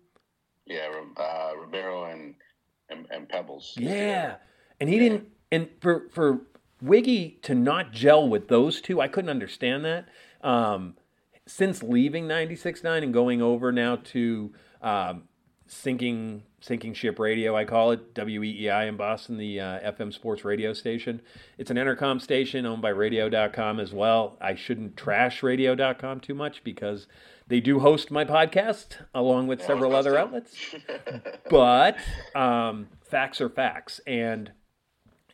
Yeah, 0.66 0.88
uh, 1.18 1.52
Romero 1.58 2.06
and, 2.06 2.36
and, 2.90 3.08
and 3.10 3.30
Pebbles. 3.30 3.74
Yeah. 3.78 3.92
yeah. 3.92 4.36
and 4.80 4.90
he 4.90 4.96
yeah. 4.96 5.02
didn't. 5.02 5.28
And 5.52 5.70
for 5.80 6.10
for 6.12 6.42
Wiggy 6.82 7.40
to 7.44 7.56
not 7.56 7.92
gel 7.92 8.28
with 8.28 8.50
those 8.50 8.82
two, 8.82 9.02
I 9.02 9.08
couldn't 9.08 9.30
understand 9.30 9.86
that. 9.86 10.10
Um, 10.42 10.96
since 11.48 11.82
leaving 11.82 12.28
96.9 12.28 13.04
and 13.04 13.14
going 13.14 13.42
over 13.42 13.72
now 13.72 13.96
to 13.96 14.54
um, 14.82 15.24
sinking 15.68 16.44
sinking 16.60 16.94
ship 16.94 17.20
radio, 17.20 17.56
I 17.56 17.66
call 17.66 17.92
it 17.92 18.14
WEEI 18.16 18.88
in 18.88 18.98
Boston, 18.98 19.38
the 19.38 19.60
uh, 19.60 19.92
FM 19.92 20.14
sports 20.14 20.44
radio 20.44 20.74
station. 20.74 21.22
It's 21.58 21.72
an 21.72 21.78
Entercom 21.78 22.22
station 22.22 22.66
owned 22.66 22.82
by 22.82 22.90
Radio.com 22.90 23.80
as 23.80 23.94
well. 23.94 24.38
I 24.42 24.56
shouldn't 24.56 24.98
trash 24.98 25.44
Radio.com 25.44 26.20
too 26.20 26.34
much 26.34 26.64
because 26.64 27.08
they 27.48 27.60
do 27.60 27.80
host 27.80 28.12
my 28.12 28.26
podcast 28.26 28.98
along 29.14 29.48
with 29.48 29.62
several 29.62 29.96
other 29.96 30.18
outlets. 30.18 30.58
but 31.50 31.98
um, 32.36 32.88
facts 33.10 33.40
are 33.40 33.50
facts, 33.50 34.02
and 34.08 34.52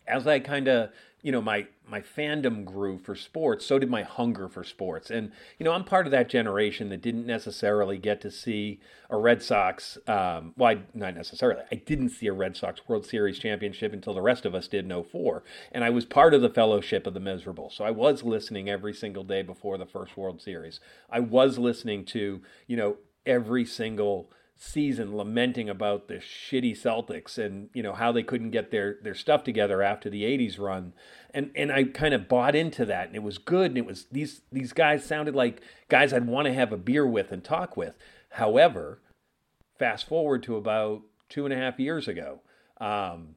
as 0.08 0.28
I 0.28 0.40
kind 0.40 0.68
of 0.68 0.90
you 1.24 1.32
know 1.32 1.42
my 1.42 1.66
my 1.88 2.02
fandom 2.02 2.64
grew 2.64 3.00
for 3.00 3.16
sports 3.16 3.66
so 3.66 3.80
did 3.80 3.90
my 3.90 4.04
hunger 4.04 4.48
for 4.48 4.64
sports. 4.64 5.10
And 5.10 5.32
you 5.58 5.64
know 5.64 5.72
i'm 5.72 5.84
part 5.84 6.06
of 6.06 6.12
that 6.12 6.30
generation 6.30 6.90
that 6.90 7.02
didn't 7.02 7.26
necessarily 7.26 7.98
get 7.98 8.22
to 8.22 8.30
see 8.30 8.80
a 9.10 9.18
red 9.18 9.42
sox 9.42 9.98
um, 10.08 10.54
well 10.56 10.78
not 10.94 11.16
necessarily 11.16 11.64
i 11.72 11.76
didn't 11.76 12.10
see 12.10 12.28
a 12.28 12.34
red 12.34 12.56
sox 12.56 12.82
world 12.88 13.06
series 13.06 13.40
championship 13.40 13.94
until 13.94 14.14
the 14.14 14.22
rest 14.22 14.46
of 14.46 14.54
us 14.54 14.68
did 14.68 14.86
in 14.90 15.04
04 15.04 15.44
and 15.72 15.84
i 15.84 15.90
was 15.90 16.06
part 16.06 16.34
of 16.34 16.42
the 16.42 16.50
fellowship 16.50 17.08
of 17.08 17.14
the 17.14 17.20
miserable. 17.20 17.70
So 17.70 17.86
i 17.86 17.92
was 17.92 18.24
listening 18.24 18.70
every 18.70 18.94
single 18.94 19.24
day 19.24 19.42
before 19.42 19.78
the 19.78 19.86
first 19.86 20.18
world 20.18 20.42
series. 20.42 20.80
I 21.10 21.22
was 21.22 21.58
listening 21.58 22.06
to 22.06 22.42
you 22.68 22.78
know 22.78 22.98
every 23.26 23.66
single 23.66 24.30
season 24.64 25.16
lamenting 25.16 25.70
about 25.70 26.08
the 26.08 26.16
shitty 26.16 26.72
Celtics 26.72 27.38
and 27.38 27.70
you 27.74 27.84
know 27.84 27.94
how 27.94 28.12
they 28.12 28.24
couldn't 28.24 28.52
get 28.52 28.72
their 28.72 28.98
their 29.02 29.14
stuff 29.14 29.44
together 29.44 29.82
after 29.82 30.10
the 30.10 30.24
80s 30.24 30.58
run. 30.58 30.94
And 31.34 31.52
and 31.56 31.72
I 31.72 31.84
kind 31.84 32.14
of 32.14 32.30
bought 32.30 32.56
into 32.56 32.86
that 32.86 33.08
and 33.08 33.16
it 33.16 33.24
was 33.24 33.38
good 33.38 33.72
and 33.72 33.78
it 33.78 33.86
was 33.86 34.06
these 34.12 34.42
these 34.52 34.72
guys 34.72 35.06
sounded 35.06 35.36
like 35.36 35.62
guys 35.90 36.14
I'd 36.14 36.28
want 36.28 36.48
to 36.48 36.54
have 36.54 36.72
a 36.72 36.78
beer 36.78 37.06
with 37.06 37.32
and 37.32 37.44
talk 37.44 37.76
with. 37.76 37.98
However 38.32 39.00
fast 39.78 40.08
forward 40.08 40.44
to 40.44 40.56
about 40.56 41.02
two 41.28 41.46
and 41.46 41.54
a 41.54 41.58
half 41.58 41.80
years 41.80 42.08
ago 42.08 42.40
um, 42.80 43.36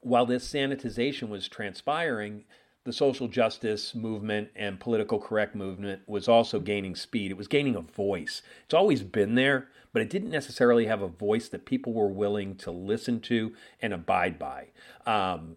while 0.00 0.26
this 0.26 0.48
sanitization 0.48 1.28
was 1.28 1.48
transpiring 1.48 2.44
the 2.84 2.92
social 2.92 3.28
justice 3.28 3.94
movement 3.94 4.50
and 4.54 4.78
political 4.78 5.18
correct 5.18 5.54
movement 5.54 6.02
was 6.06 6.28
also 6.28 6.60
gaining 6.60 6.94
speed. 6.94 7.30
It 7.30 7.36
was 7.36 7.48
gaining 7.48 7.74
a 7.74 7.80
voice. 7.80 8.42
It's 8.64 8.74
always 8.74 9.02
been 9.02 9.34
there, 9.34 9.68
but 9.92 10.02
it 10.02 10.10
didn't 10.10 10.30
necessarily 10.30 10.86
have 10.86 11.00
a 11.00 11.08
voice 11.08 11.48
that 11.48 11.64
people 11.64 11.94
were 11.94 12.08
willing 12.08 12.56
to 12.56 12.70
listen 12.70 13.20
to 13.22 13.54
and 13.80 13.94
abide 13.94 14.38
by. 14.38 14.68
Um, 15.06 15.56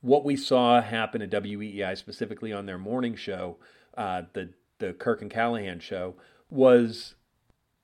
what 0.00 0.24
we 0.24 0.34
saw 0.34 0.80
happen 0.80 1.20
at 1.20 1.30
WEEI, 1.30 1.96
specifically 1.96 2.52
on 2.52 2.66
their 2.66 2.78
morning 2.78 3.14
show, 3.14 3.58
uh, 3.96 4.22
the 4.32 4.50
the 4.78 4.92
Kirk 4.92 5.22
and 5.22 5.30
Callahan 5.30 5.78
show, 5.78 6.14
was 6.50 7.14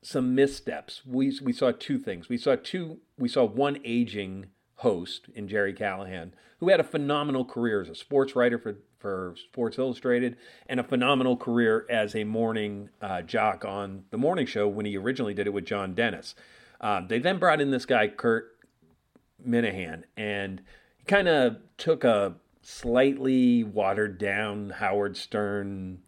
some 0.02 0.34
missteps. 0.34 1.02
We 1.06 1.38
we 1.42 1.52
saw 1.52 1.72
two 1.72 1.98
things. 1.98 2.28
We 2.28 2.38
saw 2.38 2.56
two. 2.56 2.98
We 3.18 3.28
saw 3.28 3.44
one 3.44 3.78
aging 3.84 4.46
host 4.78 5.26
in 5.34 5.48
Jerry 5.48 5.72
Callahan, 5.72 6.34
who 6.60 6.68
had 6.68 6.80
a 6.80 6.84
phenomenal 6.84 7.44
career 7.44 7.80
as 7.80 7.88
a 7.88 7.94
sports 7.94 8.36
writer 8.36 8.58
for, 8.58 8.76
for 8.98 9.34
Sports 9.36 9.78
Illustrated 9.78 10.36
and 10.68 10.78
a 10.78 10.84
phenomenal 10.84 11.36
career 11.36 11.84
as 11.90 12.14
a 12.14 12.24
morning 12.24 12.88
uh, 13.02 13.22
jock 13.22 13.64
on 13.64 14.04
the 14.10 14.18
morning 14.18 14.46
show 14.46 14.68
when 14.68 14.86
he 14.86 14.96
originally 14.96 15.34
did 15.34 15.46
it 15.46 15.52
with 15.52 15.64
John 15.64 15.94
Dennis. 15.94 16.34
Um, 16.80 17.08
they 17.08 17.18
then 17.18 17.38
brought 17.38 17.60
in 17.60 17.72
this 17.72 17.86
guy, 17.86 18.06
Kirk 18.06 18.66
Minihane, 19.46 20.04
and 20.16 20.62
he 20.96 21.04
kind 21.04 21.26
of 21.26 21.56
took 21.76 22.04
a 22.04 22.36
slightly 22.62 23.64
watered 23.64 24.18
down 24.18 24.70
Howard 24.70 25.16
Stern 25.16 26.02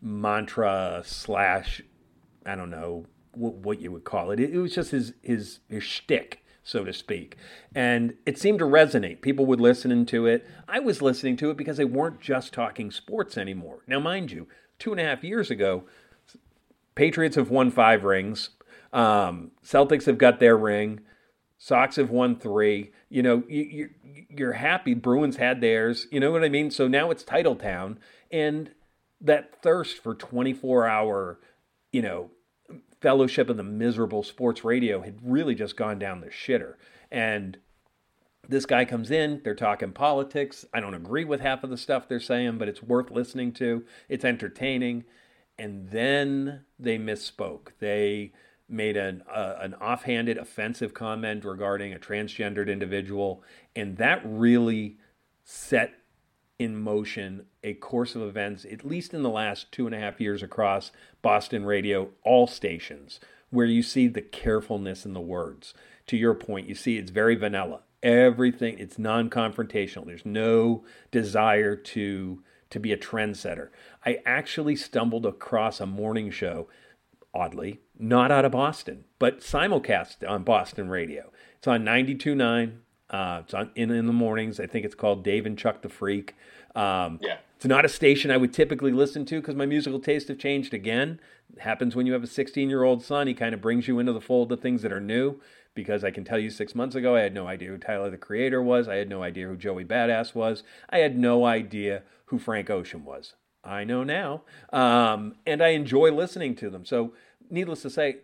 mantra 0.00 1.02
slash, 1.04 1.82
I 2.46 2.54
don't 2.54 2.70
know 2.70 3.04
what, 3.32 3.54
what 3.54 3.80
you 3.80 3.92
would 3.92 4.04
call 4.04 4.30
it. 4.30 4.40
it. 4.40 4.50
It 4.50 4.58
was 4.58 4.74
just 4.74 4.92
his 4.92 5.12
his 5.22 5.60
his 5.68 5.82
shtick 5.82 6.43
so 6.64 6.82
to 6.82 6.92
speak. 6.92 7.36
And 7.74 8.14
it 8.26 8.38
seemed 8.38 8.58
to 8.58 8.64
resonate. 8.64 9.20
People 9.20 9.46
would 9.46 9.60
listen 9.60 10.04
to 10.06 10.26
it. 10.26 10.46
I 10.66 10.80
was 10.80 11.02
listening 11.02 11.36
to 11.36 11.50
it 11.50 11.56
because 11.56 11.76
they 11.76 11.84
weren't 11.84 12.20
just 12.20 12.52
talking 12.52 12.90
sports 12.90 13.36
anymore. 13.36 13.82
Now, 13.86 14.00
mind 14.00 14.32
you, 14.32 14.48
two 14.78 14.90
and 14.90 15.00
a 15.00 15.04
half 15.04 15.22
years 15.22 15.50
ago, 15.50 15.84
Patriots 16.94 17.36
have 17.36 17.50
won 17.50 17.70
five 17.70 18.02
rings. 18.02 18.50
Um, 18.92 19.50
Celtics 19.64 20.06
have 20.06 20.18
got 20.18 20.40
their 20.40 20.56
ring. 20.56 21.00
Sox 21.58 21.96
have 21.96 22.10
won 22.10 22.36
three. 22.36 22.92
You 23.10 23.22
know, 23.22 23.42
you, 23.48 23.90
you're 24.30 24.52
happy. 24.54 24.94
Bruins 24.94 25.36
had 25.36 25.60
theirs. 25.60 26.06
You 26.10 26.20
know 26.20 26.32
what 26.32 26.44
I 26.44 26.48
mean? 26.48 26.70
So 26.70 26.88
now 26.88 27.10
it's 27.10 27.22
title 27.22 27.56
town. 27.56 27.98
And 28.30 28.70
that 29.20 29.62
thirst 29.62 29.98
for 29.98 30.14
24 30.14 30.86
hour, 30.86 31.40
you 31.92 32.02
know, 32.02 32.30
fellowship 33.04 33.50
of 33.50 33.58
the 33.58 33.62
miserable 33.62 34.22
sports 34.22 34.64
radio 34.64 35.02
had 35.02 35.18
really 35.22 35.54
just 35.54 35.76
gone 35.76 35.98
down 35.98 36.22
the 36.22 36.28
shitter. 36.28 36.76
And 37.12 37.58
this 38.48 38.64
guy 38.64 38.86
comes 38.86 39.10
in, 39.10 39.42
they're 39.44 39.54
talking 39.54 39.92
politics. 39.92 40.64
I 40.72 40.80
don't 40.80 40.94
agree 40.94 41.26
with 41.26 41.42
half 41.42 41.62
of 41.62 41.68
the 41.68 41.76
stuff 41.76 42.08
they're 42.08 42.18
saying, 42.18 42.56
but 42.56 42.66
it's 42.66 42.82
worth 42.82 43.10
listening 43.10 43.52
to. 43.54 43.84
It's 44.08 44.24
entertaining. 44.24 45.04
And 45.58 45.90
then 45.90 46.64
they 46.78 46.96
misspoke. 46.96 47.72
They 47.78 48.32
made 48.70 48.96
an 48.96 49.22
uh, 49.30 49.56
an 49.60 49.74
offhanded 49.74 50.38
offensive 50.38 50.94
comment 50.94 51.44
regarding 51.44 51.92
a 51.92 51.98
transgendered 51.98 52.72
individual 52.72 53.42
and 53.76 53.98
that 53.98 54.22
really 54.24 54.96
set 55.44 55.92
in 56.58 56.76
motion 56.76 57.46
a 57.62 57.74
course 57.74 58.14
of 58.14 58.22
events, 58.22 58.64
at 58.64 58.84
least 58.84 59.12
in 59.12 59.22
the 59.22 59.30
last 59.30 59.72
two 59.72 59.86
and 59.86 59.94
a 59.94 59.98
half 59.98 60.20
years 60.20 60.42
across 60.42 60.92
Boston 61.22 61.64
radio, 61.64 62.10
all 62.22 62.46
stations, 62.46 63.20
where 63.50 63.66
you 63.66 63.82
see 63.82 64.06
the 64.06 64.22
carefulness 64.22 65.04
in 65.04 65.14
the 65.14 65.20
words. 65.20 65.74
To 66.08 66.16
your 66.16 66.34
point, 66.34 66.68
you 66.68 66.74
see 66.74 66.96
it's 66.96 67.10
very 67.10 67.34
vanilla. 67.34 67.80
Everything, 68.02 68.78
it's 68.78 68.98
non 68.98 69.30
confrontational. 69.30 70.06
There's 70.06 70.26
no 70.26 70.84
desire 71.10 71.74
to, 71.74 72.42
to 72.70 72.80
be 72.80 72.92
a 72.92 72.98
trendsetter. 72.98 73.70
I 74.04 74.18
actually 74.26 74.76
stumbled 74.76 75.24
across 75.24 75.80
a 75.80 75.86
morning 75.86 76.30
show, 76.30 76.68
oddly, 77.32 77.80
not 77.98 78.30
out 78.30 78.44
of 78.44 78.52
Boston, 78.52 79.04
but 79.18 79.40
simulcast 79.40 80.28
on 80.28 80.44
Boston 80.44 80.88
radio. 80.88 81.32
It's 81.56 81.66
on 81.66 81.82
92.9 81.84 82.80
uh, 83.10 83.42
it's 83.44 83.54
on 83.54 83.70
in, 83.74 83.90
in 83.90 84.06
the 84.06 84.12
mornings. 84.12 84.58
I 84.58 84.66
think 84.66 84.84
it's 84.84 84.94
called 84.94 85.22
Dave 85.24 85.46
and 85.46 85.58
Chuck 85.58 85.82
the 85.82 85.88
Freak. 85.88 86.34
Um, 86.74 87.20
yeah. 87.22 87.38
It's 87.56 87.66
not 87.66 87.84
a 87.84 87.88
station 87.88 88.30
I 88.30 88.36
would 88.36 88.52
typically 88.52 88.92
listen 88.92 89.24
to 89.26 89.40
because 89.40 89.54
my 89.54 89.66
musical 89.66 90.00
taste 90.00 90.28
have 90.28 90.38
changed 90.38 90.74
again. 90.74 91.20
It 91.52 91.60
happens 91.60 91.94
when 91.94 92.06
you 92.06 92.12
have 92.12 92.22
a 92.22 92.26
16 92.26 92.68
year 92.68 92.82
old 92.82 93.02
son. 93.02 93.26
He 93.26 93.34
kind 93.34 93.54
of 93.54 93.60
brings 93.60 93.88
you 93.88 93.98
into 93.98 94.12
the 94.12 94.20
fold 94.20 94.52
of 94.52 94.60
things 94.60 94.82
that 94.82 94.92
are 94.92 95.00
new. 95.00 95.40
Because 95.74 96.04
I 96.04 96.12
can 96.12 96.24
tell 96.24 96.38
you, 96.38 96.50
six 96.50 96.74
months 96.74 96.94
ago, 96.94 97.16
I 97.16 97.22
had 97.22 97.34
no 97.34 97.48
idea 97.48 97.70
who 97.70 97.78
Tyler 97.78 98.08
the 98.08 98.16
Creator 98.16 98.62
was. 98.62 98.86
I 98.86 98.94
had 98.94 99.08
no 99.08 99.24
idea 99.24 99.48
who 99.48 99.56
Joey 99.56 99.84
Badass 99.84 100.32
was. 100.32 100.62
I 100.88 100.98
had 100.98 101.18
no 101.18 101.44
idea 101.44 102.04
who 102.26 102.38
Frank 102.38 102.70
Ocean 102.70 103.04
was. 103.04 103.34
I 103.64 103.82
know 103.82 104.04
now. 104.04 104.42
Um, 104.72 105.34
and 105.44 105.60
I 105.60 105.68
enjoy 105.68 106.12
listening 106.12 106.54
to 106.56 106.70
them. 106.70 106.84
So, 106.84 107.14
needless 107.50 107.82
to 107.82 107.90
say, 107.90 108.18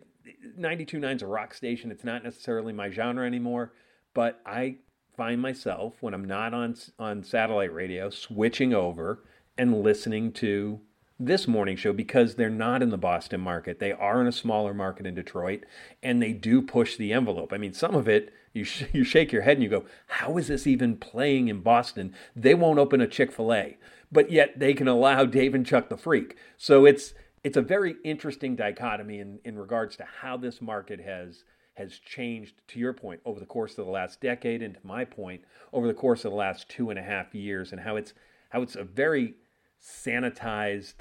92.9 0.58 1.16
is 1.16 1.22
a 1.22 1.26
rock 1.26 1.54
station. 1.54 1.90
It's 1.90 2.04
not 2.04 2.22
necessarily 2.22 2.72
my 2.72 2.90
genre 2.90 3.26
anymore. 3.26 3.72
But 4.14 4.40
I 4.44 4.76
find 5.16 5.40
myself 5.40 5.94
when 6.00 6.14
I'm 6.14 6.24
not 6.24 6.54
on 6.54 6.76
on 6.98 7.22
satellite 7.22 7.72
radio 7.72 8.10
switching 8.10 8.72
over 8.74 9.22
and 9.58 9.82
listening 9.82 10.32
to 10.32 10.80
this 11.18 11.46
morning 11.46 11.76
show 11.76 11.92
because 11.92 12.34
they're 12.34 12.48
not 12.48 12.82
in 12.82 12.88
the 12.88 12.96
Boston 12.96 13.42
market. 13.42 13.78
They 13.78 13.92
are 13.92 14.20
in 14.22 14.26
a 14.26 14.32
smaller 14.32 14.72
market 14.72 15.06
in 15.06 15.14
Detroit 15.14 15.64
and 16.02 16.22
they 16.22 16.32
do 16.32 16.62
push 16.62 16.96
the 16.96 17.12
envelope. 17.12 17.52
I 17.52 17.58
mean, 17.58 17.74
some 17.74 17.94
of 17.94 18.08
it 18.08 18.32
you 18.52 18.64
sh- 18.64 18.84
you 18.92 19.04
shake 19.04 19.32
your 19.32 19.42
head 19.42 19.56
and 19.58 19.62
you 19.62 19.68
go, 19.68 19.84
"How 20.06 20.36
is 20.38 20.48
this 20.48 20.66
even 20.66 20.96
playing 20.96 21.48
in 21.48 21.60
Boston? 21.60 22.14
They 22.34 22.54
won't 22.54 22.78
open 22.78 23.00
a 23.00 23.06
Chick-fil-A." 23.06 23.76
But 24.12 24.32
yet 24.32 24.58
they 24.58 24.74
can 24.74 24.88
allow 24.88 25.24
Dave 25.24 25.54
and 25.54 25.64
Chuck 25.66 25.88
the 25.88 25.96
Freak. 25.96 26.36
So 26.56 26.84
it's 26.84 27.14
it's 27.44 27.56
a 27.56 27.62
very 27.62 27.96
interesting 28.04 28.56
dichotomy 28.56 29.18
in, 29.18 29.38
in 29.44 29.58
regards 29.58 29.96
to 29.96 30.04
how 30.22 30.36
this 30.36 30.60
market 30.60 31.00
has 31.00 31.44
has 31.80 31.98
changed, 31.98 32.54
to 32.68 32.78
your 32.78 32.92
point, 32.92 33.20
over 33.24 33.40
the 33.40 33.46
course 33.46 33.78
of 33.78 33.86
the 33.86 33.90
last 33.90 34.20
decade, 34.20 34.62
and 34.62 34.74
to 34.74 34.80
my 34.84 35.04
point, 35.04 35.42
over 35.72 35.86
the 35.86 35.94
course 35.94 36.24
of 36.24 36.30
the 36.30 36.36
last 36.36 36.68
two 36.68 36.90
and 36.90 36.98
a 36.98 37.02
half 37.02 37.34
years, 37.34 37.72
and 37.72 37.80
how 37.80 37.96
it's 37.96 38.12
how 38.50 38.60
it's 38.62 38.76
a 38.76 38.84
very 38.84 39.34
sanitized 39.82 40.94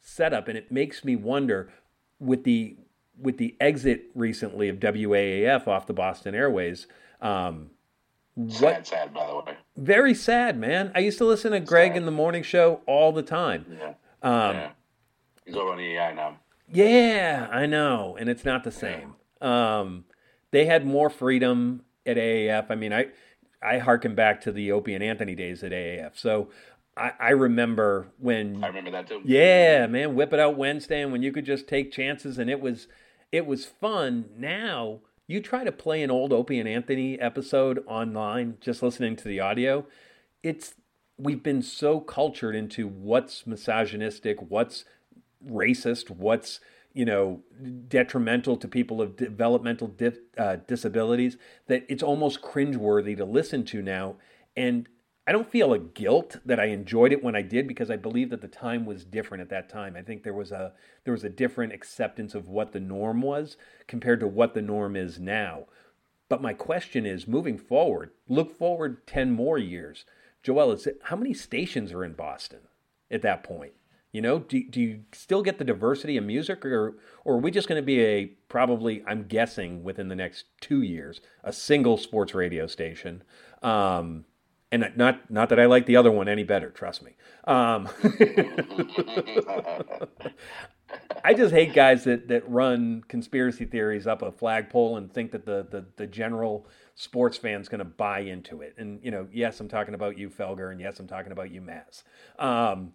setup, 0.00 0.48
and 0.48 0.58
it 0.58 0.72
makes 0.72 1.04
me 1.04 1.14
wonder 1.14 1.72
with 2.18 2.44
the 2.44 2.76
with 3.16 3.38
the 3.38 3.56
exit 3.60 4.10
recently 4.14 4.68
of 4.68 4.76
WAAF 4.80 5.68
off 5.68 5.86
the 5.86 5.92
Boston 5.92 6.34
Airways. 6.34 6.86
Um, 7.20 7.70
what, 8.34 8.58
sad, 8.58 8.86
sad, 8.86 9.14
by 9.14 9.26
the 9.26 9.36
way. 9.36 9.56
Very 9.76 10.14
sad, 10.14 10.58
man. 10.58 10.90
I 10.94 11.00
used 11.00 11.18
to 11.18 11.24
listen 11.24 11.52
to 11.52 11.60
Greg 11.60 11.90
sad. 11.90 11.98
in 11.98 12.04
the 12.06 12.12
morning 12.12 12.42
show 12.42 12.80
all 12.86 13.12
the 13.12 13.22
time. 13.22 13.66
Yeah. 13.70 13.94
Um, 14.22 14.56
yeah. 14.56 14.70
He's 15.44 15.56
over 15.56 15.72
on 15.72 15.80
EI 15.80 16.14
now. 16.14 16.38
Yeah, 16.72 17.48
I 17.50 17.66
know, 17.66 18.16
and 18.18 18.30
it's 18.30 18.44
not 18.44 18.64
the 18.64 18.70
same. 18.70 19.16
Um, 19.40 20.04
they 20.50 20.66
had 20.66 20.86
more 20.86 21.10
freedom 21.10 21.82
at 22.06 22.16
AAF. 22.16 22.66
I 22.70 22.74
mean, 22.74 22.92
I 22.92 23.06
I 23.62 23.78
harken 23.78 24.14
back 24.14 24.40
to 24.42 24.52
the 24.52 24.72
Opie 24.72 24.94
and 24.94 25.04
Anthony 25.04 25.34
days 25.34 25.62
at 25.62 25.72
AAF. 25.72 26.18
So 26.18 26.48
I, 26.96 27.12
I 27.18 27.30
remember 27.30 28.08
when 28.18 28.62
I 28.62 28.68
remember 28.68 28.90
that 28.92 29.08
too. 29.08 29.22
Yeah, 29.24 29.86
man, 29.86 30.14
whip 30.14 30.32
it 30.32 30.40
out 30.40 30.56
Wednesday, 30.56 31.02
and 31.02 31.12
when 31.12 31.22
you 31.22 31.32
could 31.32 31.44
just 31.46 31.68
take 31.68 31.92
chances, 31.92 32.38
and 32.38 32.50
it 32.50 32.60
was 32.60 32.88
it 33.32 33.46
was 33.46 33.64
fun. 33.64 34.26
Now 34.36 35.00
you 35.26 35.40
try 35.40 35.64
to 35.64 35.72
play 35.72 36.02
an 36.02 36.10
old 36.10 36.32
Opie 36.32 36.58
and 36.58 36.68
Anthony 36.68 37.18
episode 37.20 37.84
online, 37.86 38.56
just 38.60 38.82
listening 38.82 39.16
to 39.16 39.28
the 39.28 39.40
audio. 39.40 39.86
It's 40.42 40.74
we've 41.16 41.42
been 41.42 41.62
so 41.62 42.00
cultured 42.00 42.56
into 42.56 42.88
what's 42.88 43.46
misogynistic, 43.46 44.38
what's 44.50 44.84
racist, 45.46 46.10
what's 46.10 46.60
you 46.92 47.04
know 47.04 47.42
detrimental 47.88 48.56
to 48.56 48.68
people 48.68 49.00
of 49.00 49.16
developmental 49.16 49.88
di- 49.88 50.12
uh, 50.36 50.56
disabilities 50.66 51.36
that 51.66 51.84
it's 51.88 52.02
almost 52.02 52.42
cringeworthy 52.42 53.16
to 53.16 53.24
listen 53.24 53.64
to 53.64 53.82
now. 53.82 54.16
And 54.56 54.88
I 55.26 55.32
don't 55.32 55.50
feel 55.50 55.72
a 55.72 55.78
guilt 55.78 56.38
that 56.44 56.58
I 56.58 56.66
enjoyed 56.66 57.12
it 57.12 57.22
when 57.22 57.36
I 57.36 57.42
did 57.42 57.68
because 57.68 57.90
I 57.90 57.96
believe 57.96 58.30
that 58.30 58.40
the 58.40 58.48
time 58.48 58.84
was 58.84 59.04
different 59.04 59.42
at 59.42 59.50
that 59.50 59.68
time. 59.68 59.94
I 59.96 60.02
think 60.02 60.22
there 60.22 60.34
was 60.34 60.50
a 60.50 60.72
there 61.04 61.12
was 61.12 61.24
a 61.24 61.28
different 61.28 61.72
acceptance 61.72 62.34
of 62.34 62.48
what 62.48 62.72
the 62.72 62.80
norm 62.80 63.22
was 63.22 63.56
compared 63.86 64.20
to 64.20 64.26
what 64.26 64.54
the 64.54 64.62
norm 64.62 64.96
is 64.96 65.20
now. 65.20 65.66
But 66.28 66.42
my 66.42 66.54
question 66.54 67.06
is, 67.06 67.28
moving 67.28 67.58
forward, 67.58 68.10
look 68.28 68.56
forward 68.58 69.06
ten 69.06 69.30
more 69.30 69.58
years. 69.58 70.04
Joel, 70.42 70.72
is 70.72 70.86
it, 70.86 70.98
how 71.04 71.16
many 71.16 71.34
stations 71.34 71.92
are 71.92 72.04
in 72.04 72.14
Boston 72.14 72.60
at 73.10 73.22
that 73.22 73.44
point? 73.44 73.72
You 74.12 74.22
know, 74.22 74.40
do, 74.40 74.62
do 74.64 74.80
you 74.80 75.00
still 75.12 75.42
get 75.42 75.58
the 75.58 75.64
diversity 75.64 76.16
of 76.16 76.24
music, 76.24 76.64
or 76.66 76.96
or 77.24 77.34
are 77.34 77.38
we 77.38 77.50
just 77.50 77.68
going 77.68 77.80
to 77.80 77.86
be 77.86 78.00
a 78.00 78.26
probably, 78.48 79.04
I'm 79.06 79.24
guessing, 79.24 79.84
within 79.84 80.08
the 80.08 80.16
next 80.16 80.46
two 80.60 80.82
years, 80.82 81.20
a 81.44 81.52
single 81.52 81.96
sports 81.96 82.34
radio 82.34 82.66
station? 82.66 83.22
Um, 83.62 84.24
and 84.72 84.92
not 84.96 85.30
not 85.30 85.48
that 85.50 85.60
I 85.60 85.66
like 85.66 85.86
the 85.86 85.96
other 85.96 86.10
one 86.10 86.28
any 86.28 86.42
better. 86.44 86.70
Trust 86.70 87.02
me. 87.02 87.12
Um, 87.44 87.88
I 91.24 91.34
just 91.34 91.52
hate 91.52 91.74
guys 91.74 92.04
that, 92.04 92.28
that 92.28 92.48
run 92.48 93.02
conspiracy 93.08 93.64
theories 93.64 94.06
up 94.06 94.22
a 94.22 94.32
flagpole 94.32 94.96
and 94.96 95.12
think 95.12 95.32
that 95.32 95.44
the 95.44 95.66
the, 95.70 95.84
the 95.96 96.06
general 96.06 96.66
sports 96.94 97.36
fan's 97.36 97.68
going 97.68 97.80
to 97.80 97.84
buy 97.84 98.20
into 98.20 98.62
it. 98.62 98.74
And 98.78 99.00
you 99.02 99.10
know, 99.10 99.28
yes, 99.32 99.60
I'm 99.60 99.68
talking 99.68 99.94
about 99.94 100.18
you, 100.18 100.30
Felger, 100.30 100.70
and 100.72 100.80
yes, 100.80 100.98
I'm 100.98 101.06
talking 101.06 101.32
about 101.32 101.50
you, 101.50 101.60
Mazz. 101.60 102.04
Um, 102.38 102.92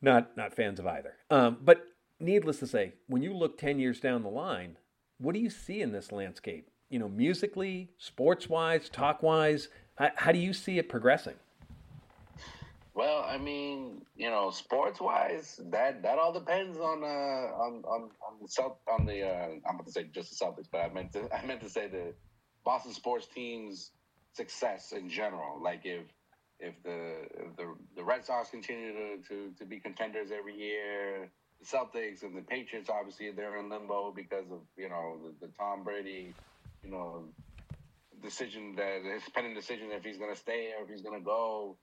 not 0.00 0.36
not 0.36 0.54
fans 0.54 0.78
of 0.78 0.86
either. 0.86 1.14
Um, 1.30 1.58
but 1.62 1.86
needless 2.20 2.58
to 2.60 2.66
say, 2.66 2.94
when 3.06 3.22
you 3.22 3.32
look 3.32 3.58
ten 3.58 3.78
years 3.78 4.00
down 4.00 4.22
the 4.22 4.30
line, 4.30 4.78
what 5.18 5.34
do 5.34 5.40
you 5.40 5.50
see 5.50 5.80
in 5.82 5.92
this 5.92 6.12
landscape? 6.12 6.70
You 6.90 6.98
know, 6.98 7.08
musically, 7.08 7.90
sports 7.98 8.48
wise, 8.48 8.88
talk 8.88 9.22
wise, 9.22 9.68
how, 9.96 10.10
how 10.16 10.32
do 10.32 10.38
you 10.38 10.52
see 10.52 10.78
it 10.78 10.88
progressing? 10.88 11.34
Well, 12.94 13.26
I 13.28 13.36
mean, 13.36 14.06
you 14.16 14.30
know, 14.30 14.50
sports 14.50 15.00
wise, 15.00 15.60
that 15.66 16.02
that 16.02 16.18
all 16.18 16.32
depends 16.32 16.78
on 16.78 17.02
uh 17.02 17.06
on 17.06 17.84
on, 17.84 18.02
on 18.26 18.38
the 18.40 18.48
South 18.48 18.78
on 18.90 19.04
the 19.04 19.22
uh, 19.22 19.48
I'm 19.68 19.74
about 19.74 19.86
to 19.86 19.92
say 19.92 20.04
just 20.04 20.30
the 20.30 20.44
Celtics, 20.44 20.68
but 20.72 20.78
I 20.78 20.88
meant 20.88 21.12
to 21.12 21.28
I 21.36 21.44
meant 21.44 21.60
to 21.60 21.68
say 21.68 21.88
the 21.88 22.14
Boston 22.64 22.94
sports 22.94 23.26
team's 23.26 23.90
success 24.32 24.92
in 24.92 25.10
general. 25.10 25.62
Like 25.62 25.82
if 25.84 26.04
if 26.60 26.74
the 26.82 27.22
if 27.34 27.56
the 27.56 27.74
the 27.96 28.04
Red 28.04 28.24
Sox 28.24 28.50
continue 28.50 28.92
to, 28.92 29.28
to, 29.28 29.50
to 29.58 29.64
be 29.64 29.78
contenders 29.78 30.30
every 30.36 30.56
year, 30.56 31.28
the 31.60 31.66
Celtics 31.66 32.22
and 32.22 32.36
the 32.36 32.42
Patriots 32.42 32.88
obviously 32.90 33.30
they're 33.30 33.58
in 33.58 33.68
limbo 33.68 34.12
because 34.14 34.50
of 34.50 34.60
you 34.76 34.88
know 34.88 35.18
the, 35.22 35.46
the 35.46 35.52
Tom 35.52 35.84
Brady, 35.84 36.34
you 36.82 36.90
know, 36.90 37.24
decision 38.22 38.74
that 38.76 39.02
his 39.04 39.22
pending 39.34 39.54
decision 39.54 39.88
if 39.90 40.04
he's 40.04 40.18
going 40.18 40.32
to 40.32 40.40
stay 40.40 40.70
or 40.76 40.84
if 40.84 40.90
he's 40.90 41.02
going 41.02 41.18
to 41.18 41.24
go. 41.24 41.76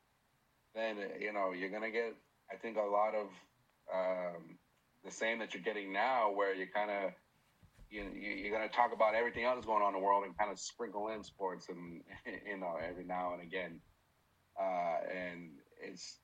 Then 0.73 0.97
you 1.19 1.33
know 1.33 1.51
you're 1.51 1.69
going 1.69 1.83
to 1.83 1.91
get 1.91 2.15
I 2.51 2.55
think 2.55 2.77
a 2.77 2.81
lot 2.81 3.13
of 3.13 3.27
um, 3.93 4.57
the 5.05 5.11
same 5.11 5.39
that 5.39 5.53
you're 5.53 5.63
getting 5.63 5.93
now, 5.93 6.31
where 6.33 6.55
you 6.55 6.65
kind 6.73 6.89
of 6.89 7.11
you, 7.91 8.09
you're 8.15 8.55
going 8.55 8.67
to 8.67 8.75
talk 8.75 8.91
about 8.91 9.13
everything 9.13 9.43
else 9.43 9.63
going 9.65 9.83
on 9.83 9.93
in 9.93 10.01
the 10.01 10.05
world 10.05 10.23
and 10.25 10.35
kind 10.35 10.51
of 10.51 10.57
sprinkle 10.57 11.09
in 11.09 11.23
sports 11.23 11.69
and 11.69 12.01
you 12.47 12.57
know 12.57 12.73
every 12.83 13.03
now 13.03 13.33
and 13.33 13.43
again 13.43 13.79
uh, 14.59 14.97
and 15.11 15.51
it's 15.81 16.17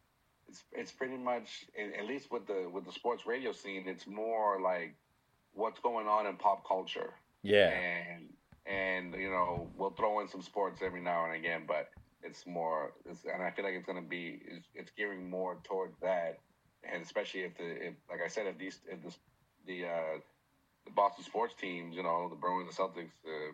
it's 0.47 0.63
it's 0.71 0.91
pretty 0.91 1.17
much 1.17 1.65
at 1.97 2.05
least 2.05 2.31
with 2.31 2.47
the 2.47 2.69
with 2.71 2.85
the 2.85 2.91
sports 2.91 3.25
radio 3.25 3.51
scene, 3.51 3.83
it's 3.87 4.07
more 4.07 4.59
like 4.61 4.95
what's 5.53 5.79
going 5.79 6.07
on 6.07 6.25
in 6.25 6.35
pop 6.35 6.67
culture. 6.67 7.13
Yeah, 7.43 7.69
and 7.69 8.29
and 8.65 9.13
you 9.13 9.29
know 9.29 9.67
we'll 9.77 9.91
throw 9.91 10.19
in 10.21 10.27
some 10.27 10.41
sports 10.41 10.81
every 10.83 11.01
now 11.01 11.25
and 11.25 11.35
again, 11.35 11.63
but 11.67 11.89
it's 12.23 12.45
more, 12.45 12.91
it's, 13.05 13.23
and 13.25 13.41
I 13.41 13.51
feel 13.51 13.65
like 13.65 13.73
it's 13.75 13.85
going 13.85 14.01
to 14.01 14.07
be 14.07 14.41
it's, 14.45 14.67
it's, 14.75 14.91
gearing 14.97 15.29
more 15.29 15.57
toward 15.63 15.91
that, 16.01 16.39
and 16.83 17.01
especially 17.01 17.41
if 17.41 17.57
the 17.57 17.87
if, 17.87 17.93
like 18.09 18.19
I 18.23 18.27
said, 18.27 18.47
if 18.47 18.57
these 18.57 18.79
if 18.87 19.01
this 19.03 19.17
the 19.65 19.85
uh, 19.85 20.19
the 20.85 20.91
Boston 20.91 21.23
sports 21.23 21.53
teams, 21.59 21.95
you 21.95 22.03
know, 22.03 22.27
the 22.29 22.35
Bruins, 22.35 22.75
the 22.75 22.81
Celtics, 22.81 23.11
the 23.23 23.51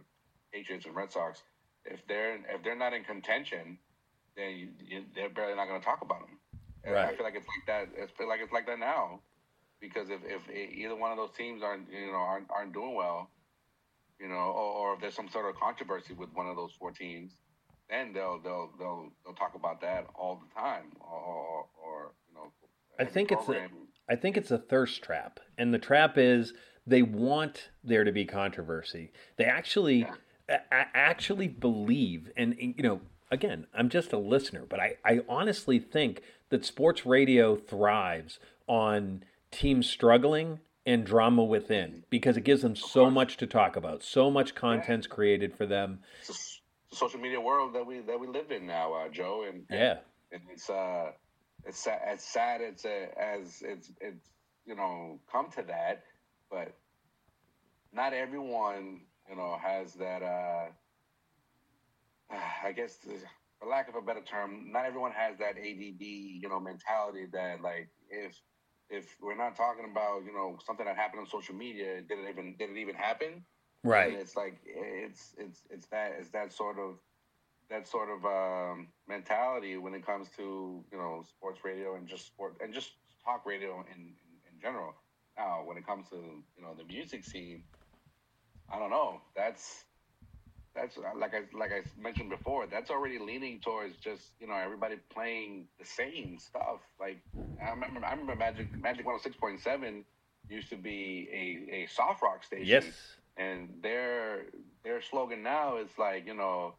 Patriots, 0.52 0.86
and 0.86 0.96
Red 0.96 1.12
Sox, 1.12 1.42
if 1.86 2.06
they're 2.08 2.36
if 2.36 2.64
they're 2.64 2.78
not 2.78 2.94
in 2.94 3.04
contention, 3.04 3.78
then 4.36 4.56
you, 4.58 4.68
you, 4.86 5.04
they're 5.16 5.30
barely 5.30 5.56
not 5.56 5.68
going 5.68 5.80
to 5.80 5.86
talk 5.86 6.02
about 6.02 6.20
them. 6.22 6.38
And 6.84 6.94
right. 6.94 7.14
I 7.14 7.16
feel 7.16 7.26
like 7.26 7.36
it's 7.36 7.48
like 7.48 7.66
that. 7.68 8.02
I 8.02 8.08
feel 8.18 8.28
like 8.28 8.40
it's 8.42 8.54
like 8.54 8.68
that 8.68 8.80
now, 8.80 9.20
because 9.82 10.10
if, 10.10 10.22
if 10.24 10.42
either 10.54 10.96
one 10.96 11.12
of 11.12 11.18
those 11.18 11.32
teams 11.36 11.64
aren't 11.64 11.92
you 11.92 12.12
know 12.12 12.18
aren't, 12.18 12.48
aren't 12.52 12.74
doing 12.74 12.94
well, 12.94 13.30
you 14.20 14.28
know, 14.28 14.36
or, 14.36 14.90
or, 14.90 14.94
if 14.94 15.02
there's 15.02 15.16
some 15.16 15.30
sort 15.30 15.50
of 15.50 15.60
controversy 15.60 16.14
with 16.14 16.30
one 16.34 16.48
of 16.48 16.56
those 16.56 16.72
four 16.78 16.92
teams, 16.92 17.32
then 17.90 18.14
they'll 18.14 18.40
they'll 18.40 18.70
they'll 18.78 19.10
they'll 19.24 19.34
talk 19.34 19.56
about 19.56 19.82
that 19.82 20.06
all 20.14 20.40
the 20.48 20.60
time, 20.60 20.92
or, 21.02 21.18
or, 21.20 21.66
or 21.84 22.12
you 22.30 22.36
know. 22.36 22.52
I 23.00 23.06
think 23.06 23.32
it's 23.32 23.50
a, 23.50 23.68
I 24.08 24.16
think 24.16 24.38
it's 24.38 24.52
a 24.52 24.60
thirst 24.60 25.02
trap, 25.02 25.40
and 25.58 25.74
the 25.74 25.80
trap 25.80 26.20
is 26.20 26.54
they 26.86 27.02
want 27.02 27.70
there 27.84 28.04
to 28.04 28.12
be 28.12 28.26
controversy. 28.26 29.12
They 29.38 29.46
actually. 29.46 30.00
Yeah. 30.00 30.16
actually 30.70 31.48
believe 31.48 32.30
and 32.38 32.56
you 32.60 32.84
know 32.84 33.02
again, 33.32 33.68
I'm 33.74 33.90
just 33.90 34.14
a 34.14 34.18
listener, 34.18 34.66
but 34.68 34.80
I, 34.80 34.96
I 35.04 35.22
honestly 35.28 35.80
think 35.80 36.22
that 36.50 36.66
sports 36.66 37.06
radio 37.06 37.56
thrives 37.56 38.40
on 38.68 39.24
teams 39.52 39.90
struggling 39.90 40.60
and 40.86 41.06
drama 41.06 41.44
within 41.44 42.04
because 42.10 42.38
it 42.38 42.44
gives 42.44 42.62
them 42.62 42.76
so 42.76 43.10
much 43.10 43.38
to 43.38 43.48
talk 43.48 43.76
about, 43.76 44.04
so 44.04 44.30
much 44.30 44.54
content's 44.54 45.08
yeah. 45.08 45.16
created 45.16 45.56
for 45.56 45.66
them. 45.66 46.00
It's 46.20 46.62
the 46.90 46.96
social 46.96 47.20
media 47.20 47.42
world 47.42 47.74
that 47.74 47.86
we 47.86 48.02
that 48.02 48.20
we 48.20 48.28
live 48.28 48.52
in 48.52 48.68
now, 48.68 48.94
uh, 48.94 49.10
Joe, 49.10 49.46
and, 49.48 49.66
and 49.70 49.80
yeah, 49.80 49.98
and 50.32 50.42
it's 50.52 50.70
uh, 50.70 51.12
it's 51.66 51.88
as 51.88 52.22
sad 52.22 52.62
as 52.62 52.86
as 52.86 53.64
it's 53.66 53.92
it's 54.00 54.30
you 54.66 54.76
know 54.76 55.20
come 55.32 55.50
to 55.52 55.64
that, 55.64 56.04
but 56.52 56.76
not 57.92 58.14
everyone 58.14 59.02
you 59.30 59.36
know 59.36 59.58
has 59.62 59.94
that. 59.96 60.22
uh 60.22 60.72
I 62.30 62.72
guess, 62.72 62.98
for 63.60 63.68
lack 63.68 63.88
of 63.90 63.96
a 63.96 64.02
better 64.02 64.22
term, 64.22 64.72
not 64.72 64.86
everyone 64.86 65.12
has 65.12 65.38
that 65.38 65.58
ADD, 65.58 66.02
you 66.02 66.50
know, 66.50 66.60
mentality 66.60 67.26
that 67.32 67.62
like 67.62 67.90
if 68.10 68.42
if 68.90 69.16
we're 69.22 69.38
not 69.38 69.56
talking 69.56 69.86
about 69.90 70.24
you 70.26 70.34
know 70.34 70.58
something 70.66 70.86
that 70.86 70.96
happened 70.96 71.22
on 71.22 71.28
social 71.28 71.56
media, 71.56 72.02
did 72.02 72.20
it 72.20 72.30
even 72.30 72.56
did 72.58 72.70
it 72.70 72.78
even 72.78 72.96
happen? 72.96 73.46
Right. 73.84 74.12
And 74.12 74.22
it's 74.22 74.36
like 74.36 74.60
it's 74.66 75.36
it's 75.38 75.62
it's 75.70 75.88
that 75.88 76.16
it's 76.20 76.30
that 76.30 76.52
sort 76.52 76.80
of 76.80 76.96
that 77.70 77.88
sort 77.88 78.10
of 78.10 78.26
um, 78.26 78.88
mentality 79.08 79.78
when 79.78 79.94
it 79.94 80.06
comes 80.06 80.30
to 80.38 80.84
you 80.92 80.98
know 80.98 81.24
sports 81.28 81.60
radio 81.64 81.96
and 81.96 82.08
just 82.08 82.28
sport 82.28 82.56
and 82.62 82.74
just 82.74 82.92
talk 83.24 83.46
radio 83.46 83.84
in, 83.94 84.02
in, 84.02 84.14
in 84.54 84.62
general. 84.62 84.94
Now, 85.38 85.64
when 85.66 85.78
it 85.78 85.86
comes 85.86 86.10
to 86.10 86.16
you 86.16 86.64
know 86.64 86.74
the 86.78 86.84
music 86.86 87.24
scene, 87.24 87.64
I 88.72 88.80
don't 88.80 88.92
know. 88.92 89.22
That's 89.36 89.86
that's 90.76 90.98
like 90.98 91.34
I 91.34 91.58
like 91.58 91.72
I 91.72 91.82
mentioned 92.00 92.30
before. 92.30 92.68
That's 92.68 92.90
already 92.90 93.18
leaning 93.18 93.60
towards 93.60 93.96
just 93.98 94.24
you 94.40 94.48
know 94.48 94.56
everybody 94.56 94.96
playing 95.14 95.68
the 95.80 95.86
same 95.86 96.38
stuff. 96.38 96.82
Like 97.00 97.18
I 97.66 97.72
remember, 97.72 98.06
I 98.06 98.12
remember 98.12 98.36
Magic 98.36 98.68
Magic 98.82 99.06
One 99.06 99.14
Hundred 99.14 99.22
oh 99.22 99.24
Six 99.24 99.38
Point 99.38 99.62
Seven 99.62 100.04
used 100.50 100.70
to 100.70 100.76
be 100.76 101.28
a, 101.32 101.76
a 101.76 101.88
soft 101.88 102.22
rock 102.22 102.44
station. 102.44 102.68
Yes. 102.68 102.86
And 103.38 103.70
their 103.82 104.46
their 104.84 105.02
slogan 105.02 105.44
now 105.44 105.78
is 105.78 105.90
like 105.98 106.28
you 106.28 106.34
know, 106.34 106.76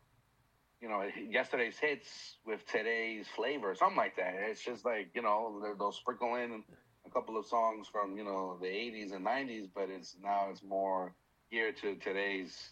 you 0.81 0.89
know 0.89 1.09
yesterday's 1.31 1.79
hits 1.79 2.37
with 2.45 2.67
today's 2.67 3.27
flavor, 3.35 3.75
something 3.75 3.97
like 3.97 4.17
that. 4.17 4.35
It's 4.49 4.63
just 4.63 4.85
like 4.85 5.09
you 5.15 5.23
know 5.23 5.63
they'll 5.79 5.93
sprinkle 5.93 6.35
in 6.37 6.63
a 7.07 7.11
couple 7.11 7.39
of 7.39 7.47
songs 7.47 7.89
from 7.91 8.17
you 8.17 8.25
know 8.25 8.59
the 8.61 8.69
'80s 8.69 9.15
and 9.15 9.27
'90s, 9.27 9.69
but 9.75 9.89
it's 9.89 10.17
now 10.23 10.49
it's 10.51 10.63
more 10.63 11.15
geared 11.51 11.77
to 11.79 11.95
today's 11.97 12.71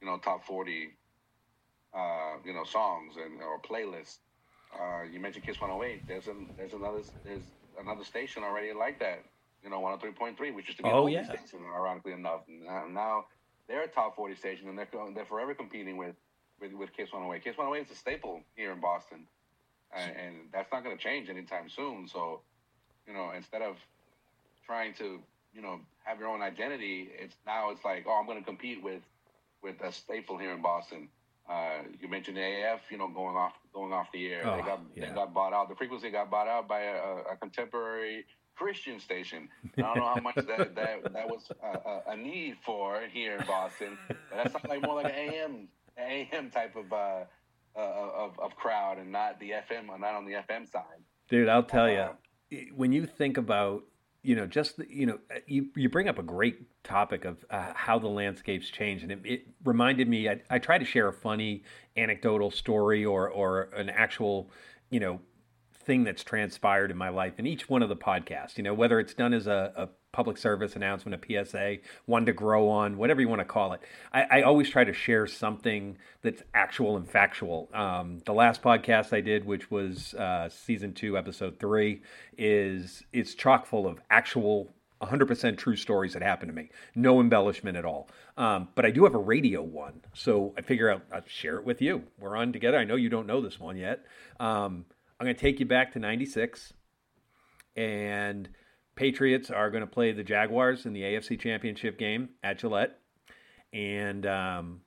you 0.00 0.06
know, 0.08 0.18
top 0.18 0.44
40, 0.46 0.90
uh, 1.94 2.34
you 2.44 2.54
know, 2.54 2.64
songs 2.64 3.14
and 3.16 3.42
or 3.42 3.60
playlists. 3.60 4.18
Uh, 4.74 5.04
you 5.10 5.20
mentioned 5.20 5.44
Kiss 5.44 5.60
108. 5.60 6.06
There's 6.08 6.28
an, 6.28 6.48
there's 6.56 6.74
another 6.74 7.02
there's 7.24 7.44
another 7.80 8.04
station 8.04 8.44
already 8.44 8.72
like 8.72 9.00
that. 9.00 9.24
you 9.64 9.70
know, 9.70 9.80
103.3, 9.80 10.54
which 10.54 10.66
used 10.68 10.78
to 10.78 10.84
be 10.84 10.90
Oh, 10.90 11.06
yeah. 11.06 11.24
station, 11.24 11.60
ironically 11.76 12.12
enough. 12.12 12.42
Now, 12.48 12.86
now 12.90 13.24
they're 13.68 13.82
a 13.84 13.88
top 13.88 14.16
40 14.16 14.34
station, 14.36 14.68
and 14.68 14.78
they're 14.78 14.88
they're 15.14 15.26
forever 15.26 15.54
competing 15.54 15.96
with 15.96 16.16
with, 16.60 16.72
with 16.74 16.92
Kiss 16.96 17.12
108. 17.12 17.42
Kiss 17.44 17.58
108 17.58 17.86
is 17.90 17.96
a 17.96 17.98
staple 17.98 18.42
here 18.56 18.72
in 18.72 18.80
Boston, 18.80 19.26
and, 19.96 20.12
and 20.16 20.36
that's 20.52 20.70
not 20.72 20.84
going 20.84 20.96
to 20.96 21.02
change 21.02 21.28
anytime 21.30 21.68
soon. 21.68 22.06
So, 22.08 22.42
you 23.06 23.14
know, 23.14 23.32
instead 23.36 23.62
of 23.62 23.76
trying 24.66 24.94
to, 24.94 25.20
you 25.54 25.62
know, 25.62 25.80
have 26.04 26.20
your 26.20 26.28
own 26.28 26.42
identity, 26.42 27.10
it's 27.18 27.36
now 27.46 27.70
it's 27.70 27.84
like, 27.84 28.04
oh, 28.08 28.18
I'm 28.20 28.26
going 28.26 28.38
to 28.38 28.44
compete 28.44 28.82
with 28.82 29.02
with 29.62 29.80
a 29.82 29.92
staple 29.92 30.38
here 30.38 30.52
in 30.52 30.62
Boston. 30.62 31.08
Uh, 31.48 31.82
you 32.00 32.08
mentioned 32.08 32.38
AF, 32.38 32.80
you 32.90 32.98
know, 32.98 33.08
going 33.08 33.36
off 33.36 33.54
going 33.74 33.92
off 33.92 34.06
the 34.12 34.32
air. 34.32 34.42
Oh, 34.44 34.56
they 34.56 34.62
got 34.62 34.80
yeah. 34.94 35.08
they 35.08 35.14
got 35.14 35.34
bought 35.34 35.52
out. 35.52 35.68
The 35.68 35.74
frequency 35.74 36.10
got 36.10 36.30
bought 36.30 36.46
out 36.46 36.68
by 36.68 36.82
a, 36.82 37.32
a 37.32 37.36
contemporary 37.40 38.24
Christian 38.54 39.00
station. 39.00 39.48
I 39.78 39.80
don't 39.80 39.96
know 39.96 40.12
how 40.14 40.20
much 40.20 40.34
that 40.36 40.46
that, 40.76 41.12
that 41.12 41.28
was 41.28 41.50
a, 41.62 42.12
a, 42.12 42.16
need 42.16 42.56
for 42.64 43.02
here 43.10 43.38
in 43.38 43.46
Boston. 43.46 43.98
But 44.06 44.18
that 44.34 44.52
sounds 44.52 44.64
like 44.68 44.82
more 44.82 45.02
like 45.02 45.06
an 45.06 45.12
AM 45.12 45.68
AM 45.98 46.50
type 46.50 46.76
of 46.76 46.92
uh, 46.92 47.24
uh, 47.74 47.80
of 47.80 48.38
of 48.38 48.54
crowd, 48.56 48.98
and 48.98 49.10
not 49.10 49.40
the 49.40 49.50
FM, 49.50 49.86
not 49.98 50.14
on 50.14 50.26
the 50.26 50.32
FM 50.32 50.70
side. 50.70 51.02
Dude, 51.28 51.48
I'll 51.48 51.62
tell 51.62 51.86
Uh, 51.86 52.12
you, 52.50 52.72
when 52.76 52.92
you 52.92 53.06
think 53.06 53.38
about, 53.38 53.84
you 54.22 54.36
know, 54.36 54.46
just, 54.46 54.78
you 54.88 55.06
know, 55.06 55.18
you, 55.46 55.68
you 55.74 55.88
bring 55.88 56.08
up 56.08 56.18
a 56.18 56.22
great 56.22 56.82
topic 56.84 57.24
of 57.24 57.44
uh, 57.50 57.72
how 57.74 57.98
the 57.98 58.08
landscape's 58.08 58.68
change, 58.68 59.02
And 59.02 59.12
it, 59.12 59.20
it 59.24 59.46
reminded 59.64 60.08
me, 60.08 60.28
I, 60.28 60.40
I 60.50 60.58
try 60.58 60.78
to 60.78 60.84
share 60.84 61.08
a 61.08 61.12
funny 61.12 61.64
anecdotal 61.96 62.50
story 62.50 63.04
or, 63.04 63.30
or 63.30 63.70
an 63.74 63.88
actual, 63.88 64.50
you 64.90 65.00
know, 65.00 65.20
thing 65.72 66.04
that's 66.04 66.22
transpired 66.22 66.90
in 66.90 66.96
my 66.96 67.08
life 67.08 67.38
in 67.38 67.46
each 67.46 67.68
one 67.68 67.82
of 67.82 67.88
the 67.88 67.96
podcasts, 67.96 68.58
you 68.58 68.62
know, 68.62 68.74
whether 68.74 69.00
it's 69.00 69.14
done 69.14 69.32
as 69.32 69.46
a 69.46 69.88
public 70.12 70.36
service 70.36 70.76
announcement, 70.76 71.22
a 71.22 71.44
PSA, 71.44 71.78
one 72.06 72.26
to 72.26 72.32
grow 72.32 72.68
on, 72.68 72.96
whatever 72.96 73.20
you 73.20 73.28
want 73.28 73.40
to 73.40 73.44
call 73.44 73.72
it. 73.72 73.80
I, 74.12 74.22
I 74.22 74.42
always 74.42 74.68
try 74.68 74.84
to 74.84 74.92
share 74.92 75.26
something 75.26 75.98
that's 76.22 76.42
actual 76.52 76.96
and 76.96 77.08
factual. 77.08 77.68
Um, 77.72 78.20
the 78.26 78.32
last 78.32 78.62
podcast 78.62 79.12
I 79.12 79.20
did, 79.20 79.44
which 79.44 79.70
was 79.70 80.14
uh, 80.14 80.48
season 80.48 80.94
two, 80.94 81.16
episode 81.16 81.58
three, 81.58 82.02
is 82.36 83.04
it's 83.12 83.34
chock 83.34 83.66
full 83.66 83.86
of 83.86 84.00
actual 84.10 84.68
100% 85.00 85.56
true 85.56 85.76
stories 85.76 86.12
that 86.12 86.22
happened 86.22 86.50
to 86.50 86.54
me. 86.54 86.70
No 86.94 87.20
embellishment 87.20 87.76
at 87.76 87.84
all. 87.84 88.08
Um, 88.36 88.68
but 88.74 88.84
I 88.84 88.90
do 88.90 89.04
have 89.04 89.14
a 89.14 89.18
radio 89.18 89.62
one. 89.62 90.02
So 90.12 90.54
I 90.58 90.62
figure 90.62 90.90
out 90.90 91.02
I'll 91.12 91.22
share 91.26 91.56
it 91.56 91.64
with 91.64 91.80
you. 91.80 92.04
We're 92.18 92.36
on 92.36 92.52
together. 92.52 92.78
I 92.78 92.84
know 92.84 92.96
you 92.96 93.08
don't 93.08 93.26
know 93.26 93.40
this 93.40 93.58
one 93.58 93.76
yet. 93.76 94.04
Um, 94.38 94.84
I'm 95.18 95.26
going 95.26 95.36
to 95.36 95.40
take 95.40 95.60
you 95.60 95.66
back 95.66 95.92
to 95.92 95.98
96. 95.98 96.72
And 97.76 98.48
Patriots 99.00 99.50
are 99.50 99.70
going 99.70 99.80
to 99.80 99.86
play 99.86 100.12
the 100.12 100.22
Jaguars 100.22 100.84
in 100.84 100.92
the 100.92 101.00
AFC 101.00 101.40
Championship 101.40 101.96
game 101.98 102.28
at 102.44 102.58
Gillette. 102.58 102.98
And 103.72 104.26
um, 104.26 104.82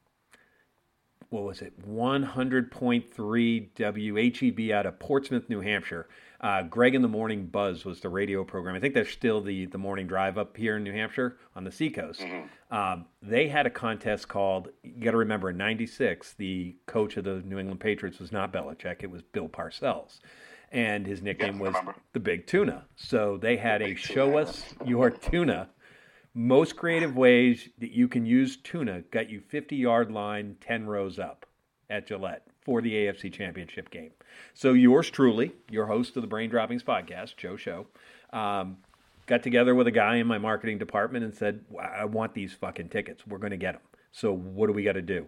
what 1.30 1.42
was 1.42 1.64
it? 1.64 1.74
100.3 1.90 3.70
WHEB 3.76 4.72
out 4.72 4.86
of 4.86 5.00
Portsmouth, 5.00 5.50
New 5.50 5.62
Hampshire. 5.62 6.08
Uh, 6.40 6.62
Greg 6.62 6.94
in 6.94 7.02
the 7.02 7.08
Morning 7.08 7.48
Buzz 7.48 7.86
was 7.86 8.02
the 8.02 8.10
radio 8.10 8.44
program. 8.44 8.76
I 8.76 8.80
think 8.80 8.94
there's 8.94 9.10
still 9.10 9.42
the, 9.42 9.66
the 9.66 9.80
morning 9.80 10.06
drive 10.06 10.38
up 10.38 10.56
here 10.56 10.78
in 10.78 10.84
New 10.84 10.94
Hampshire 10.94 11.38
on 11.56 11.64
the 11.64 11.72
seacoast. 11.72 12.22
Um, 12.70 13.08
they 13.24 13.48
had 13.48 13.66
a 13.66 13.72
contest 13.72 14.28
called, 14.28 14.70
you 14.84 15.04
got 15.04 15.12
to 15.12 15.18
remember, 15.18 15.50
in 15.50 15.58
96, 15.58 16.34
the 16.34 16.76
coach 16.86 17.18
of 17.18 17.24
the 17.24 17.42
New 17.44 17.58
England 17.58 17.80
Patriots 17.80 18.20
was 18.20 18.32
not 18.32 18.54
Belichick, 18.54 18.98
it 19.02 19.10
was 19.10 19.24
Bill 19.24 19.50
Parcells. 19.50 20.20
And 20.74 21.06
his 21.06 21.22
nickname 21.22 21.62
I 21.62 21.70
was 21.70 21.76
the 22.14 22.20
Big 22.20 22.48
Tuna. 22.48 22.86
So 22.96 23.38
they 23.38 23.58
had 23.58 23.82
a 23.82 23.90
Big 23.90 24.00
show 24.00 24.28
Tuna. 24.32 24.38
us 24.42 24.64
your 24.86 25.10
tuna. 25.32 25.70
Most 26.34 26.76
creative 26.76 27.16
ways 27.16 27.70
that 27.78 27.92
you 27.92 28.08
can 28.08 28.26
use 28.26 28.58
tuna 28.58 29.02
got 29.12 29.30
you 29.30 29.40
50 29.40 29.76
yard 29.76 30.12
line, 30.12 30.58
10 30.62 30.88
rows 30.88 31.20
up 31.20 31.46
at 31.92 32.08
Gillette 32.08 32.48
for 32.66 32.82
the 32.82 32.92
AFC 32.92 33.32
Championship 33.32 33.92
game. 33.92 34.12
So 34.56 34.74
yours 34.74 35.10
truly, 35.12 35.52
your 35.70 35.86
host 35.86 36.16
of 36.16 36.24
the 36.24 36.28
Brain 36.28 36.50
Droppings 36.50 36.82
podcast, 36.84 37.38
Joe 37.38 37.56
Show, 37.56 37.88
um, 38.32 38.78
got 39.28 39.44
together 39.44 39.76
with 39.76 39.86
a 39.86 39.92
guy 39.92 40.16
in 40.16 40.26
my 40.26 40.40
marketing 40.40 40.80
department 40.80 41.24
and 41.24 41.36
said, 41.36 41.64
I 41.80 42.06
want 42.06 42.34
these 42.34 42.54
fucking 42.54 42.90
tickets. 42.90 43.28
We're 43.28 43.38
going 43.38 43.52
to 43.52 43.58
get 43.58 43.74
them. 43.74 43.82
So 44.12 44.34
what 44.34 44.68
do 44.68 44.74
we 44.74 44.84
got 44.84 44.94
to 44.94 45.02
do? 45.04 45.28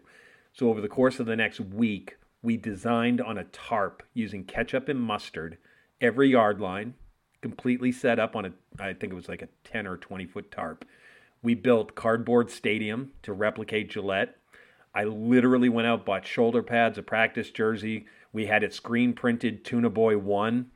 So 0.53 0.69
over 0.69 0.81
the 0.81 0.87
course 0.87 1.19
of 1.19 1.25
the 1.27 1.35
next 1.35 1.59
week, 1.59 2.17
we 2.45 2.55
designed 2.57 3.19
on 3.19 3.39
a 3.39 3.43
tarp 3.45 4.03
using 4.13 4.43
ketchup 4.43 4.87
and 4.87 5.01
mustard 5.01 5.57
every 5.99 6.29
yard 6.29 6.61
line, 6.61 6.93
completely 7.41 7.91
set 7.91 8.19
up 8.19 8.35
on 8.35 8.45
a, 8.45 8.51
I 8.79 8.93
think 8.93 9.11
it 9.11 9.15
was 9.15 9.27
like 9.27 9.41
a 9.41 9.49
10 9.63 9.87
or 9.87 9.97
20 9.97 10.27
foot 10.27 10.51
tarp. 10.51 10.85
We 11.41 11.55
built 11.55 11.95
cardboard 11.95 12.51
stadium 12.51 13.11
to 13.23 13.33
replicate 13.33 13.89
Gillette. 13.89 14.37
I 14.93 15.05
literally 15.05 15.69
went 15.69 15.87
out, 15.87 16.05
bought 16.05 16.25
shoulder 16.25 16.61
pads, 16.61 16.99
a 16.99 17.03
practice 17.03 17.49
jersey. 17.49 18.05
We 18.31 18.45
had 18.45 18.63
it 18.63 18.73
screen 18.73 19.13
printed 19.13 19.65
Tuna 19.65 19.89
Boy 19.89 20.17
1. 20.17 20.67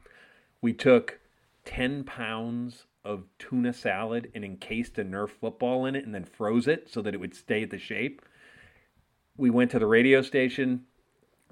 We 0.61 0.74
took 0.74 1.20
10 1.65 2.03
pounds 2.03 2.86
of 3.05 3.26
tuna 3.38 3.74
salad 3.74 4.32
and 4.34 4.43
encased 4.43 4.97
a 4.97 5.03
Nerf 5.03 5.30
football 5.30 5.86
in 5.86 5.95
it 5.95 6.03
and 6.03 6.15
then 6.15 6.26
froze 6.26 6.67
it 6.67 6.89
so 6.89 7.01
that 7.03 7.13
it 7.13 7.20
would 7.20 7.36
stay 7.36 7.63
the 7.63 7.78
shape. 7.78 8.22
We 9.38 9.51
went 9.51 9.72
to 9.72 9.80
the 9.80 9.86
radio 9.86 10.22
station. 10.22 10.86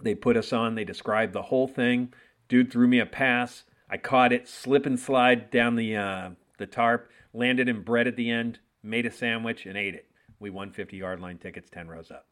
They 0.02 0.16
put 0.16 0.38
us 0.38 0.54
on. 0.54 0.76
They 0.76 0.84
described 0.84 1.34
the 1.34 1.42
whole 1.44 1.68
thing. 1.68 2.14
Dude 2.48 2.72
threw 2.72 2.88
me 2.88 3.00
a 3.00 3.06
pass. 3.06 3.64
I 3.90 3.98
caught 3.98 4.32
it, 4.34 4.48
slip 4.48 4.86
and 4.86 5.00
slide 5.00 5.50
down 5.50 5.76
the 5.76 5.96
uh, 5.96 6.30
the 6.58 6.68
tarp, 6.68 7.10
landed 7.34 7.68
in 7.70 7.82
bread 7.84 8.08
at 8.08 8.16
the 8.16 8.30
end, 8.30 8.60
made 8.84 9.06
a 9.06 9.12
sandwich, 9.12 9.66
and 9.66 9.78
ate 9.78 9.96
it. 9.96 10.06
We 10.40 10.50
won 10.50 10.72
50 10.72 10.98
yard 10.98 11.20
line 11.20 11.38
tickets, 11.38 11.70
10 11.72 11.88
rows 11.88 12.12
up. 12.12 12.28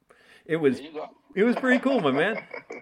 It 0.45 0.57
was 0.57 0.77
There 0.77 0.85
you 0.85 0.93
go. 0.93 1.09
it 1.35 1.43
was 1.43 1.55
pretty 1.55 1.79
cool, 1.79 2.01
my 2.01 2.11
man. 2.11 2.37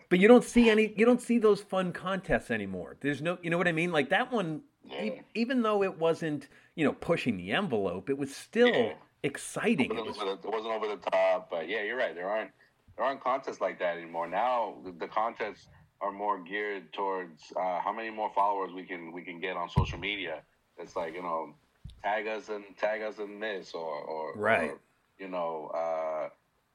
But 0.10 0.20
you 0.20 0.28
don't 0.28 0.44
see 0.44 0.70
any 0.70 0.94
you 0.98 1.06
don't 1.06 1.22
see 1.22 1.38
those 1.38 1.62
fun 1.62 1.94
contests 1.94 2.52
anymore. 2.52 2.98
There's 3.00 3.22
no 3.22 3.38
you 3.42 3.50
know 3.50 3.58
what 3.58 3.68
I 3.68 3.72
mean? 3.72 3.92
Like 3.92 4.10
that 4.10 4.32
one 4.34 4.64
e- 5.02 5.22
even 5.34 5.62
though 5.62 5.82
it 5.84 5.98
wasn't, 5.98 6.50
you 6.76 6.84
know, 6.84 6.94
pushing 6.94 7.38
the 7.38 7.52
envelope, 7.52 8.10
it 8.10 8.18
was 8.18 8.36
still 8.36 8.68
Yeah. 8.68 8.94
exciting. 9.24 9.92
It 9.96 10.04
was 10.06 10.18
wasn't 10.18 10.74
over 10.74 10.88
the 10.88 10.98
top, 11.12 11.50
but 11.50 11.70
yeah, 11.70 11.84
you're 11.84 11.96
right. 11.98 12.14
There 12.14 12.28
aren't 12.28 12.52
there 12.98 13.06
aren't 13.06 13.24
contests 13.24 13.62
like 13.62 13.80
that 13.80 13.98
anymore. 13.98 14.28
Now 14.28 14.76
the, 14.84 14.91
the 14.91 15.08
contests 15.08 15.68
are 16.02 16.12
more 16.12 16.44
geared 16.44 16.91
towards 16.94 17.41
uh, 17.56 17.80
how 17.80 17.94
many 17.94 18.10
more 18.10 18.32
followers 18.34 18.72
we 18.74 18.84
can 18.84 19.12
we 19.12 19.24
can 19.24 19.39
get 19.39 19.56
on 19.56 19.70
social 19.70 20.00
media. 20.00 20.41
It's 20.78 20.96
like 20.96 21.14
you 21.14 21.22
know, 21.24 21.56
tag 22.04 22.28
us 22.28 22.50
and 22.50 22.64
tag 22.78 23.02
us 23.02 23.20
in 23.20 23.39
this, 23.39 23.74
or 23.74 24.02
or 24.02 24.34
Right. 24.36 24.72
or, 24.72 24.80
you 25.18 25.30
know, 25.30 25.68
uh, 25.74 26.30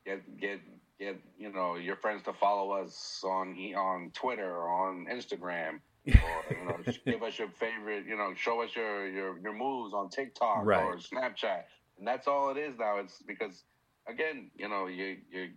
get 0.06 0.38
get 0.40 0.60
get 0.98 1.20
you 1.38 1.52
know 1.52 1.76
your 1.76 1.96
friends 1.96 2.22
to 2.24 2.32
follow 2.32 2.72
us 2.72 3.22
on 3.24 3.54
on 3.76 4.10
Twitter 4.14 4.50
or 4.50 4.68
on 4.88 5.06
Instagram. 5.10 5.80
or 6.08 6.56
you 6.56 6.64
know, 6.64 6.78
give 7.04 7.22
us 7.22 7.38
your 7.38 7.48
favorite. 7.48 8.06
You 8.06 8.16
know, 8.16 8.32
show 8.34 8.62
us 8.62 8.74
your 8.74 9.06
your 9.08 9.38
your 9.40 9.52
moves 9.52 9.92
on 9.92 10.08
TikTok 10.08 10.64
Right. 10.64 10.78
or 10.82 10.96
Snapchat, 10.96 11.64
and 11.98 12.06
that's 12.06 12.26
all 12.26 12.50
it 12.50 12.56
is 12.56 12.78
now. 12.78 12.96
It's 12.98 13.20
because 13.26 13.64
again, 14.08 14.50
you 14.56 14.68
know, 14.68 14.86
you 14.86 15.18
you 15.30 15.50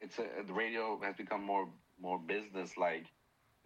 it's 0.00 0.18
a, 0.18 0.26
the 0.46 0.52
radio 0.52 0.98
has 1.02 1.14
become 1.16 1.42
more 1.44 1.68
more 2.00 2.18
business 2.18 2.76
like 2.76 3.06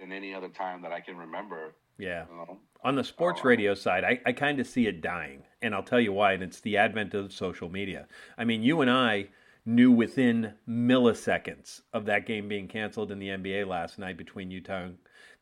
than 0.01 0.11
any 0.12 0.35
other 0.35 0.49
time 0.49 0.82
that 0.82 0.91
I 0.93 1.01
can 1.01 1.16
remember. 1.16 1.74
yeah. 1.99 2.24
You 2.30 2.37
know, 2.37 2.59
On 2.82 2.97
the 2.97 3.05
sports 3.05 3.41
Oh. 3.45 3.49
radio 3.49 3.74
side, 3.74 4.03
I, 4.03 4.20
I 4.26 4.32
kind 4.32 4.59
of 4.59 4.66
see 4.66 4.87
it 4.89 5.01
dying. 5.01 5.45
And 5.62 5.72
I'll 5.74 5.85
tell 5.85 6.01
you 6.01 6.12
why. 6.12 6.32
And 6.32 6.43
it's 6.43 6.61
the 6.61 6.76
advent 6.76 7.14
of 7.14 7.32
social 7.32 7.68
media. 7.68 8.09
I 8.37 8.45
mean, 8.45 8.62
you 8.64 8.80
and 8.80 8.91
I 8.91 9.28
knew 9.64 9.93
within 9.93 10.55
milliseconds 10.68 11.82
of 11.93 12.07
that 12.07 12.26
game 12.26 12.49
being 12.49 12.66
canceled 12.68 13.11
in 13.12 13.18
the 13.20 13.28
NBA 13.28 13.66
last 13.66 13.99
night 13.99 14.16
between 14.16 14.51
Utah 14.51 14.89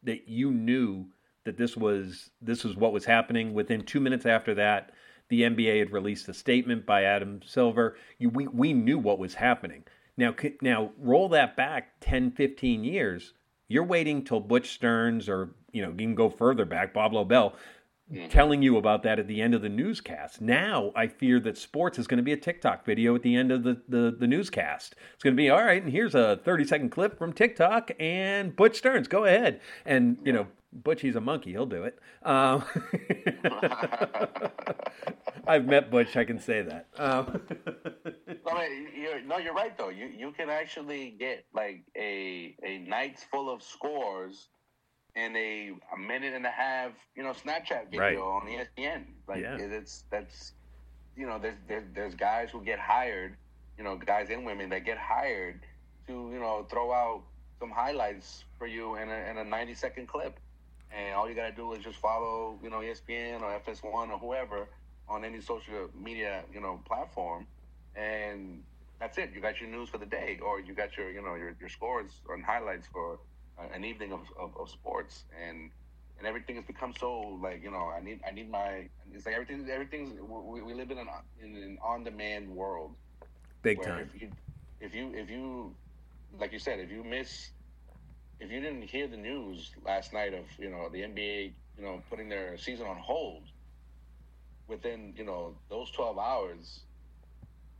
that 0.03 0.29
you 0.29 0.51
knew 0.53 1.07
that 1.45 1.57
this 1.57 1.77
was 1.77 2.31
this 2.41 2.63
was 2.65 2.77
what 2.77 2.93
was 2.93 3.05
happening. 3.05 3.55
Within 3.55 3.83
two 3.85 4.01
minutes 4.01 4.27
after 4.27 4.55
that, 4.55 4.93
the 5.29 5.43
NBA 5.43 5.79
had 5.79 5.93
released 5.93 6.29
a 6.29 6.35
statement 6.35 6.85
by 6.85 7.05
Adam 7.05 7.41
Silver. 7.45 7.97
You, 8.19 8.29
we, 8.29 8.47
we 8.49 8.73
knew 8.75 8.99
what 8.99 9.19
was 9.19 9.35
happening. 9.35 9.85
Now, 10.17 10.35
now 10.61 10.93
roll 10.99 11.29
that 11.31 11.57
back 11.57 12.01
10, 12.01 12.33
15 12.33 12.85
years. 12.85 13.33
You're 13.69 13.85
waiting 13.85 14.25
till 14.25 14.41
Butch 14.41 14.71
Stearns 14.71 15.29
or, 15.29 15.55
you 15.73 15.83
know, 15.83 15.91
you 15.91 15.97
can 15.97 16.15
go 16.15 16.29
further 16.29 16.65
back, 16.65 16.93
Bob 16.93 17.13
Lobel, 17.13 17.55
telling 18.29 18.63
you 18.63 18.77
about 18.77 19.03
that 19.03 19.19
at 19.19 19.27
the 19.27 19.41
end 19.41 19.55
of 19.55 19.63
the 19.63 19.69
newscast. 19.69 20.41
Now 20.41 20.93
I 20.95 21.07
fear 21.07 21.41
that 21.41 21.59
sports 21.59 21.99
is 21.99 22.07
going 22.07 22.19
to 22.19 22.23
be 22.23 22.33
a 22.33 22.37
TikTok 22.37 22.85
video 22.85 23.15
at 23.15 23.23
the 23.23 23.35
end 23.35 23.53
of 23.53 23.63
the, 23.63 23.81
the, 23.89 24.15
the 24.19 24.27
newscast. 24.27 24.95
It's 25.15 25.23
going 25.23 25.35
to 25.35 25.41
be, 25.41 25.51
all 25.51 25.65
right, 25.65 25.83
and 25.83 25.93
here's 25.93 26.15
a 26.15 26.41
30 26.45 26.65
second 26.65 26.91
clip 26.91 27.19
from 27.19 27.33
TikTok 27.33 27.91
and 27.99 28.55
Butch 28.55 28.79
Stearns, 28.79 29.09
go 29.09 29.25
ahead. 29.25 29.61
And, 29.85 30.19
you 30.25 30.33
know, 30.33 30.47
Butch, 30.73 31.03
he's 31.03 31.17
a 31.17 31.21
monkey. 31.21 31.51
He'll 31.51 31.67
do 31.67 31.85
it. 31.85 31.99
Um, 32.23 32.65
I've 35.47 35.67
met 35.67 35.91
Butch. 35.91 36.17
I 36.17 36.25
can 36.25 36.39
say 36.39 36.63
that. 36.63 36.87
Um, 36.99 37.43
No, 38.45 38.61
you're, 38.95 39.23
no, 39.23 39.39
you're 39.39 39.55
right 39.55 39.77
though. 39.79 39.89
You 39.89 40.07
you 40.07 40.33
can 40.33 40.51
actually 40.51 41.15
get 41.19 41.45
like 41.55 41.85
a 41.97 42.57
a 42.65 42.79
nights 42.79 43.25
full 43.31 43.49
of 43.49 43.63
scores 43.63 44.49
in 45.17 45.37
a, 45.37 45.73
a 45.95 45.99
minute 45.99 46.35
and 46.35 46.47
a 46.47 46.51
half, 46.51 46.93
you 47.15 47.23
know, 47.23 47.33
Snapchat 47.33 47.91
video 47.91 48.01
Right. 48.01 48.17
on 48.19 48.47
the 48.47 48.53
ESPN. 48.83 49.05
Like 49.29 49.41
Yeah. 49.43 49.57
it's 49.59 50.05
that's 50.11 50.53
you 51.17 51.27
know, 51.27 51.39
there's, 51.39 51.57
there's 51.69 51.85
there's 51.95 52.15
guys 52.15 52.51
who 52.51 52.63
get 52.65 52.79
hired, 52.79 53.37
you 53.77 53.85
know, 53.85 53.97
guys 53.97 54.31
and 54.31 54.47
women 54.47 54.71
that 54.71 54.85
get 54.85 54.99
hired 54.99 55.61
to 56.07 56.31
you 56.33 56.39
know 56.41 56.67
throw 56.71 56.93
out 56.93 57.25
some 57.61 57.71
highlights 57.71 58.45
for 58.59 58.67
you 58.67 58.97
in 58.97 59.09
a, 59.11 59.31
in 59.31 59.39
a 59.39 59.45
90 59.45 59.75
second 59.75 60.09
clip, 60.09 60.39
and 60.91 61.15
all 61.15 61.29
you 61.29 61.35
gotta 61.35 61.53
do 61.55 61.73
is 61.75 61.85
just 61.85 61.99
follow 61.99 62.59
you 62.63 62.71
know 62.71 62.79
ESPN 62.81 63.43
or 63.43 63.61
FS1 63.61 64.11
or 64.11 64.19
whoever 64.19 64.69
on 65.09 65.25
any 65.25 65.41
social 65.41 65.89
media 65.95 66.45
you 66.53 66.61
know 66.61 66.81
platform, 66.87 67.47
and 67.95 68.63
that's 69.01 69.19
it. 69.19 69.31
You 69.35 69.41
got 69.41 69.61
your 69.61 69.69
news 69.71 69.89
for 69.91 69.99
the 69.99 70.07
day, 70.07 70.39
or 70.43 70.61
you 70.61 70.75
got 70.75 70.97
your 70.97 71.11
you 71.11 71.23
know 71.23 71.35
your, 71.35 71.55
your 71.61 71.69
scores 71.69 72.21
and 72.31 72.45
highlights 72.45 72.87
for 72.93 73.19
an 73.73 73.85
evening 73.85 74.13
of, 74.13 74.21
of, 74.39 74.57
of 74.59 74.71
sports, 74.71 75.25
and 75.47 75.71
and 76.19 76.27
everything 76.27 76.57
has 76.57 76.65
become 76.65 76.93
so 76.93 77.39
like 77.43 77.63
you 77.63 77.71
know 77.71 77.91
I 77.97 78.01
need 78.01 78.21
I 78.27 78.33
need 78.33 78.51
my 78.51 78.89
it's 79.13 79.27
like 79.27 79.35
everything 79.35 79.69
everything's 79.69 80.21
we, 80.21 80.63
we 80.63 80.75
live 80.75 80.91
in 80.91 80.99
an 80.99 81.09
in 81.43 81.57
an 81.57 81.79
on 81.83 82.05
demand 82.05 82.49
world 82.49 82.95
Big 83.63 83.83
time. 83.83 84.09
if 84.13 84.21
you 84.21 84.31
if 84.81 84.95
you 84.95 85.13
if 85.15 85.31
you 85.31 85.75
like 86.39 86.53
you 86.53 86.59
said 86.59 86.79
if 86.81 86.91
you 86.91 87.03
miss 87.05 87.51
if 88.41 88.51
you 88.51 88.61
didn't 88.61 88.83
hear 88.83 89.07
the 89.07 89.17
news 89.17 89.71
last 89.85 90.13
night 90.13 90.35
of 90.35 90.45
you 90.59 90.71
know 90.71 90.89
the 90.91 91.03
NBA 91.03 91.53
you 91.77 91.85
know 91.85 92.03
putting 92.09 92.29
their 92.29 92.57
season 92.59 92.87
on 92.87 92.97
hold 92.97 93.43
within 94.69 95.13
you 95.17 95.25
know 95.25 95.55
those 95.69 95.91
12 95.91 96.19
hours 96.19 96.81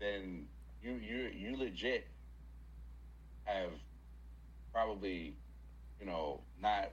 then 0.01 0.47
you 0.83 0.93
you 0.95 1.31
you 1.35 1.57
legit 1.57 2.07
have 3.45 3.71
probably 4.73 5.37
you 6.03 6.11
know 6.11 6.43
not 6.61 6.91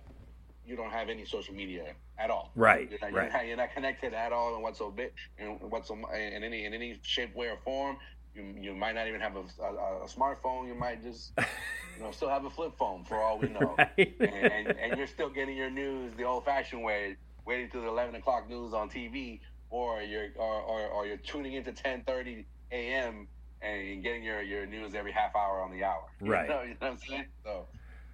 you 0.63 0.75
don't 0.75 0.91
have 0.91 1.09
any 1.09 1.25
social 1.25 1.55
media 1.55 1.95
at 2.19 2.29
all 2.29 2.51
Right, 2.55 2.89
you're 2.91 2.99
not, 3.01 3.13
right. 3.13 3.23
You're 3.23 3.33
not, 3.33 3.47
you're 3.47 3.57
not 3.57 3.73
connected 3.73 4.13
at 4.13 4.31
all 4.31 4.55
in 4.55 4.61
whatsoever 4.61 5.07
in 5.37 5.47
what's 5.69 5.89
in 5.89 6.43
any 6.43 6.65
in 6.65 6.73
any 6.73 6.99
shape 7.03 7.35
way 7.35 7.47
or 7.47 7.57
form 7.65 7.97
you, 8.35 8.43
you 8.61 8.75
might 8.75 8.93
not 8.93 9.07
even 9.07 9.19
have 9.21 9.35
a, 9.35 9.43
a, 9.63 10.03
a 10.03 10.07
smartphone 10.07 10.67
you 10.67 10.75
might 10.75 11.01
just 11.03 11.33
you 11.97 12.03
know 12.03 12.11
still 12.11 12.29
have 12.29 12.45
a 12.45 12.49
flip 12.51 12.73
phone 12.77 13.03
for 13.03 13.17
all 13.21 13.39
we 13.39 13.49
know 13.49 13.75
Right. 13.97 14.15
and, 14.21 14.51
and, 14.51 14.77
and 14.79 14.97
you're 14.97 15.07
still 15.07 15.29
getting 15.29 15.57
your 15.57 15.69
news 15.71 16.13
the 16.17 16.23
old-fashioned 16.25 16.83
way, 16.83 17.17
waiting 17.45 17.69
till 17.69 17.81
the 17.81 17.87
11 17.87 18.15
o'clock 18.15 18.49
news 18.49 18.73
on 18.73 18.89
TV, 18.89 19.39
or 19.69 20.01
you're 20.01 20.27
or, 20.37 20.61
or, 20.61 20.87
or 20.87 21.05
you're 21.07 21.17
tuning 21.17 21.53
into 21.53 21.71
10:30 21.71 22.45
a.m. 22.71 23.27
and 23.61 24.03
getting 24.03 24.23
your, 24.23 24.41
your 24.41 24.65
news 24.65 24.93
every 24.95 25.11
half 25.11 25.35
hour 25.35 25.61
on 25.61 25.71
the 25.71 25.83
hour. 25.83 26.03
You 26.21 26.29
Right. 26.31 26.49
know, 26.49 26.61
you 26.63 26.69
know 26.69 26.75
what 26.79 26.91
I'm 26.91 26.97
saying? 26.97 27.25
So 27.45 27.69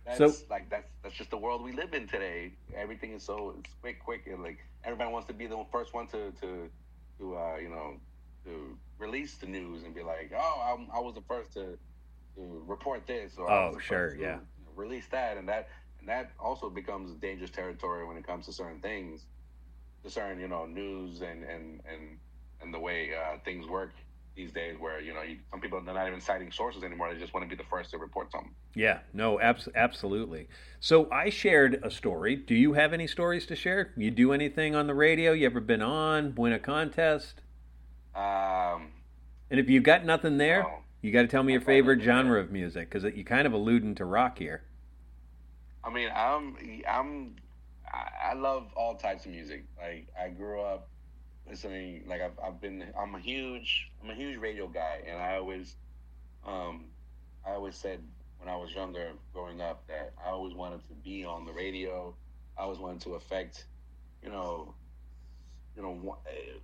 that's 0.05 0.17
So- 0.17 0.45
like 0.49 0.69
that's 0.69 0.89
that's 1.03 1.15
just 1.15 1.29
the 1.31 1.37
world 1.37 1.63
we 1.63 1.71
live 1.71 1.93
in 1.93 2.07
today. 2.07 2.51
Everything 2.75 3.13
is 3.13 3.23
so 3.23 3.55
it's 3.59 3.73
quick, 3.81 3.99
quick, 4.03 4.27
and 4.27 4.43
like 4.43 4.59
everybody 4.83 5.11
wants 5.11 5.27
to 5.27 5.33
be 5.33 5.47
the 5.47 5.63
first 5.71 5.93
one 5.93 6.07
to 6.07 6.31
to 6.41 6.69
to 7.19 7.37
uh, 7.37 7.55
you 7.57 7.69
know 7.69 7.95
to 8.45 8.77
release 8.99 9.35
the 9.35 9.47
news 9.47 9.83
and 9.83 9.93
be 9.95 10.03
like, 10.03 10.31
oh, 10.37 10.61
I'm, 10.77 10.87
I 10.95 10.99
was 10.99 11.15
the 11.15 11.21
first 11.21 11.53
to 11.53 11.77
to 12.35 12.63
report 12.67 13.07
this 13.07 13.37
or 13.37 13.49
Oh, 13.49 13.77
sure, 13.79 14.15
yeah. 14.15 14.37
release 14.75 15.07
that 15.07 15.37
and 15.37 15.47
that 15.49 15.69
and 15.99 16.07
that 16.09 16.31
also 16.39 16.69
becomes 16.69 17.13
dangerous 17.15 17.49
territory 17.49 18.05
when 18.05 18.17
it 18.17 18.25
comes 18.27 18.45
to 18.45 18.53
certain 18.53 18.79
things 18.81 19.25
to 20.03 20.09
certain 20.09 20.39
you 20.39 20.47
know 20.47 20.65
news 20.65 21.21
and 21.21 21.43
and 21.43 21.81
and 21.91 22.17
and 22.61 22.73
the 22.73 22.79
way 22.79 23.11
uh, 23.15 23.37
things 23.43 23.67
work 23.67 23.93
these 24.35 24.51
days 24.51 24.75
where 24.79 24.99
you 24.99 25.13
know 25.13 25.21
you, 25.21 25.37
some 25.51 25.61
people 25.61 25.81
they're 25.81 25.93
not 25.93 26.07
even 26.07 26.19
citing 26.21 26.51
sources 26.51 26.83
anymore 26.83 27.13
they 27.13 27.19
just 27.19 27.33
want 27.33 27.43
to 27.43 27.49
be 27.49 27.55
the 27.55 27.67
first 27.69 27.91
to 27.91 27.97
report 27.97 28.31
something 28.31 28.53
Yeah, 28.73 28.99
no, 29.13 29.39
abs- 29.39 29.69
absolutely. 29.73 30.47
So 30.79 31.09
I 31.11 31.29
shared 31.29 31.79
a 31.83 31.89
story. 31.89 32.35
Do 32.35 32.53
you 32.55 32.73
have 32.73 32.91
any 32.93 33.07
stories 33.07 33.45
to 33.47 33.55
share? 33.55 33.93
You 33.95 34.11
do 34.11 34.33
anything 34.33 34.75
on 34.75 34.87
the 34.87 34.93
radio? 34.93 35.31
You 35.31 35.45
ever 35.45 35.61
been 35.61 35.81
on, 35.81 36.35
win 36.35 36.51
a 36.53 36.59
contest? 36.59 37.41
um 38.15 38.91
And 39.49 39.59
if 39.59 39.69
you 39.69 39.79
got 39.81 40.05
nothing 40.05 40.37
there, 40.37 40.63
No. 40.63 40.79
you 41.01 41.11
got 41.11 41.21
to 41.21 41.27
tell 41.27 41.43
me 41.43 41.53
your 41.53 41.61
favorite 41.61 42.01
genre 42.01 42.39
of 42.39 42.51
music 42.51 42.89
because 42.89 43.03
you 43.15 43.23
kind 43.23 43.47
of 43.47 43.53
alluding 43.53 43.95
to 43.95 44.05
rock 44.05 44.37
here. 44.39 44.63
I 45.83 45.89
mean, 45.91 46.09
I'm 46.15 46.57
I'm 46.87 47.35
I 47.93 48.33
love 48.33 48.67
all 48.75 48.95
types 48.95 49.25
of 49.25 49.31
music. 49.31 49.65
Like 49.77 50.07
I 50.19 50.29
grew 50.29 50.61
up 50.61 50.89
listening. 51.49 52.03
Like 52.07 52.21
I've, 52.21 52.37
I've 52.43 52.61
been 52.61 52.85
I'm 52.99 53.15
a 53.15 53.19
huge 53.19 53.89
I'm 54.03 54.09
a 54.09 54.15
huge 54.15 54.37
radio 54.37 54.67
guy, 54.67 55.01
and 55.07 55.21
I 55.21 55.35
always 55.37 55.75
um 56.45 56.85
I 57.45 57.51
always 57.51 57.75
said 57.75 57.99
when 58.39 58.49
I 58.49 58.57
was 58.57 58.73
younger, 58.73 59.11
growing 59.33 59.61
up, 59.61 59.87
that 59.87 60.13
I 60.23 60.29
always 60.29 60.53
wanted 60.53 60.87
to 60.87 60.93
be 61.03 61.25
on 61.25 61.45
the 61.45 61.53
radio. 61.53 62.13
I 62.57 62.63
always 62.63 62.79
wanted 62.79 63.01
to 63.01 63.15
affect, 63.15 63.65
you 64.23 64.29
know, 64.29 64.73
you 65.75 65.81
know, 65.81 66.17
eh, 66.27 66.57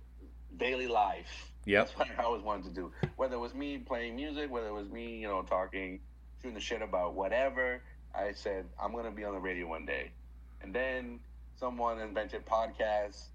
daily 0.56 0.86
life. 0.86 1.50
Yep. 1.64 1.86
That's 1.86 1.98
what 1.98 2.18
I 2.18 2.22
always 2.24 2.42
wanted 2.42 2.64
to 2.64 2.70
do. 2.70 2.92
Whether 3.16 3.36
it 3.36 3.40
was 3.40 3.54
me 3.54 3.78
playing 3.78 4.16
music, 4.16 4.50
whether 4.50 4.68
it 4.68 4.74
was 4.74 4.88
me, 4.88 5.18
you 5.18 5.28
know, 5.28 5.42
talking, 5.42 6.00
shooting 6.40 6.54
the 6.54 6.60
shit 6.60 6.82
about 6.82 7.14
whatever, 7.14 7.80
I 8.14 8.32
said, 8.32 8.66
I'm 8.80 8.92
going 8.92 9.04
to 9.04 9.10
be 9.10 9.24
on 9.24 9.34
the 9.34 9.40
radio 9.40 9.66
one 9.66 9.86
day. 9.86 10.10
And 10.60 10.74
then 10.74 11.20
someone 11.58 12.00
invented 12.00 12.46
podcasts, 12.46 13.26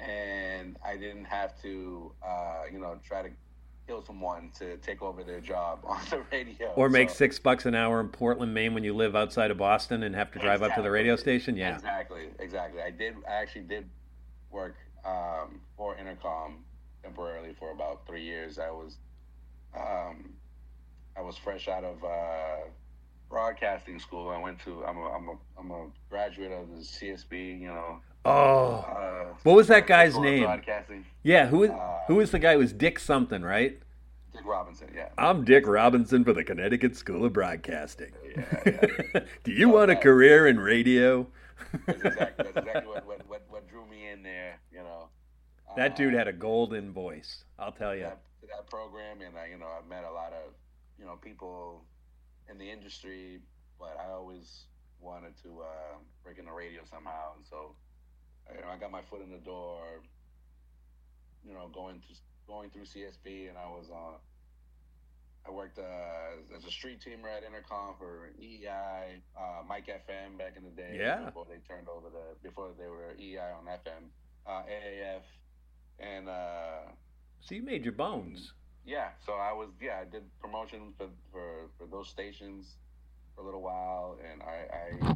and 0.00 0.76
I 0.84 0.96
didn't 0.96 1.24
have 1.24 1.60
to, 1.62 2.12
uh, 2.26 2.62
you 2.72 2.78
know, 2.78 2.98
try 3.06 3.22
to 3.22 3.30
kill 3.86 4.04
someone 4.04 4.50
to 4.58 4.76
take 4.78 5.00
over 5.02 5.24
their 5.24 5.40
job 5.40 5.80
on 5.84 6.00
the 6.10 6.22
radio. 6.30 6.68
Or 6.76 6.88
make 6.88 7.08
So- 7.10 7.16
six 7.16 7.38
bucks 7.38 7.66
an 7.66 7.74
hour 7.74 8.00
in 8.00 8.08
Portland, 8.08 8.52
Maine 8.54 8.74
when 8.74 8.84
you 8.84 8.94
live 8.94 9.16
outside 9.16 9.50
of 9.50 9.58
Boston 9.58 10.02
and 10.02 10.14
have 10.14 10.30
to 10.32 10.38
drive 10.38 10.62
up 10.62 10.74
to 10.74 10.82
the 10.82 10.90
radio 10.90 11.16
station? 11.16 11.56
Yeah. 11.56 11.74
Exactly, 11.74 12.28
exactly. 12.38 12.82
I 12.82 12.90
did. 12.90 13.16
I 13.28 13.32
actually 13.34 13.62
did 13.62 13.88
work 14.50 14.76
um, 15.04 15.60
for 15.76 15.96
Entercom 15.96 16.56
temporarily 17.02 17.54
for 17.58 17.70
about 17.70 18.06
three 18.06 18.22
years. 18.22 18.58
I 18.58 18.70
was, 18.70 18.98
um, 19.76 20.34
I 21.16 21.20
was 21.22 21.36
fresh 21.36 21.68
out 21.68 21.84
of 21.84 22.02
uh, 22.04 22.68
broadcasting 23.30 23.98
school. 23.98 24.28
I 24.28 24.38
went 24.38 24.60
to. 24.64 24.84
I'm 24.84 24.98
a. 24.98 25.08
I'm 25.08 25.28
a. 25.28 25.34
I'm 25.58 25.70
a 25.70 25.86
graduate 26.10 26.52
of 26.52 26.68
the 26.68 26.82
CSB. 26.82 27.60
You 27.60 27.68
know. 27.68 28.00
Oh. 28.24 28.84
Uh, 28.88 29.34
What 29.44 29.54
was 29.56 29.68
that 29.68 29.86
guy's 29.86 30.16
name? 30.18 30.44
Broadcasting. 30.44 31.04
Yeah, 31.22 31.46
who 31.46 31.64
is, 31.64 31.70
Uh, 31.70 31.98
who 32.08 32.20
is 32.20 32.30
the 32.30 32.38
guy? 32.38 32.52
It 32.54 32.56
was 32.58 32.72
Dick 32.72 32.98
something, 32.98 33.42
right? 33.42 33.78
Dick 34.32 34.44
Robinson. 34.44 34.88
Yeah. 34.94 35.08
I'm 35.16 35.44
Dick 35.44 35.66
Robinson 35.66 36.24
for 36.24 36.32
the 36.32 36.44
Connecticut 36.44 36.96
School 36.96 37.24
of 37.24 37.32
Broadcasting. 37.32 38.12
Yeah, 38.36 38.60
yeah. 39.14 39.20
Do 39.44 39.52
you 39.52 39.68
want 39.68 39.90
a 39.90 39.96
career 39.96 40.46
in 40.48 40.58
radio? 40.60 41.26
That's 41.86 41.98
exactly, 42.04 42.44
that's 42.52 42.56
exactly 42.66 42.86
what, 42.92 43.06
what, 43.06 43.28
what, 43.28 43.42
what 43.48 43.68
drew 43.68 43.86
me 43.86 44.08
in 44.08 44.22
there. 44.22 44.58
You 44.72 44.78
know. 44.80 45.08
That 45.76 45.96
dude 45.96 46.14
Uh, 46.14 46.18
had 46.18 46.28
a 46.28 46.32
golden 46.32 46.92
voice. 46.92 47.44
I'll 47.58 47.72
tell 47.72 47.94
you. 47.94 48.02
that, 48.02 48.20
that 48.42 48.66
program, 48.68 49.20
and 49.22 49.36
I, 49.38 49.46
you 49.48 49.58
know, 49.58 49.68
I've 49.78 49.88
met 49.88 50.04
a 50.04 50.10
lot 50.12 50.32
of, 50.32 50.52
you 50.98 51.04
know, 51.04 51.16
people 51.22 51.84
in 52.50 52.58
the 52.58 52.68
industry, 52.70 53.40
but 53.78 53.96
I 54.00 54.10
always 54.10 54.64
wanted 55.00 55.34
to 55.42 55.60
uh, 55.62 55.96
break 56.24 56.38
in 56.38 56.46
the 56.46 56.52
radio 56.52 56.82
somehow, 56.90 57.34
and 57.36 57.44
so, 57.48 57.74
you 58.54 58.60
know, 58.62 58.68
I 58.72 58.76
got 58.78 58.90
my 58.90 59.02
foot 59.02 59.22
in 59.22 59.30
the 59.30 59.38
door, 59.38 59.80
you 61.46 61.52
know, 61.54 61.68
going 61.72 62.00
to 62.00 62.06
going 62.46 62.70
through 62.70 62.84
CSB, 62.84 63.48
and 63.48 63.58
I 63.58 63.66
was 63.68 63.90
on. 63.90 64.14
I 65.46 65.50
worked 65.50 65.78
uh, 65.78 66.56
as 66.56 66.64
a 66.64 66.70
street 66.70 66.98
teamer 67.00 67.28
at 67.34 67.42
Entercom 67.42 67.96
for 67.98 68.28
EI, 68.38 69.22
uh, 69.36 69.62
Mike 69.66 69.86
FM 69.86 70.36
back 70.36 70.54
in 70.58 70.64
the 70.64 70.70
day. 70.70 70.96
Yeah. 70.98 71.24
Before 71.26 71.46
they 71.48 71.56
turned 71.66 71.88
over 71.88 72.08
the, 72.10 72.36
before 72.46 72.68
they 72.78 72.86
were 72.86 73.14
EI 73.18 73.38
on 73.56 73.64
FM, 73.64 74.08
uh, 74.46 74.62
AAF, 74.68 75.22
and 76.00 76.28
uh, 76.28 76.90
So 77.40 77.54
you 77.54 77.62
made 77.62 77.82
your 77.84 77.94
bones. 77.94 78.52
yeah, 78.84 79.10
so 79.24 79.32
I 79.34 79.52
was 79.52 79.68
yeah 79.80 80.00
I 80.02 80.04
did 80.04 80.22
promotion 80.40 80.92
for 80.98 81.06
for, 81.32 81.68
for 81.78 81.86
those 81.86 82.08
stations 82.08 82.76
for 83.34 83.42
a 83.42 83.44
little 83.44 83.62
while, 83.62 84.18
and 84.30 84.42
I, 84.42 84.66
I 84.74 85.14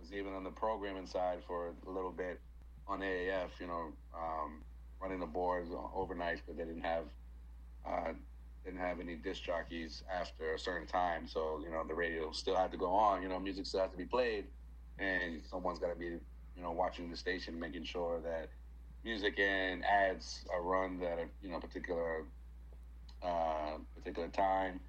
was 0.00 0.12
even 0.12 0.32
on 0.34 0.44
the 0.44 0.50
programming 0.50 1.06
side 1.06 1.40
for 1.46 1.74
a 1.86 1.90
little 1.90 2.12
bit 2.12 2.40
on 2.86 3.00
AAF. 3.00 3.50
You 3.60 3.66
know, 3.66 3.92
um, 4.14 4.62
running 5.00 5.20
the 5.20 5.26
boards 5.26 5.70
overnight, 5.94 6.42
but 6.46 6.56
they 6.56 6.64
didn't 6.64 6.84
have 6.84 7.04
uh, 7.86 8.12
didn't 8.64 8.80
have 8.80 9.00
any 9.00 9.14
disc 9.16 9.42
jockeys 9.42 10.02
after 10.12 10.54
a 10.54 10.58
certain 10.58 10.86
time, 10.86 11.26
so 11.26 11.60
you 11.64 11.70
know 11.70 11.84
the 11.86 11.94
radio 11.94 12.32
still 12.32 12.56
had 12.56 12.70
to 12.72 12.78
go 12.78 12.90
on. 12.92 13.22
You 13.22 13.28
know, 13.28 13.38
music 13.38 13.66
still 13.66 13.80
had 13.80 13.92
to 13.92 13.98
be 13.98 14.06
played, 14.06 14.46
and 14.98 15.42
someone's 15.48 15.78
got 15.78 15.90
to 15.90 15.98
be 15.98 16.06
you 16.06 16.62
know 16.62 16.72
watching 16.72 17.10
the 17.10 17.16
station, 17.16 17.58
making 17.58 17.84
sure 17.84 18.20
that 18.20 18.48
music 19.04 19.38
and 19.38 19.84
ads 19.84 20.44
are 20.52 20.62
run 20.62 21.00
at 21.02 21.18
a 21.18 21.26
you 21.42 21.50
know 21.50 21.60
particular 21.60 22.24
uh, 23.22 23.78
particular 23.94 24.28
time, 24.28 24.80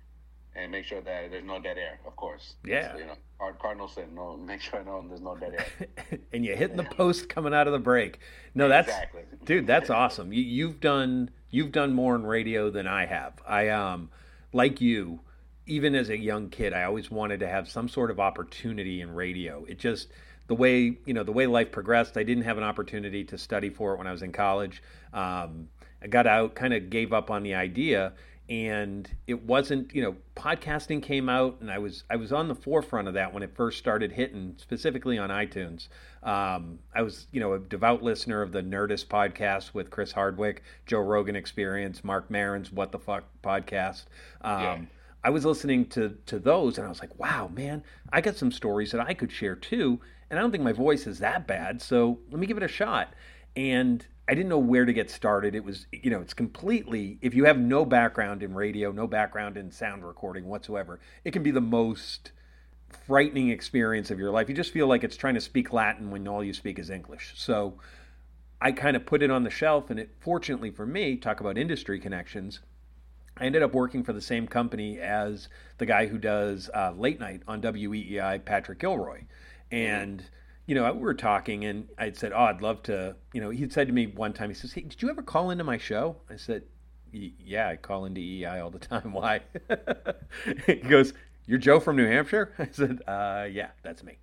and 0.56 0.72
make 0.72 0.86
sure 0.86 1.01
that 1.01 1.32
there's 1.32 1.43
no 1.43 1.60
dead 1.60 1.78
air. 1.78 1.99
Of 2.06 2.16
course, 2.16 2.56
Yeah. 2.66 2.93
So, 2.93 2.97
you 2.99 3.06
know, 3.06 3.16
Card- 3.39 3.60
Cardinal 3.60 3.88
said 3.88 4.14
no. 4.14 4.38
Make 4.51 4.62
sure 4.62 4.84
no, 4.84 5.03
there's 5.08 5.22
no 5.22 5.36
dead 5.36 5.56
air. 5.58 6.20
and 6.34 6.45
you're 6.45 6.56
hitting 6.56 6.78
the 6.78 6.84
post 6.86 7.28
coming 7.30 7.53
out 7.53 7.68
of 7.68 7.74
the 7.74 7.80
break. 7.80 8.20
No, 8.53 8.68
that's 8.70 8.88
Exactly. 8.88 9.24
dude, 9.43 9.68
that's 9.68 9.89
awesome. 10.01 10.32
You, 10.32 10.41
you've 10.43 10.80
done 10.80 11.30
you've 11.49 11.72
done 11.72 11.93
more 11.93 12.16
in 12.16 12.26
radio 12.26 12.70
than 12.70 12.88
I 12.88 13.06
have. 13.06 13.34
I 13.47 13.70
um 13.70 14.10
like 14.53 14.80
you, 14.80 15.20
even 15.66 15.95
as 15.95 16.10
a 16.10 16.18
young 16.18 16.49
kid, 16.49 16.72
I 16.74 16.84
always 16.84 17.12
wanted 17.12 17.41
to 17.41 17.47
have 17.47 17.68
some 17.68 17.89
sort 17.89 18.10
of 18.12 18.20
opportunity 18.20 19.01
in 19.01 19.14
radio. 19.14 19.66
It 19.66 19.80
just 19.80 20.08
the 20.47 20.56
way 20.56 20.97
you 21.06 21.14
know 21.14 21.24
the 21.24 21.34
way 21.34 21.47
life 21.47 21.72
progressed, 21.74 22.16
I 22.18 22.24
didn't 22.24 22.43
have 22.45 22.58
an 22.58 22.64
opportunity 22.64 23.26
to 23.26 23.38
study 23.38 23.70
for 23.70 23.93
it 23.93 23.97
when 23.97 24.08
I 24.08 24.12
was 24.14 24.22
in 24.22 24.32
college. 24.32 24.82
Um, 25.12 25.68
I 26.01 26.08
got 26.08 26.28
out, 26.28 26.56
kind 26.56 26.74
of 26.74 26.89
gave 26.89 27.12
up 27.14 27.32
on 27.32 27.41
the 27.43 27.56
idea, 27.56 28.14
and 28.48 29.10
it 29.26 29.43
wasn't 29.43 29.93
you 29.96 30.02
know 30.04 30.16
podcasting 30.36 31.02
came 31.02 31.30
out 31.30 31.58
and 31.62 31.72
i 31.72 31.80
was 31.80 32.04
i 32.10 32.16
was 32.16 32.32
on 32.32 32.48
the 32.48 32.54
forefront 32.54 33.08
of 33.08 33.16
that 33.16 33.34
when 33.34 33.41
it 33.41 33.56
first 33.56 33.80
started 33.80 34.12
hitting 34.12 34.54
specifically 34.58 35.18
on 35.18 35.30
itunes. 35.30 35.88
Um, 36.22 36.80
i 36.93 37.02
was 37.02 37.28
you 37.32 37.39
know 37.39 37.54
a 37.54 37.60
devout 37.60 38.04
listener 38.04 38.41
of 38.41 38.52
the 38.52 38.62
nerdist 38.62 39.08
podcast 39.08 39.74
with 39.74 39.89
chris 39.89 40.12
hardwick 40.12 40.62
joe 40.86 41.00
rogan 41.00 41.36
experience 41.36 42.04
mark 42.04 42.30
maron's 42.30 42.72
what 42.72 42.91
the 42.91 43.00
fuck 43.00 43.24
podcast. 43.43 44.06
Um, 44.41 44.62
yeah. 44.62 44.80
i 45.24 45.30
was 45.32 45.43
listening 45.43 45.88
to 45.88 46.18
to 46.28 46.38
those 46.38 46.78
and 46.78 46.86
i 46.86 46.89
was 46.89 47.00
like 47.00 47.18
wow 47.18 47.48
man 47.48 47.84
i 48.14 48.22
got 48.22 48.36
some 48.36 48.52
stories 48.52 48.91
that 48.91 49.02
i 49.02 49.14
could 49.14 49.32
share 49.32 49.56
too. 49.56 50.00
And 50.30 50.39
i 50.39 50.41
don't 50.41 50.52
think 50.52 50.64
my 50.64 50.74
voice 50.74 51.08
is 51.08 51.20
that 51.20 51.48
bad 51.48 51.82
so 51.82 52.20
let 52.30 52.39
me 52.39 52.46
give 52.46 52.58
it 52.58 52.64
a 52.64 52.68
shot. 52.68 53.14
And 53.56 54.06
I 54.28 54.34
didn't 54.34 54.49
know 54.49 54.59
where 54.59 54.86
to 54.86 54.93
get 54.93 55.11
started. 55.11 55.53
It 55.53 55.63
was, 55.63 55.86
you 55.91 56.09
know, 56.09 56.19
it's 56.19 56.34
completely, 56.34 57.19
if 57.21 57.36
you 57.36 57.45
have 57.45 57.59
no 57.59 57.86
background 57.86 58.41
in 58.41 58.55
radio, 58.55 58.91
no 58.91 59.05
background 59.05 59.55
in 59.55 59.71
sound 59.71 60.03
recording 60.03 60.45
whatsoever, 60.45 60.99
it 61.23 61.32
can 61.32 61.43
be 61.43 61.51
the 61.51 61.61
most 61.61 62.32
frightening 63.05 63.49
experience 63.49 64.09
of 64.09 64.17
your 64.17 64.32
life. 64.32 64.49
You 64.49 64.55
just 64.55 64.73
feel 64.73 64.88
like 64.88 65.03
it's 65.03 65.17
trying 65.17 65.36
to 65.36 65.41
speak 65.41 65.73
Latin 65.73 66.09
when 66.09 66.28
all 66.28 66.43
you 66.43 66.53
speak 66.53 66.80
is 66.80 66.89
English. 66.89 67.34
So 67.36 67.80
I 68.59 68.71
kind 68.71 68.95
of 68.95 69.05
put 69.05 69.21
it 69.21 69.30
on 69.30 69.43
the 69.43 69.51
shelf, 69.51 69.91
and 69.91 69.99
it, 69.99 70.15
fortunately 70.19 70.71
for 70.71 70.88
me, 70.88 71.17
talk 71.17 71.39
about 71.39 71.57
industry 71.57 71.99
connections. 71.99 72.61
I 73.38 73.45
ended 73.45 73.61
up 73.61 73.73
working 73.73 74.03
for 74.03 74.13
the 74.13 74.21
same 74.21 74.47
company 74.47 74.97
as 74.99 75.49
the 75.78 75.86
guy 75.86 76.07
who 76.07 76.17
does 76.17 76.69
uh, 76.73 76.93
late 76.97 77.19
night 77.19 77.43
on 77.47 77.61
WEEI, 77.61 78.43
Patrick 78.43 78.80
Gilroy. 78.80 79.26
And. 79.71 80.19
Mm-hmm 80.19 80.30
you 80.66 80.76
know, 80.76 80.91
we 80.93 80.99
were 80.99 81.13
talking 81.13 81.66
and 81.66 81.88
I'd 81.97 82.18
said, 82.18 82.32
Oh, 82.34 82.43
I'd 82.45 82.61
love 82.61 82.82
to, 82.84 83.16
you 83.34 83.41
know, 83.41 83.49
he'd 83.49 83.72
said 83.72 83.88
to 83.88 83.93
me 83.93 84.07
one 84.07 84.34
time, 84.34 84.49
he 84.49 84.55
says, 84.55 84.74
Hey, 84.74 84.82
did 84.82 85.01
you 85.01 85.09
ever 85.09 85.22
call 85.22 85.51
into 85.51 85.63
my 85.63 85.78
show? 85.78 86.18
I 86.30 86.38
said, 86.38 86.63
Yeah, 87.11 87.70
I 87.70 87.76
call 87.76 88.05
into 88.05 88.22
EI 88.22 88.59
all 88.59 88.72
the 88.72 88.80
time. 88.80 89.11
Why? 89.13 89.41
he 90.66 90.76
goes, 90.76 91.13
You're 91.45 91.59
Joe 91.59 91.80
from 91.80 91.95
New 91.97 92.07
Hampshire? 92.07 92.53
I 92.59 92.68
said, 92.72 93.01
uh, 93.07 93.47
Yeah, 93.49 93.70
that's 93.84 94.03
me. 94.03 94.18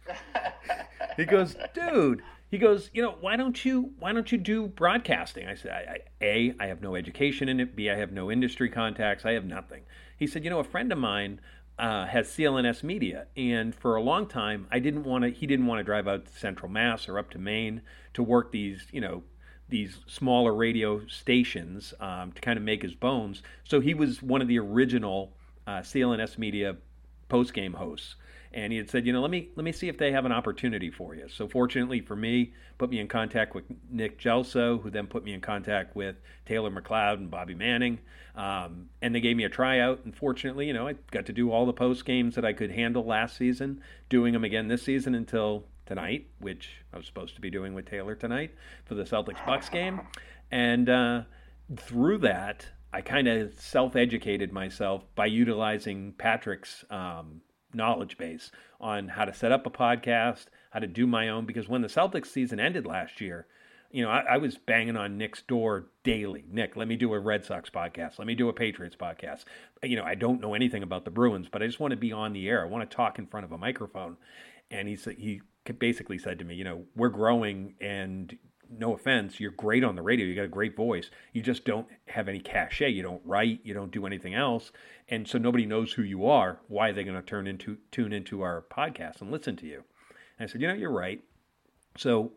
he 1.17 1.25
goes, 1.25 1.57
Dude, 1.75 2.23
he 2.51 2.59
goes, 2.59 2.91
You 2.93 3.03
know, 3.03 3.17
why 3.21 3.37
don't 3.37 3.65
you, 3.65 3.93
why 4.01 4.13
don't 4.13 4.31
you 4.33 4.39
do 4.39 4.67
broadcasting? 4.67 5.47
I 5.47 5.55
said, 5.55 5.71
I, 5.71 5.93
I, 5.93 5.99
A, 6.25 6.55
I 6.59 6.67
have 6.67 6.83
no 6.83 6.97
education 6.97 7.49
in 7.49 7.61
it. 7.61 7.77
B, 7.77 7.89
I 7.89 7.97
have 7.97 8.13
no 8.13 8.31
industry 8.33 8.69
contacts. 8.69 9.25
I 9.25 9.33
have 9.33 9.45
nothing. 9.45 9.83
He 10.19 10.27
said, 10.27 10.43
You 10.43 10.51
know, 10.51 10.59
a 10.59 10.65
friend 10.65 10.91
of 10.91 10.99
mine, 10.99 11.41
uh, 11.83 12.07
has 12.07 12.29
CLNS 12.29 12.85
Media, 12.85 13.27
and 13.37 13.75
for 13.75 13.97
a 13.97 14.01
long 14.01 14.29
time, 14.29 14.69
I 14.71 14.79
didn't 14.79 15.03
want 15.03 15.25
to. 15.25 15.31
He 15.31 15.49
didn't 15.49 15.67
want 15.67 15.81
to 15.81 15.83
drive 15.83 16.07
out 16.07 16.27
to 16.27 16.33
Central 16.33 16.71
Mass 16.71 17.09
or 17.09 17.19
up 17.19 17.31
to 17.33 17.39
Maine 17.39 17.83
to 18.15 18.23
work 18.23 18.53
these, 18.53 18.87
you 18.93 19.01
know, 19.01 19.25
these 19.69 19.99
smaller 20.07 20.55
radio 20.55 21.05
stations 21.09 21.93
um, 21.99 22.31
to 22.33 22.41
kind 22.41 22.57
of 22.57 22.63
make 22.63 22.83
his 22.83 22.95
bones. 22.95 23.43
So 23.65 23.81
he 23.81 23.95
was 23.95 24.23
one 24.23 24.41
of 24.41 24.47
the 24.47 24.61
original 24.61 25.33
uh, 25.67 25.81
CLNS 25.81 26.39
Media 26.39 26.77
post 27.29 27.53
game 27.53 27.73
hosts 27.73 28.15
and 28.55 28.73
he 28.73 28.79
had 28.79 28.91
said, 28.91 29.07
you 29.07 29.13
know, 29.13 29.21
let 29.21 29.31
me 29.31 29.49
let 29.57 29.65
me 29.65 29.73
see 29.73 29.89
if 29.89 29.99
they 29.99 30.13
have 30.13 30.25
an 30.25 30.33
opportunity 30.33 30.91
for 30.91 31.15
you. 31.15 31.29
So 31.29 31.49
fortunately 31.49 32.01
for 32.01 32.17
me, 32.17 32.53
put 32.79 32.91
me 32.91 33.01
in 33.01 33.09
contact 33.09 33.55
with 33.55 33.65
Nick 33.91 34.21
Gelso, 34.21 34.81
who 34.83 34.91
then 34.91 35.07
put 35.07 35.25
me 35.25 35.33
in 35.33 35.41
contact 35.41 35.97
with 35.97 36.17
Taylor 36.47 36.71
McLeod 36.71 37.15
and 37.15 37.31
Bobby 37.31 37.55
Manning, 37.55 37.99
um, 38.35 38.89
and 39.01 39.15
they 39.15 39.21
gave 39.21 39.37
me 39.37 39.45
a 39.45 39.49
tryout. 39.49 40.01
And 40.05 40.15
fortunately, 40.15 40.67
you 40.67 40.73
know, 40.73 40.89
I 40.89 40.95
got 41.11 41.27
to 41.27 41.33
do 41.33 41.51
all 41.51 41.67
the 41.67 41.73
post 41.73 42.05
games 42.05 42.35
that 42.35 42.45
I 42.45 42.53
could 42.53 42.71
handle 42.71 43.05
last 43.05 43.37
season, 43.37 43.81
doing 44.09 44.33
them 44.33 44.45
again 44.45 44.69
this 44.69 44.83
season 44.83 45.15
until 45.15 45.65
tonight, 45.87 46.27
which 46.39 46.71
I 46.93 46.99
was 46.99 47.07
supposed 47.07 47.35
to 47.37 47.41
be 47.41 47.51
doing 47.51 47.75
with 47.75 47.87
Taylor 47.87 48.15
tonight 48.15 48.55
for 48.85 48.95
the 48.95 49.05
Celtics 49.05 49.45
Bucks 49.47 49.69
game, 49.69 50.01
and 50.51 50.89
uh, 50.89 51.23
through 51.77 52.19
that. 52.19 52.67
I 52.95 53.01
kind 53.01 53.27
of 53.27 53.59
self 53.59 53.97
educated 53.97 54.53
myself 54.53 55.03
by 55.15 55.25
utilizing 55.25 56.13
Patrick's 56.13 56.85
um, 56.91 57.41
knowledge 57.75 58.19
base 58.19 58.51
on 58.81 59.09
how 59.09 59.25
to 59.25 59.35
set 59.35 59.53
up 59.53 59.67
a 59.67 59.71
podcast, 59.71 60.47
how 60.71 60.81
to 60.81 60.87
do 60.87 61.07
my 61.07 61.29
own. 61.29 61.47
Because 61.47 61.69
when 61.69 61.83
the 61.83 61.89
Celtics 61.89 62.27
season 62.27 62.61
ended 62.61 62.87
last 62.87 63.21
year, 63.21 63.47
you 63.91 64.03
know, 64.03 64.11
I, 64.11 64.21
I, 64.21 64.37
was 64.39 64.57
banging 64.57 64.97
on 64.97 65.19
Nick's 65.19 65.43
door 65.43 65.87
daily. 66.03 66.45
Nick, 66.51 66.77
let 66.77 66.89
me 66.89 66.97
do 66.97 67.13
a 67.13 67.19
Red 67.19 67.45
Sox 67.45 67.69
podcast. 67.69 68.19
Let 68.19 68.27
me 68.27 68.35
do 68.35 68.49
a 68.49 68.53
Patriots 68.53 68.97
podcast. 68.97 69.45
You 69.83 69.97
know, 69.97 70.05
I 70.05 70.15
don't 70.15 70.41
know 70.41 70.55
anything 70.55 70.83
about 70.83 71.05
the 71.05 71.11
Bruins, 71.11 71.49
but 71.53 71.63
I 71.63 71.67
just 71.67 71.79
want 71.79 71.91
to 71.91 71.97
be 71.97 72.11
on 72.11 72.33
the 72.33 72.49
air. 72.49 72.63
I 72.63 72.69
want 72.69 72.89
to 72.89 72.97
talk 72.97 73.19
in 73.19 73.27
front 73.27 73.45
of 73.45 73.53
a 73.53 73.59
microphone. 73.59 74.17
And 74.71 74.89
he 74.89 74.97
said 74.97 75.17
he 75.19 75.43
basically 75.79 76.19
said 76.19 76.39
to 76.39 76.45
me, 76.45 76.55
you 76.55 76.65
know, 76.65 76.85
we're 76.97 77.11
growing, 77.11 77.75
and 77.81 78.37
no 78.79 78.95
offense, 78.95 79.41
you're 79.41 79.51
great 79.51 79.85
on 79.85 79.97
the 79.97 80.03
radio. 80.03 80.27
You 80.27 80.35
got 80.35 80.45
a 80.45 80.49
great 80.49 80.77
voice. 80.77 81.11
You 81.33 81.43
just 81.43 81.65
don't 81.65 81.87
have 82.07 82.29
any 82.29 82.41
cachet. 82.41 82.91
You 82.91 83.03
don't 83.03 83.23
write. 83.25 83.61
You 83.65 83.75
don't 83.75 83.91
do 83.91 84.07
anything 84.07 84.35
else, 84.35 84.73
and 85.09 85.27
so 85.27 85.39
nobody 85.39 85.67
knows 85.67 85.93
who 85.93 86.03
you 86.03 86.27
are. 86.27 86.61
Why 86.69 86.91
are 86.91 86.93
they 86.93 87.05
going 87.05 87.17
to 87.17 87.23
turn 87.23 87.47
into 87.47 87.79
tune 87.91 88.13
into 88.13 88.43
our 88.43 88.65
podcast 88.71 89.21
and 89.21 89.31
listen 89.31 89.57
to 89.57 89.67
you? 89.67 89.85
And 90.39 90.49
I 90.49 90.53
said, 90.53 90.61
you 90.61 90.69
know, 90.69 90.75
you're 90.75 90.91
right. 90.91 91.23
So, 91.97 92.33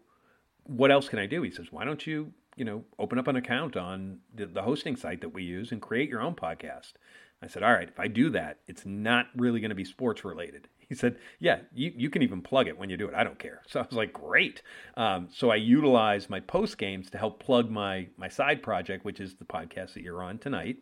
what 0.64 0.92
else 0.92 1.10
can 1.10 1.20
I 1.20 1.26
do? 1.26 1.42
He 1.42 1.52
says, 1.52 1.72
why 1.72 1.86
don't 1.86 2.06
you, 2.06 2.34
you 2.56 2.66
know, 2.66 2.84
open 3.00 3.20
up 3.20 3.28
an 3.28 3.36
account 3.36 3.78
on 3.78 4.20
the, 4.34 4.46
the 4.46 4.64
hosting 4.64 4.96
site 4.96 5.22
that 5.22 5.34
we 5.34 5.44
use 5.44 5.72
and 5.72 5.82
create 5.82 6.10
your 6.10 6.22
own 6.22 6.36
podcast? 6.36 6.94
I 7.42 7.48
said, 7.48 7.64
all 7.64 7.74
right, 7.74 7.88
if 7.88 8.00
I 8.00 8.08
do 8.08 8.30
that, 8.32 8.60
it's 8.68 8.86
not 8.86 9.28
really 9.36 9.60
going 9.60 9.70
to 9.70 9.76
be 9.76 9.86
sports 9.86 10.26
related. 10.26 10.68
He 10.88 10.96
said, 10.96 11.18
Yeah, 11.40 11.60
you, 11.74 11.92
you 11.96 12.10
can 12.10 12.22
even 12.22 12.42
plug 12.42 12.68
it 12.68 12.78
when 12.78 12.90
you 12.90 12.98
do 12.98 13.08
it. 13.08 13.14
I 13.14 13.24
don't 13.24 13.40
care. 13.40 13.62
So 13.68 13.80
I 13.80 13.84
was 13.84 13.94
like, 13.94 14.14
Great. 14.14 14.62
Um, 14.96 15.30
so 15.32 15.52
I 15.52 15.56
utilize 15.56 16.30
my 16.30 16.40
post 16.40 16.78
games 16.78 17.10
to 17.12 17.18
help 17.18 17.44
plug 17.44 17.70
my, 17.70 18.08
my 18.18 18.28
side 18.28 18.62
project, 18.64 19.06
which 19.06 19.20
is 19.20 19.36
the 19.36 19.46
podcast 19.46 19.94
that 19.94 20.04
you're 20.04 20.24
on 20.24 20.38
tonight. 20.38 20.78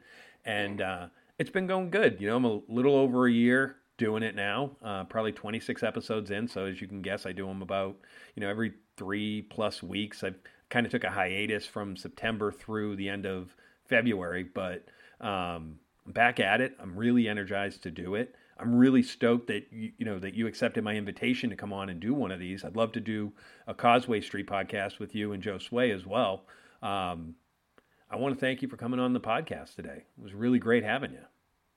And 0.45 0.81
uh, 0.81 1.07
it's 1.39 1.49
been 1.49 1.67
going 1.67 1.89
good. 1.89 2.19
You 2.19 2.29
know, 2.29 2.37
I'm 2.37 2.45
a 2.45 2.61
little 2.67 2.95
over 2.95 3.27
a 3.27 3.31
year 3.31 3.77
doing 3.97 4.23
it 4.23 4.35
now, 4.35 4.71
uh, 4.83 5.03
probably 5.05 5.31
26 5.31 5.83
episodes 5.83 6.31
in. 6.31 6.47
So 6.47 6.65
as 6.65 6.81
you 6.81 6.87
can 6.87 7.01
guess, 7.01 7.25
I 7.25 7.31
do 7.31 7.47
them 7.47 7.61
about, 7.61 7.95
you 8.35 8.41
know, 8.41 8.49
every 8.49 8.73
three 8.97 9.43
plus 9.43 9.83
weeks. 9.83 10.23
I 10.23 10.31
kind 10.69 10.85
of 10.85 10.91
took 10.91 11.03
a 11.03 11.09
hiatus 11.09 11.65
from 11.65 11.95
September 11.95 12.51
through 12.51 12.95
the 12.95 13.09
end 13.09 13.25
of 13.25 13.55
February, 13.85 14.43
but 14.43 14.85
um, 15.21 15.79
I'm 16.05 16.11
back 16.13 16.39
at 16.39 16.61
it. 16.61 16.75
I'm 16.79 16.95
really 16.95 17.27
energized 17.27 17.83
to 17.83 17.91
do 17.91 18.15
it. 18.15 18.35
I'm 18.63 18.75
really 18.75 19.03
stoked 19.03 19.47
that 19.47 19.67
you, 19.71 19.91
you 19.97 20.05
know 20.05 20.19
that 20.19 20.35
you 20.35 20.47
accepted 20.47 20.85
my 20.85 20.93
invitation 20.93 21.49
to 21.49 21.55
come 21.57 21.73
on 21.73 21.89
and 21.89 21.99
do 21.99 22.13
one 22.13 22.31
of 22.31 22.39
these. 22.39 22.63
I'd 22.63 22.77
love 22.77 22.93
to 22.93 23.01
do 23.01 23.33
a 23.67 23.73
Causeway 23.73 24.21
Street 24.21 24.47
podcast 24.47 24.99
with 24.99 25.13
you 25.13 25.33
and 25.33 25.43
Joe 25.43 25.57
Sway 25.57 25.91
as 25.91 26.05
well. 26.05 26.45
Um, 26.81 27.35
I 28.09 28.15
want 28.15 28.35
to 28.35 28.39
thank 28.39 28.61
you 28.61 28.69
for 28.69 28.77
coming 28.77 29.01
on 29.01 29.11
the 29.11 29.19
podcast 29.19 29.75
today. 29.75 30.05
It 30.17 30.23
was 30.23 30.33
really 30.33 30.59
great 30.59 30.85
having 30.85 31.11
you. 31.11 31.25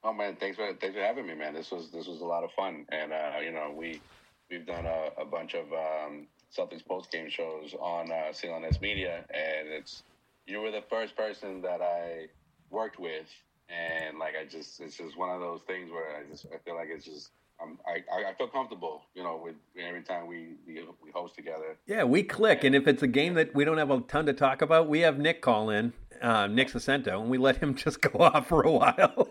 Oh 0.05 0.13
man, 0.13 0.37
thanks 0.37 0.57
for 0.57 0.73
thanks 0.81 0.95
for 0.95 1.03
having 1.03 1.27
me, 1.27 1.35
man. 1.35 1.55
This 1.55 1.73
was 1.73 1.91
this 1.91 2.07
was 2.07 2.21
a 2.21 2.25
lot 2.25 2.45
of 2.45 2.53
fun, 2.53 2.87
and 2.91 3.13
uh, 3.13 3.41
you 3.43 3.51
know 3.51 3.75
we 3.77 4.01
we've 4.49 4.65
done 4.65 4.87
a, 4.87 5.09
a 5.21 5.25
bunch 5.25 5.55
of 5.55 5.65
um, 5.73 6.29
Celtics 6.57 6.87
post 6.87 7.11
game 7.11 7.29
shows 7.29 7.75
on 7.81 8.13
uh, 8.13 8.31
CLNS 8.31 8.81
Media, 8.81 9.25
and 9.31 9.69
it's 9.69 10.05
you 10.47 10.61
were 10.61 10.71
the 10.71 10.85
first 10.89 11.17
person 11.17 11.63
that 11.63 11.83
I 11.83 12.29
worked 12.71 13.01
with 13.01 13.27
and 13.69 14.19
like 14.19 14.35
I 14.41 14.45
just 14.45 14.81
it's 14.81 14.97
just 14.97 15.17
one 15.17 15.31
of 15.31 15.41
those 15.41 15.61
things 15.67 15.91
where 15.91 16.17
I 16.17 16.31
just 16.31 16.47
I 16.55 16.59
feel 16.59 16.75
like 16.75 16.89
it's 16.91 17.05
just 17.05 17.31
I'm, 17.61 17.79
I 17.87 18.29
I 18.29 18.35
feel 18.35 18.49
comfortable, 18.49 19.03
you 19.15 19.23
know, 19.23 19.41
with 19.43 19.55
every 19.81 20.03
time 20.03 20.27
we, 20.27 20.55
we 20.67 20.85
we 21.03 21.11
host 21.15 21.35
together. 21.35 21.77
Yeah, 21.87 22.05
we 22.05 22.23
click, 22.23 22.65
and 22.65 22.75
if 22.75 22.87
it's 22.87 23.03
a 23.03 23.07
game 23.07 23.35
that 23.35 23.55
we 23.55 23.65
don't 23.65 23.79
have 23.79 23.91
a 23.91 24.01
ton 24.01 24.27
to 24.27 24.33
talk 24.33 24.63
about, 24.63 24.89
we 24.89 25.01
have 25.01 25.19
Nick 25.19 25.41
call 25.41 25.71
in, 25.71 25.93
uh, 26.21 26.47
Nick 26.49 26.69
Sacento, 26.69 27.21
and 27.21 27.31
we 27.31 27.39
let 27.39 27.57
him 27.57 27.75
just 27.85 28.01
go 28.01 28.19
off 28.19 28.49
for 28.49 28.63
a 28.63 28.71
while. 28.71 29.29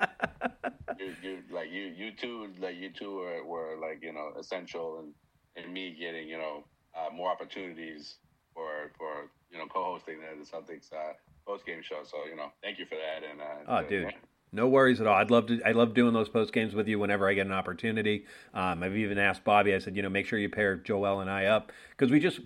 you, 0.98 1.14
you 1.22 1.38
like 1.50 1.70
you 1.70 1.92
you 1.96 2.12
two 2.12 2.48
like 2.60 2.76
you 2.76 2.90
two 2.90 3.16
were, 3.16 3.44
were 3.44 3.76
like 3.80 4.02
you 4.02 4.12
know 4.12 4.32
essential 4.38 5.00
and 5.00 5.12
in, 5.56 5.64
in 5.64 5.72
me 5.72 5.96
getting 5.98 6.28
you 6.28 6.38
know 6.38 6.64
uh, 6.96 7.12
more 7.12 7.30
opportunities 7.30 8.16
for 8.54 8.92
for 8.96 9.30
you 9.50 9.58
know 9.58 9.66
co-hosting 9.66 10.18
the 10.20 10.44
Celtics 10.44 10.92
uh, 10.92 11.14
post 11.46 11.66
game 11.66 11.82
show. 11.82 12.00
So 12.04 12.18
you 12.28 12.36
know, 12.36 12.52
thank 12.62 12.78
you 12.78 12.86
for 12.86 12.96
that. 12.96 13.28
And 13.28 13.40
uh, 13.40 13.78
oh, 13.80 13.88
dude. 13.88 14.12
No 14.54 14.68
worries 14.68 15.00
at 15.00 15.06
all. 15.06 15.16
I'd 15.16 15.30
love 15.30 15.46
to. 15.46 15.62
I 15.64 15.72
love 15.72 15.94
doing 15.94 16.12
those 16.12 16.28
post 16.28 16.52
games 16.52 16.74
with 16.74 16.86
you 16.86 16.98
whenever 16.98 17.26
I 17.26 17.32
get 17.32 17.46
an 17.46 17.52
opportunity. 17.52 18.26
Um, 18.52 18.82
I've 18.82 18.96
even 18.96 19.16
asked 19.16 19.44
Bobby. 19.44 19.74
I 19.74 19.78
said, 19.78 19.96
you 19.96 20.02
know, 20.02 20.10
make 20.10 20.26
sure 20.26 20.38
you 20.38 20.50
pair 20.50 20.76
Joel 20.76 21.20
and 21.20 21.30
I 21.30 21.46
up 21.46 21.72
because 21.90 22.12
we 22.12 22.20
just 22.20 22.40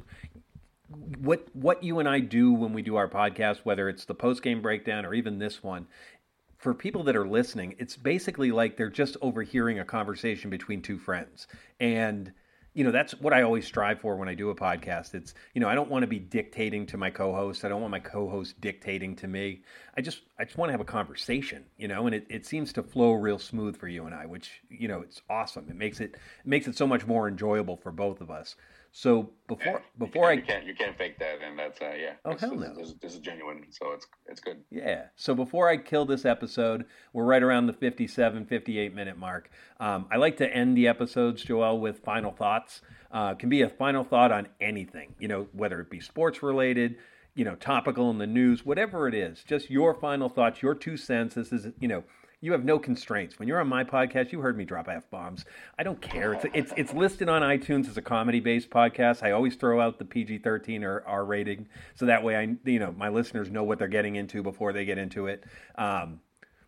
what 1.19 1.49
what 1.53 1.83
you 1.83 1.99
and 1.99 2.09
I 2.09 2.21
do 2.21 2.53
when 2.53 2.73
we 2.73 2.83
do 2.83 2.95
our 2.95 3.09
podcast, 3.09 3.59
whether 3.65 3.89
it's 3.89 4.05
the 4.05 4.15
post 4.15 4.43
game 4.43 4.63
breakdown 4.63 5.05
or 5.05 5.15
even 5.15 5.41
this 5.41 5.65
one, 5.65 5.89
for 6.59 6.75
people 6.75 7.03
that 7.05 7.17
are 7.17 7.27
listening, 7.27 7.75
it's 7.79 7.97
basically 7.97 8.53
like 8.53 8.77
they're 8.77 8.89
just 8.89 9.17
overhearing 9.21 9.79
a 9.79 9.85
conversation 9.85 10.49
between 10.49 10.83
two 10.83 10.99
friends, 10.99 11.47
and 11.81 12.33
you 12.77 12.85
know 12.85 12.91
that's 12.91 13.19
what 13.21 13.33
I 13.33 13.41
always 13.41 13.65
strive 13.65 14.01
for 14.01 14.17
when 14.17 14.29
I 14.29 14.35
do 14.35 14.51
a 14.51 14.55
podcast. 14.55 15.15
It's 15.15 15.33
you 15.55 15.63
know 15.63 15.69
I 15.69 15.75
don't 15.75 15.89
want 15.89 16.03
to 16.03 16.07
be 16.07 16.19
dictating 16.19 16.85
to 16.87 16.99
my 16.99 17.09
co-host. 17.09 17.65
I 17.65 17.71
don't 17.71 17.81
want 17.81 17.91
my 17.91 18.01
co-host 18.01 18.61
dictating 18.61 19.17
to 19.17 19.27
me. 19.27 19.63
I 19.97 20.03
just 20.03 20.21
I 20.39 20.45
just 20.45 20.59
want 20.59 20.69
to 20.69 20.73
have 20.75 20.83
a 20.83 20.85
conversation, 20.85 21.65
you 21.79 21.89
know, 21.89 22.05
and 22.05 22.15
it, 22.15 22.27
it 22.29 22.45
seems 22.45 22.75
to 22.75 22.83
flow 22.83 23.13
real 23.13 23.39
smooth 23.39 23.79
for 23.79 23.89
you 23.89 24.05
and 24.05 24.15
I, 24.15 24.27
which 24.27 24.61
you 24.69 24.89
know 24.89 25.01
it's 25.01 25.23
awesome. 25.31 25.67
It 25.71 25.77
makes 25.77 26.01
it, 26.01 26.17
it 26.17 26.47
makes 26.47 26.69
it 26.69 26.77
so 26.77 26.87
much 26.87 27.07
more 27.07 27.29
enjoyable 27.29 27.79
for 27.79 27.91
both 27.91 28.21
of 28.21 28.31
us. 28.31 28.57
So 28.99 29.29
before 29.47 29.73
Yeah, 29.73 30.07
before 30.07 30.33
you 30.33 30.41
I 30.41 30.41
can't, 30.41 30.47
you 30.47 30.47
can't 30.47 30.67
you 30.67 30.75
can't 30.75 30.97
fake 30.97 31.19
that, 31.19 31.41
and 31.47 31.59
that's 31.59 31.83
uh, 31.83 31.93
yeah. 32.01 32.15
Oh, 32.25 32.33
this, 32.33 32.41
hell 32.41 32.55
no. 32.55 32.75
This, 32.75 32.95
this 33.03 33.13
is 33.13 33.21
genuine, 33.21 33.67
so 33.69 33.93
it's 33.93 34.07
it's 34.27 34.41
good. 34.41 34.63
Yeah. 34.71 35.09
So 35.17 35.35
before 35.35 35.69
I 35.69 35.77
kill 35.77 36.07
this 36.07 36.25
episode, 36.25 36.87
we're 37.13 37.27
right 37.27 37.43
around 37.43 37.67
the 37.67 37.75
57, 37.75 38.47
58 38.47 38.95
minute 38.95 39.19
mark. 39.19 39.51
Um, 39.81 40.07
I 40.11 40.17
like 40.17 40.39
to 40.39 40.51
end 40.51 40.79
the 40.79 40.89
episodes, 40.89 41.45
Joel, 41.45 41.79
with 41.79 41.99
final 41.99 42.33
thoughts. 42.33 42.81
Uh, 43.13 43.35
can 43.35 43.51
be 43.51 43.61
a 43.61 43.69
final 43.69 44.03
thought 44.03 44.33
on 44.33 44.49
anything, 44.63 45.15
you 45.19 45.29
know, 45.29 45.47
whether 45.53 45.79
it 45.81 45.91
be 45.91 46.01
sports 46.01 46.43
related, 46.43 46.97
you 47.35 47.45
know, 47.45 47.55
topical 47.57 48.09
in 48.09 48.17
the 48.17 48.27
news, 48.27 48.65
whatever 48.65 49.07
it 49.07 49.15
is. 49.15 49.45
Just 49.47 49.69
your 49.69 49.93
final 49.93 50.31
thoughts, 50.31 50.63
your 50.63 50.75
two 50.75 50.97
cents. 50.97 51.35
This 51.35 51.53
is, 51.53 51.67
you 51.81 51.89
know, 51.89 52.03
you 52.41 52.53
have 52.53 52.65
no 52.65 52.79
constraints. 52.79 53.39
When 53.39 53.49
you're 53.49 53.61
on 53.61 53.69
my 53.69 53.83
podcast, 53.83 54.31
you 54.31 54.41
heard 54.41 54.57
me 54.57 54.65
drop 54.65 54.89
f 54.89 55.11
bombs. 55.11 55.45
I 55.79 55.83
don't 55.83 56.01
care. 56.01 56.35
It's 56.35 56.47
it's 56.53 56.73
it's 56.77 56.95
listed 56.95 57.29
on 57.29 57.43
iTunes 57.43 57.89
as 57.89 57.97
a 57.97 58.03
comedy 58.03 58.41
based 58.41 58.71
podcast. 58.71 59.23
I 59.23 59.33
always 59.33 59.57
throw 59.57 59.81
out 59.81 59.99
the 59.99 60.05
PG 60.05 60.39
thirteen 60.39 60.85
or 60.85 61.03
R 61.07 61.25
rating, 61.25 61.69
so 61.95 62.07
that 62.07 62.23
way 62.23 62.37
I 62.37 62.55
you 62.65 62.79
know 62.79 62.93
my 62.93 63.09
listeners 63.09 63.51
know 63.51 63.65
what 63.65 63.79
they're 63.79 63.89
getting 63.89 64.17
into 64.17 64.43
before 64.43 64.73
they 64.73 64.85
get 64.85 64.99
into 64.99 65.27
it. 65.27 65.45
Um, 65.77 66.21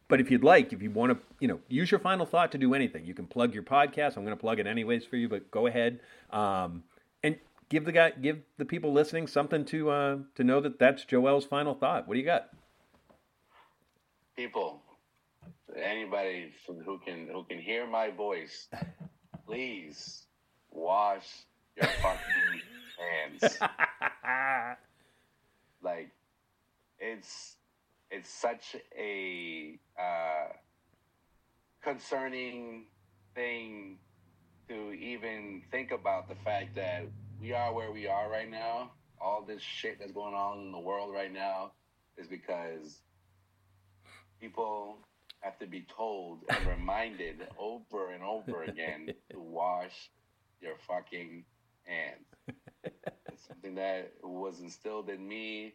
but 0.08 0.20
if 0.20 0.30
you'd 0.30 0.42
like, 0.42 0.72
if 0.72 0.80
you 0.82 0.90
want 0.90 1.12
to, 1.12 1.18
you 1.38 1.48
know, 1.48 1.60
use 1.68 1.90
your 1.90 2.00
final 2.00 2.24
thought 2.24 2.50
to 2.52 2.58
do 2.58 2.72
anything, 2.72 3.04
you 3.04 3.12
can 3.12 3.26
plug 3.26 3.52
your 3.52 3.62
podcast. 3.62 4.16
I'm 4.16 4.24
going 4.24 4.36
to 4.36 4.40
plug 4.40 4.58
it 4.58 4.66
anyways 4.66 5.04
for 5.04 5.16
you, 5.16 5.28
but 5.28 5.50
go 5.50 5.66
ahead 5.66 6.00
um, 6.30 6.82
and 7.22 7.36
give 7.68 7.84
the 7.84 7.92
guy, 7.92 8.12
give 8.12 8.38
the 8.56 8.64
people 8.64 8.92
listening 8.92 9.26
something 9.26 9.66
to 9.66 9.90
uh, 9.90 10.16
to 10.34 10.44
know 10.44 10.60
that 10.60 10.78
that's 10.78 11.04
Joel's 11.04 11.44
final 11.44 11.74
thought. 11.74 12.08
What 12.08 12.14
do 12.14 12.20
you 12.20 12.26
got? 12.26 12.48
People, 14.34 14.80
anybody 15.82 16.52
who 16.66 16.98
can 17.04 17.28
who 17.32 17.44
can 17.44 17.58
hear 17.58 17.86
my 17.86 18.10
voice, 18.10 18.68
please 19.46 20.26
wash 20.70 21.26
your 21.76 21.86
fucking 21.86 22.62
hands. 23.40 23.58
Like, 25.82 26.10
it's 26.98 27.56
it's 28.10 28.30
such 28.30 28.76
a 28.96 29.78
uh, 29.98 30.52
concerning 31.82 32.86
thing 33.34 33.98
to 34.68 34.92
even 34.92 35.62
think 35.70 35.90
about 35.92 36.28
the 36.28 36.34
fact 36.36 36.74
that 36.76 37.04
we 37.40 37.52
are 37.52 37.72
where 37.72 37.92
we 37.92 38.06
are 38.06 38.30
right 38.30 38.50
now. 38.50 38.90
All 39.20 39.44
this 39.46 39.62
shit 39.62 39.98
that's 39.98 40.12
going 40.12 40.34
on 40.34 40.58
in 40.66 40.72
the 40.72 40.78
world 40.78 41.12
right 41.12 41.32
now 41.32 41.72
is 42.16 42.26
because 42.26 43.00
people 44.40 44.98
have 45.40 45.58
to 45.58 45.66
be 45.66 45.86
told 45.96 46.40
and 46.48 46.66
reminded 46.66 47.46
over 47.58 48.10
and 48.10 48.22
over 48.22 48.64
again 48.64 49.12
to 49.30 49.38
wash 49.38 50.10
your 50.60 50.74
fucking 50.86 51.44
hands. 51.84 52.26
It's 52.84 53.46
something 53.46 53.76
that 53.76 54.12
was 54.22 54.60
instilled 54.60 55.08
in 55.10 55.26
me 55.26 55.74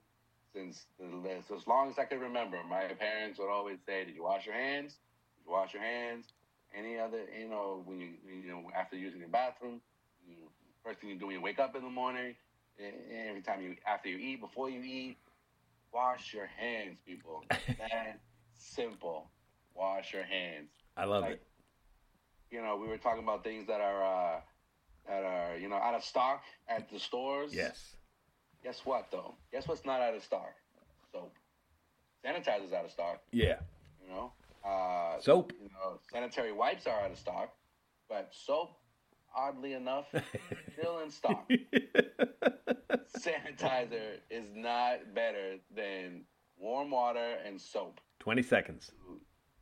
since 0.53 0.85
the, 0.99 1.41
as 1.55 1.67
long 1.67 1.89
as 1.89 1.97
I 1.97 2.05
could 2.05 2.21
remember. 2.21 2.57
My 2.69 2.83
parents 2.99 3.39
would 3.39 3.49
always 3.49 3.79
say, 3.85 4.05
"Did 4.05 4.15
you 4.15 4.23
wash 4.23 4.45
your 4.45 4.55
hands? 4.55 4.93
Did 5.37 5.45
you 5.45 5.51
wash 5.51 5.73
your 5.73 5.83
hands?" 5.83 6.27
Any 6.75 6.97
other, 6.99 7.21
you 7.39 7.47
know, 7.49 7.81
when 7.85 7.99
you 7.99 8.09
you 8.25 8.47
know 8.51 8.69
after 8.75 8.95
using 8.97 9.21
the 9.21 9.27
bathroom, 9.27 9.81
you, 10.27 10.35
first 10.83 10.99
thing 10.99 11.09
you 11.09 11.15
do 11.17 11.27
when 11.27 11.35
you 11.35 11.41
wake 11.41 11.59
up 11.59 11.75
in 11.75 11.83
the 11.83 11.89
morning, 11.89 12.35
every 12.79 13.41
time 13.41 13.61
you 13.61 13.75
after 13.87 14.09
you 14.09 14.17
eat, 14.17 14.41
before 14.41 14.69
you 14.69 14.81
eat, 14.83 15.17
wash 15.93 16.33
your 16.33 16.47
hands, 16.47 16.97
people. 17.05 17.43
that 17.49 18.19
simple. 18.57 19.29
Wash 19.75 20.13
your 20.13 20.23
hands 20.23 20.69
I 20.95 21.05
love 21.05 21.23
Like, 21.23 21.33
it. 21.33 21.41
you 22.51 22.61
know, 22.61 22.77
we 22.77 22.87
were 22.87 22.97
talking 22.97 23.23
about 23.23 23.43
things 23.43 23.65
that 23.67 23.81
are 23.81 24.03
uh, 24.03 24.39
that 25.07 25.23
are 25.23 25.57
you 25.57 25.67
know 25.67 25.75
out 25.75 25.95
of 25.95 26.03
stock 26.03 26.43
at 26.67 26.89
the 26.91 26.99
stores. 26.99 27.53
Yes. 27.53 27.95
Guess 28.63 28.81
what 28.85 29.07
though? 29.11 29.35
Guess 29.51 29.67
what's 29.67 29.85
not 29.85 29.99
out 30.01 30.13
of 30.15 30.23
stock? 30.23 30.53
Soap. 31.11 31.33
Sanitizer's 32.25 32.71
out 32.73 32.85
of 32.85 32.91
stock. 32.91 33.21
Yeah. 33.31 33.55
You 34.01 34.09
know. 34.13 34.31
Uh, 34.63 35.19
Soap. 35.19 35.51
You 35.61 35.67
know, 35.69 35.99
sanitary 36.11 36.53
wipes 36.53 36.87
are 36.87 37.01
out 37.01 37.11
of 37.11 37.17
stock, 37.17 37.49
but 38.07 38.29
soap, 38.31 38.71
oddly 39.35 39.73
enough, 39.73 40.05
still 40.77 40.99
in 40.99 41.11
stock. 41.11 41.49
Sanitizer 43.17 44.19
is 44.29 44.45
not 44.55 45.13
better 45.13 45.57
than 45.75 46.21
warm 46.57 46.91
water 46.91 47.37
and 47.45 47.59
soap. 47.59 47.99
20 48.19 48.41
seconds. 48.41 48.91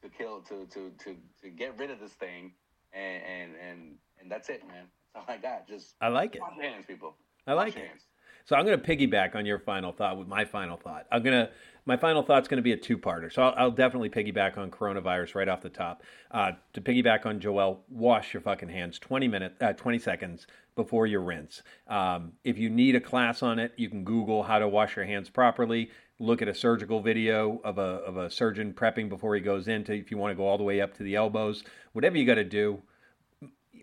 To 0.01 0.09
kill 0.09 0.41
to 0.41 0.65
to 0.67 0.91
to 1.03 1.15
to 1.41 1.49
get 1.49 1.77
rid 1.77 1.91
of 1.91 1.99
this 1.99 2.13
thing 2.13 2.51
and 2.93 3.23
and 3.23 3.51
and 3.55 3.95
and 4.21 4.31
that's 4.31 4.49
it 4.49 4.65
man 4.67 4.85
that's 5.13 5.27
all 5.27 5.33
i 5.33 5.37
got 5.37 5.67
just 5.67 5.95
I 6.01 6.07
like 6.09 6.35
it. 6.35 6.41
wash 6.41 6.53
your 6.57 6.69
hands 6.69 6.85
people 6.87 7.15
I 7.47 7.53
like 7.53 7.75
your 7.75 7.85
it. 7.85 7.89
hands. 7.89 8.07
So 8.45 8.55
I'm 8.55 8.65
going 8.65 8.79
to 8.79 8.85
piggyback 8.87 9.35
on 9.35 9.45
your 9.45 9.59
final 9.59 9.91
thought 9.91 10.17
with 10.17 10.27
my 10.27 10.45
final 10.45 10.77
thought. 10.77 11.05
I'm 11.11 11.23
going 11.23 11.45
to 11.45 11.51
my 11.85 11.97
final 11.97 12.21
thought's 12.21 12.47
going 12.47 12.57
to 12.57 12.63
be 12.63 12.71
a 12.73 12.77
two-parter. 12.77 13.31
So 13.33 13.41
I'll, 13.41 13.53
I'll 13.57 13.71
definitely 13.71 14.09
piggyback 14.09 14.57
on 14.57 14.69
coronavirus 14.69 15.33
right 15.35 15.47
off 15.49 15.61
the 15.61 15.69
top. 15.69 16.03
Uh, 16.29 16.51
to 16.73 16.81
piggyback 16.81 17.25
on 17.25 17.39
Joel, 17.39 17.83
wash 17.89 18.33
your 18.33 18.41
fucking 18.41 18.69
hands 18.69 18.99
20 18.99 19.27
minutes, 19.27 19.55
uh, 19.61 19.73
20 19.73 19.97
seconds 19.99 20.45
before 20.75 21.07
you 21.07 21.19
rinse. 21.19 21.63
Um, 21.87 22.33
if 22.43 22.57
you 22.59 22.69
need 22.69 22.95
a 22.95 23.01
class 23.01 23.41
on 23.41 23.57
it, 23.57 23.73
you 23.77 23.89
can 23.89 24.03
Google 24.03 24.43
how 24.43 24.59
to 24.59 24.67
wash 24.67 24.95
your 24.95 25.05
hands 25.05 25.29
properly. 25.29 25.89
Look 26.22 26.41
at 26.43 26.47
a 26.47 26.53
surgical 26.53 27.01
video 27.01 27.59
of 27.63 27.80
a 27.80 27.82
of 27.82 28.15
a 28.15 28.30
surgeon 28.30 28.74
prepping 28.74 29.09
before 29.09 29.34
he 29.34 29.41
goes 29.41 29.67
into. 29.67 29.93
If 29.93 30.11
you 30.11 30.17
want 30.17 30.32
to 30.32 30.36
go 30.36 30.47
all 30.47 30.57
the 30.57 30.63
way 30.63 30.80
up 30.80 30.95
to 30.97 31.03
the 31.03 31.15
elbows, 31.15 31.63
whatever 31.93 32.15
you 32.15 32.26
got 32.26 32.36
to 32.36 32.43
do, 32.43 32.82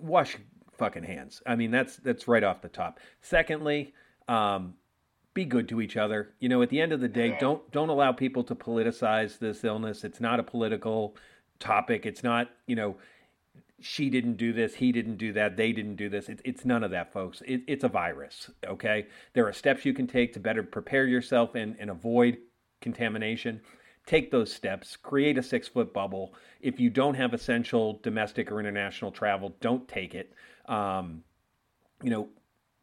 wash 0.01 0.35
your 0.35 0.43
fucking 0.79 1.03
hands. 1.03 1.43
I 1.45 1.57
mean, 1.57 1.73
that's 1.73 1.97
that's 1.97 2.29
right 2.29 2.45
off 2.45 2.63
the 2.63 2.69
top. 2.69 3.01
Secondly, 3.21 3.93
um, 4.29 4.75
be 5.35 5.45
good 5.45 5.69
to 5.69 5.81
each 5.81 5.97
other. 5.97 6.31
You 6.39 6.49
know, 6.49 6.63
at 6.63 6.71
the 6.71 6.81
end 6.81 6.93
of 6.93 7.01
the 7.01 7.09
day, 7.09 7.37
don't 7.41 7.69
don't 7.73 7.89
allow 7.89 8.13
people 8.13 8.45
to 8.45 8.55
politicize 8.55 9.39
this 9.39 9.65
illness. 9.65 10.05
It's 10.05 10.21
not 10.21 10.39
a 10.39 10.45
political 10.45 11.17
topic. 11.59 12.07
It's 12.07 12.23
not 12.23 12.51
you 12.67 12.77
know 12.77 12.97
she 13.81 14.11
didn't 14.11 14.37
do 14.37 14.53
this, 14.53 14.75
he 14.75 14.93
didn't 14.93 15.17
do 15.17 15.33
that, 15.33 15.57
they 15.57 15.73
didn't 15.73 15.97
do 15.97 16.09
this. 16.09 16.29
It, 16.29 16.41
it's 16.45 16.65
none 16.65 16.83
of 16.83 16.91
that, 16.91 17.13
folks. 17.13 17.43
It, 17.47 17.63
it's 17.67 17.85
a 17.85 17.89
virus. 17.89 18.51
Okay, 18.67 19.07
there 19.35 19.47
are 19.47 19.53
steps 19.53 19.85
you 19.85 19.93
can 19.93 20.07
take 20.07 20.33
to 20.35 20.41
better 20.41 20.63
prepare 20.63 21.07
yourself 21.07 21.55
and, 21.55 21.77
and 21.79 21.91
avoid 21.91 22.39
contamination. 22.81 23.61
Take 24.07 24.31
those 24.31 24.53
steps. 24.53 24.97
Create 24.97 25.37
a 25.39 25.43
six 25.43 25.69
foot 25.69 25.93
bubble. 25.93 26.35
If 26.61 26.81
you 26.81 26.91
don't 26.91 27.15
have 27.15 27.35
essential 27.35 28.01
domestic 28.03 28.51
or 28.51 28.59
international 28.59 29.13
travel, 29.13 29.55
don't 29.61 29.87
take 29.87 30.15
it. 30.15 30.33
Um, 30.67 31.23
you 32.03 32.11
know, 32.11 32.29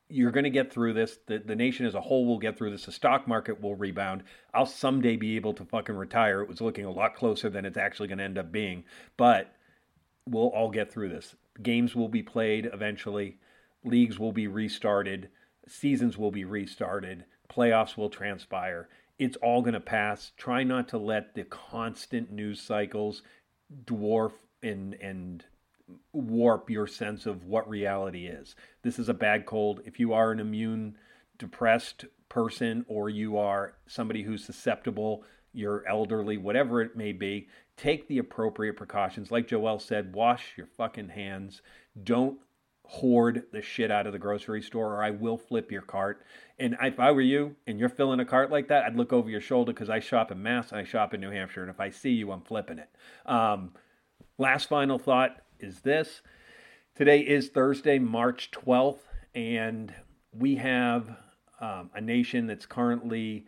you're 0.08 0.32
going 0.32 0.44
to 0.44 0.52
get 0.52 0.72
through 0.72 0.94
this. 0.94 1.18
The, 1.26 1.40
the 1.40 1.56
nation 1.56 1.86
as 1.86 1.96
a 1.96 2.02
whole 2.02 2.26
will 2.26 2.38
get 2.38 2.58
through 2.58 2.72
this. 2.72 2.86
The 2.86 2.92
stock 2.92 3.28
market 3.28 3.60
will 3.60 3.76
rebound. 3.76 4.24
I'll 4.54 4.68
someday 4.68 5.16
be 5.16 5.36
able 5.36 5.54
to 5.56 5.66
fucking 5.66 5.96
retire. 5.96 6.42
It 6.42 6.48
was 6.48 6.62
looking 6.62 6.86
a 6.86 6.92
lot 6.92 7.16
closer 7.16 7.50
than 7.50 7.66
it's 7.66 7.78
actually 7.78 8.08
going 8.08 8.20
to 8.20 8.24
end 8.24 8.38
up 8.38 8.52
being. 8.52 8.84
But 9.18 9.55
we'll 10.28 10.48
all 10.48 10.70
get 10.70 10.92
through 10.92 11.10
this. 11.10 11.36
Games 11.62 11.96
will 11.96 12.10
be 12.10 12.24
played 12.24 12.70
eventually. 12.72 13.38
Leagues 13.84 14.20
will 14.20 14.32
be 14.32 14.48
restarted. 14.48 15.30
Seasons 15.68 16.18
will 16.18 16.32
be 16.32 16.44
restarted. 16.44 17.26
Playoffs 17.50 17.98
will 17.98 18.10
transpire. 18.10 18.90
It's 19.18 19.38
all 19.38 19.62
going 19.62 19.74
to 19.74 19.80
pass. 19.80 20.32
Try 20.38 20.64
not 20.64 20.88
to 20.90 20.98
let 20.98 21.36
the 21.36 21.44
constant 21.44 22.32
news 22.32 22.62
cycles 22.62 23.22
dwarf 23.86 24.34
and 24.62 24.94
and 24.96 25.44
warp 26.14 26.70
your 26.70 26.88
sense 26.88 27.26
of 27.26 27.46
what 27.46 27.70
reality 27.70 28.26
is. 28.26 28.56
This 28.82 28.98
is 28.98 29.10
a 29.10 29.14
bad 29.14 29.46
cold. 29.46 29.82
If 29.86 30.00
you 30.00 30.14
are 30.14 30.32
an 30.32 30.40
immune 30.40 30.98
depressed 31.38 32.06
person 32.30 32.86
or 32.88 33.10
you 33.10 33.38
are 33.38 33.76
somebody 33.86 34.24
who's 34.24 34.44
susceptible, 34.44 35.24
you're 35.56 35.88
elderly, 35.88 36.38
whatever 36.38 36.82
it 36.82 36.96
may 36.96 37.12
be, 37.12 37.48
take 37.78 38.08
the 38.08 38.18
appropriate 38.18 38.78
precautions. 38.78 39.32
Like 39.32 39.48
Joel 39.48 39.80
said, 39.80 40.14
wash 40.14 40.54
your 40.58 40.68
fucking 40.78 41.10
hands. 41.10 41.62
Don't 42.04 42.40
hoard 42.88 43.44
the 43.52 43.62
shit 43.62 43.90
out 43.92 44.06
of 44.06 44.14
the 44.14 44.20
grocery 44.20 44.62
store 44.62 44.96
or 44.96 45.04
I 45.04 45.10
will 45.10 45.38
flip 45.38 45.72
your 45.72 45.82
cart. 45.82 46.24
And 46.60 46.76
if 46.82 47.00
I 47.00 47.12
were 47.12 47.22
you 47.22 47.56
and 47.68 47.80
you're 47.80 47.90
filling 47.90 48.20
a 48.20 48.26
cart 48.26 48.52
like 48.52 48.68
that, 48.68 48.84
I'd 48.84 48.96
look 48.96 49.12
over 49.12 49.30
your 49.30 49.42
shoulder 49.42 49.74
because 49.74 49.90
I 49.90 50.00
shop 50.00 50.32
in 50.32 50.42
Mass 50.42 50.72
and 50.72 50.80
I 50.80 50.84
shop 50.84 51.14
in 51.14 51.22
New 51.22 51.32
Hampshire. 51.32 51.62
And 51.62 51.70
if 51.70 51.80
I 51.80 51.90
see 51.90 52.12
you, 52.12 52.32
I'm 52.32 52.42
flipping 52.42 52.80
it. 52.80 52.90
Um, 53.26 53.72
last 54.38 54.70
final 54.70 55.00
thought 55.00 55.38
is 55.60 55.82
this. 55.82 56.22
Today 56.96 57.20
is 57.20 57.50
Thursday, 57.50 58.00
March 58.00 58.52
12th, 58.52 59.00
and 59.34 59.94
we 60.32 60.56
have 60.56 61.10
um, 61.60 61.90
a 61.94 62.00
nation 62.00 62.48
that's 62.48 62.66
currently 62.66 63.48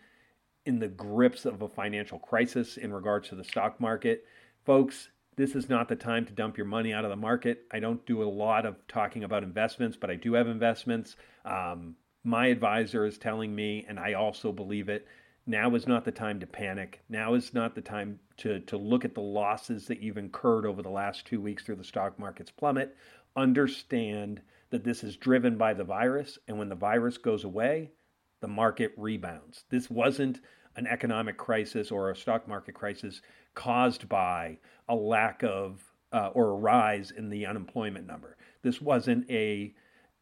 in 0.67 0.79
the 0.79 0.87
grips 0.89 1.45
of 1.45 1.61
a 1.61 1.69
financial 1.69 2.19
crisis 2.19 2.75
in 2.75 2.91
regards 2.91 3.29
to 3.29 3.35
the 3.35 3.43
stock 3.43 3.79
market. 3.79 4.25
Folks, 4.65 5.09
this 5.37 5.55
is 5.55 5.69
not 5.69 5.87
the 5.87 5.95
time 5.95 6.25
to 6.25 6.33
dump 6.33 6.57
your 6.57 6.65
money 6.65 6.91
out 6.93 7.05
of 7.05 7.09
the 7.09 7.15
market. 7.15 7.63
I 7.71 7.79
don't 7.79 8.05
do 8.05 8.21
a 8.21 8.25
lot 8.25 8.65
of 8.65 8.75
talking 8.87 9.23
about 9.23 9.43
investments, 9.43 9.95
but 9.95 10.09
I 10.09 10.15
do 10.15 10.33
have 10.33 10.47
investments. 10.47 11.15
Um, 11.45 11.95
my 12.25 12.47
advisor 12.47 13.05
is 13.05 13.17
telling 13.17 13.55
me, 13.55 13.85
and 13.87 13.97
I 13.97 14.13
also 14.13 14.51
believe 14.51 14.89
it. 14.89 15.07
Now 15.45 15.73
is 15.73 15.87
not 15.87 16.03
the 16.03 16.11
time 16.11 16.41
to 16.41 16.47
panic. 16.47 17.01
Now 17.07 17.35
is 17.35 17.53
not 17.53 17.73
the 17.73 17.81
time 17.81 18.19
to, 18.37 18.59
to 18.59 18.75
look 18.75 19.05
at 19.05 19.15
the 19.15 19.21
losses 19.21 19.87
that 19.87 20.01
you've 20.01 20.17
incurred 20.17 20.65
over 20.65 20.81
the 20.81 20.89
last 20.89 21.25
two 21.25 21.39
weeks 21.39 21.63
through 21.63 21.77
the 21.77 21.83
stock 21.85 22.19
market's 22.19 22.51
plummet. 22.51 22.97
Understand 23.37 24.41
that 24.71 24.83
this 24.83 25.01
is 25.01 25.15
driven 25.15 25.57
by 25.57 25.73
the 25.73 25.85
virus, 25.85 26.37
and 26.49 26.57
when 26.59 26.67
the 26.67 26.75
virus 26.75 27.17
goes 27.17 27.45
away, 27.45 27.91
the 28.41 28.47
market 28.47 28.91
rebounds. 28.97 29.63
This 29.69 29.89
wasn't 29.89 30.41
an 30.77 30.87
economic 30.87 31.37
crisis 31.37 31.91
or 31.91 32.11
a 32.11 32.15
stock 32.15 32.47
market 32.47 32.75
crisis 32.75 33.21
caused 33.55 34.07
by 34.07 34.57
a 34.87 34.95
lack 34.95 35.43
of 35.43 35.83
uh, 36.13 36.29
or 36.33 36.51
a 36.51 36.55
rise 36.55 37.11
in 37.11 37.29
the 37.29 37.45
unemployment 37.45 38.07
number. 38.07 38.37
This 38.61 38.79
wasn't 38.79 39.29
a 39.29 39.73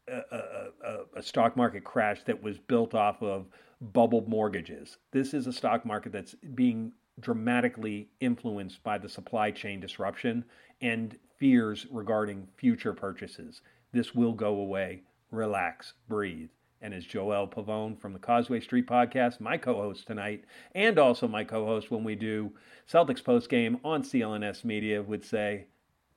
a, 0.08 0.68
a, 0.84 0.98
a, 1.16 1.22
stock 1.22 1.56
market 1.56 1.82
crash 1.82 2.22
that 2.26 2.40
was 2.40 2.58
built 2.58 2.94
off 2.94 3.20
of 3.24 3.46
bubble 3.80 4.24
mortgages. 4.28 4.98
This 5.10 5.34
is 5.34 5.48
a 5.48 5.52
stock 5.52 5.84
market 5.84 6.12
that's 6.12 6.36
being 6.54 6.92
dramatically 7.18 8.08
influenced 8.20 8.84
by 8.84 8.98
the 8.98 9.08
supply 9.08 9.50
chain 9.50 9.80
disruption 9.80 10.44
and 10.80 11.18
fears 11.38 11.88
regarding 11.90 12.46
future 12.56 12.92
purchases. 12.92 13.62
This 13.90 14.14
will 14.14 14.32
go 14.32 14.60
away. 14.60 15.02
Relax, 15.32 15.94
breathe 16.08 16.50
and 16.80 16.92
is 16.92 17.04
Joel 17.04 17.48
Pavon 17.48 17.98
from 17.98 18.12
the 18.12 18.18
Causeway 18.18 18.60
Street 18.60 18.86
podcast, 18.86 19.40
my 19.40 19.56
co-host 19.56 20.06
tonight, 20.06 20.44
and 20.74 20.98
also 20.98 21.26
my 21.26 21.44
co-host 21.44 21.90
when 21.90 22.04
we 22.04 22.14
do 22.14 22.52
Celtics 22.90 23.24
post 23.24 23.48
game 23.48 23.78
on 23.84 24.02
CLNS 24.02 24.64
Media 24.64 25.02
would 25.02 25.24
say, 25.24 25.66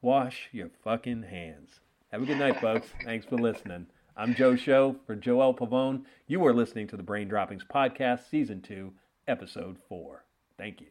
"Wash 0.02 0.50
your 0.52 0.70
fucking 0.84 1.24
hands." 1.24 1.80
Have 2.12 2.24
a 2.24 2.26
good 2.26 2.40
night, 2.40 2.60
folks. 2.60 2.88
Thanks 3.04 3.26
for 3.26 3.38
listening. 3.38 3.88
I'm 4.18 4.36
Joe 4.36 4.56
Show 4.56 4.98
for 5.06 5.16
Joel 5.16 5.54
Pavon. 5.54 6.04
You 6.28 6.46
are 6.46 6.54
listening 6.54 6.88
to 6.88 6.98
the 6.98 7.04
Brain 7.04 7.30
Droppings 7.30 7.64
podcast, 7.64 8.30
season 8.30 8.62
two, 8.62 8.94
episode 9.28 9.78
four. 9.88 10.26
Thank 10.58 10.82
you. 10.82 10.88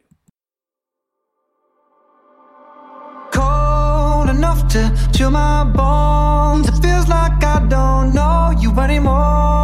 Cold 3.33 4.31
enough 4.31 4.67
to 4.69 5.11
chill 5.15 5.31
my 5.31 5.65
bones. 5.65 6.69
It 6.69 6.83
feels 6.83 7.09
like 7.09 7.45
I 7.45 7.67
don't 7.69 8.15
know 8.15 8.55
you 8.59 8.73
anymore 8.81 9.58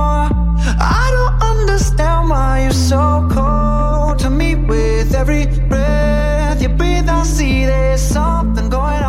I 0.85 1.11
don't 1.17 1.43
understand 1.43 2.31
why 2.31 2.63
you're 2.63 2.73
so 2.73 3.29
cold 3.33 4.19
to 4.21 4.31
me 4.31 4.55
with 4.55 5.15
every 5.15 5.47
breath 5.69 6.61
you 6.63 6.69
breathe. 6.69 7.09
I 7.09 7.23
see 7.25 7.65
there's 7.65 8.03
something 8.03 8.69
going 8.69 9.03
on. 9.03 9.04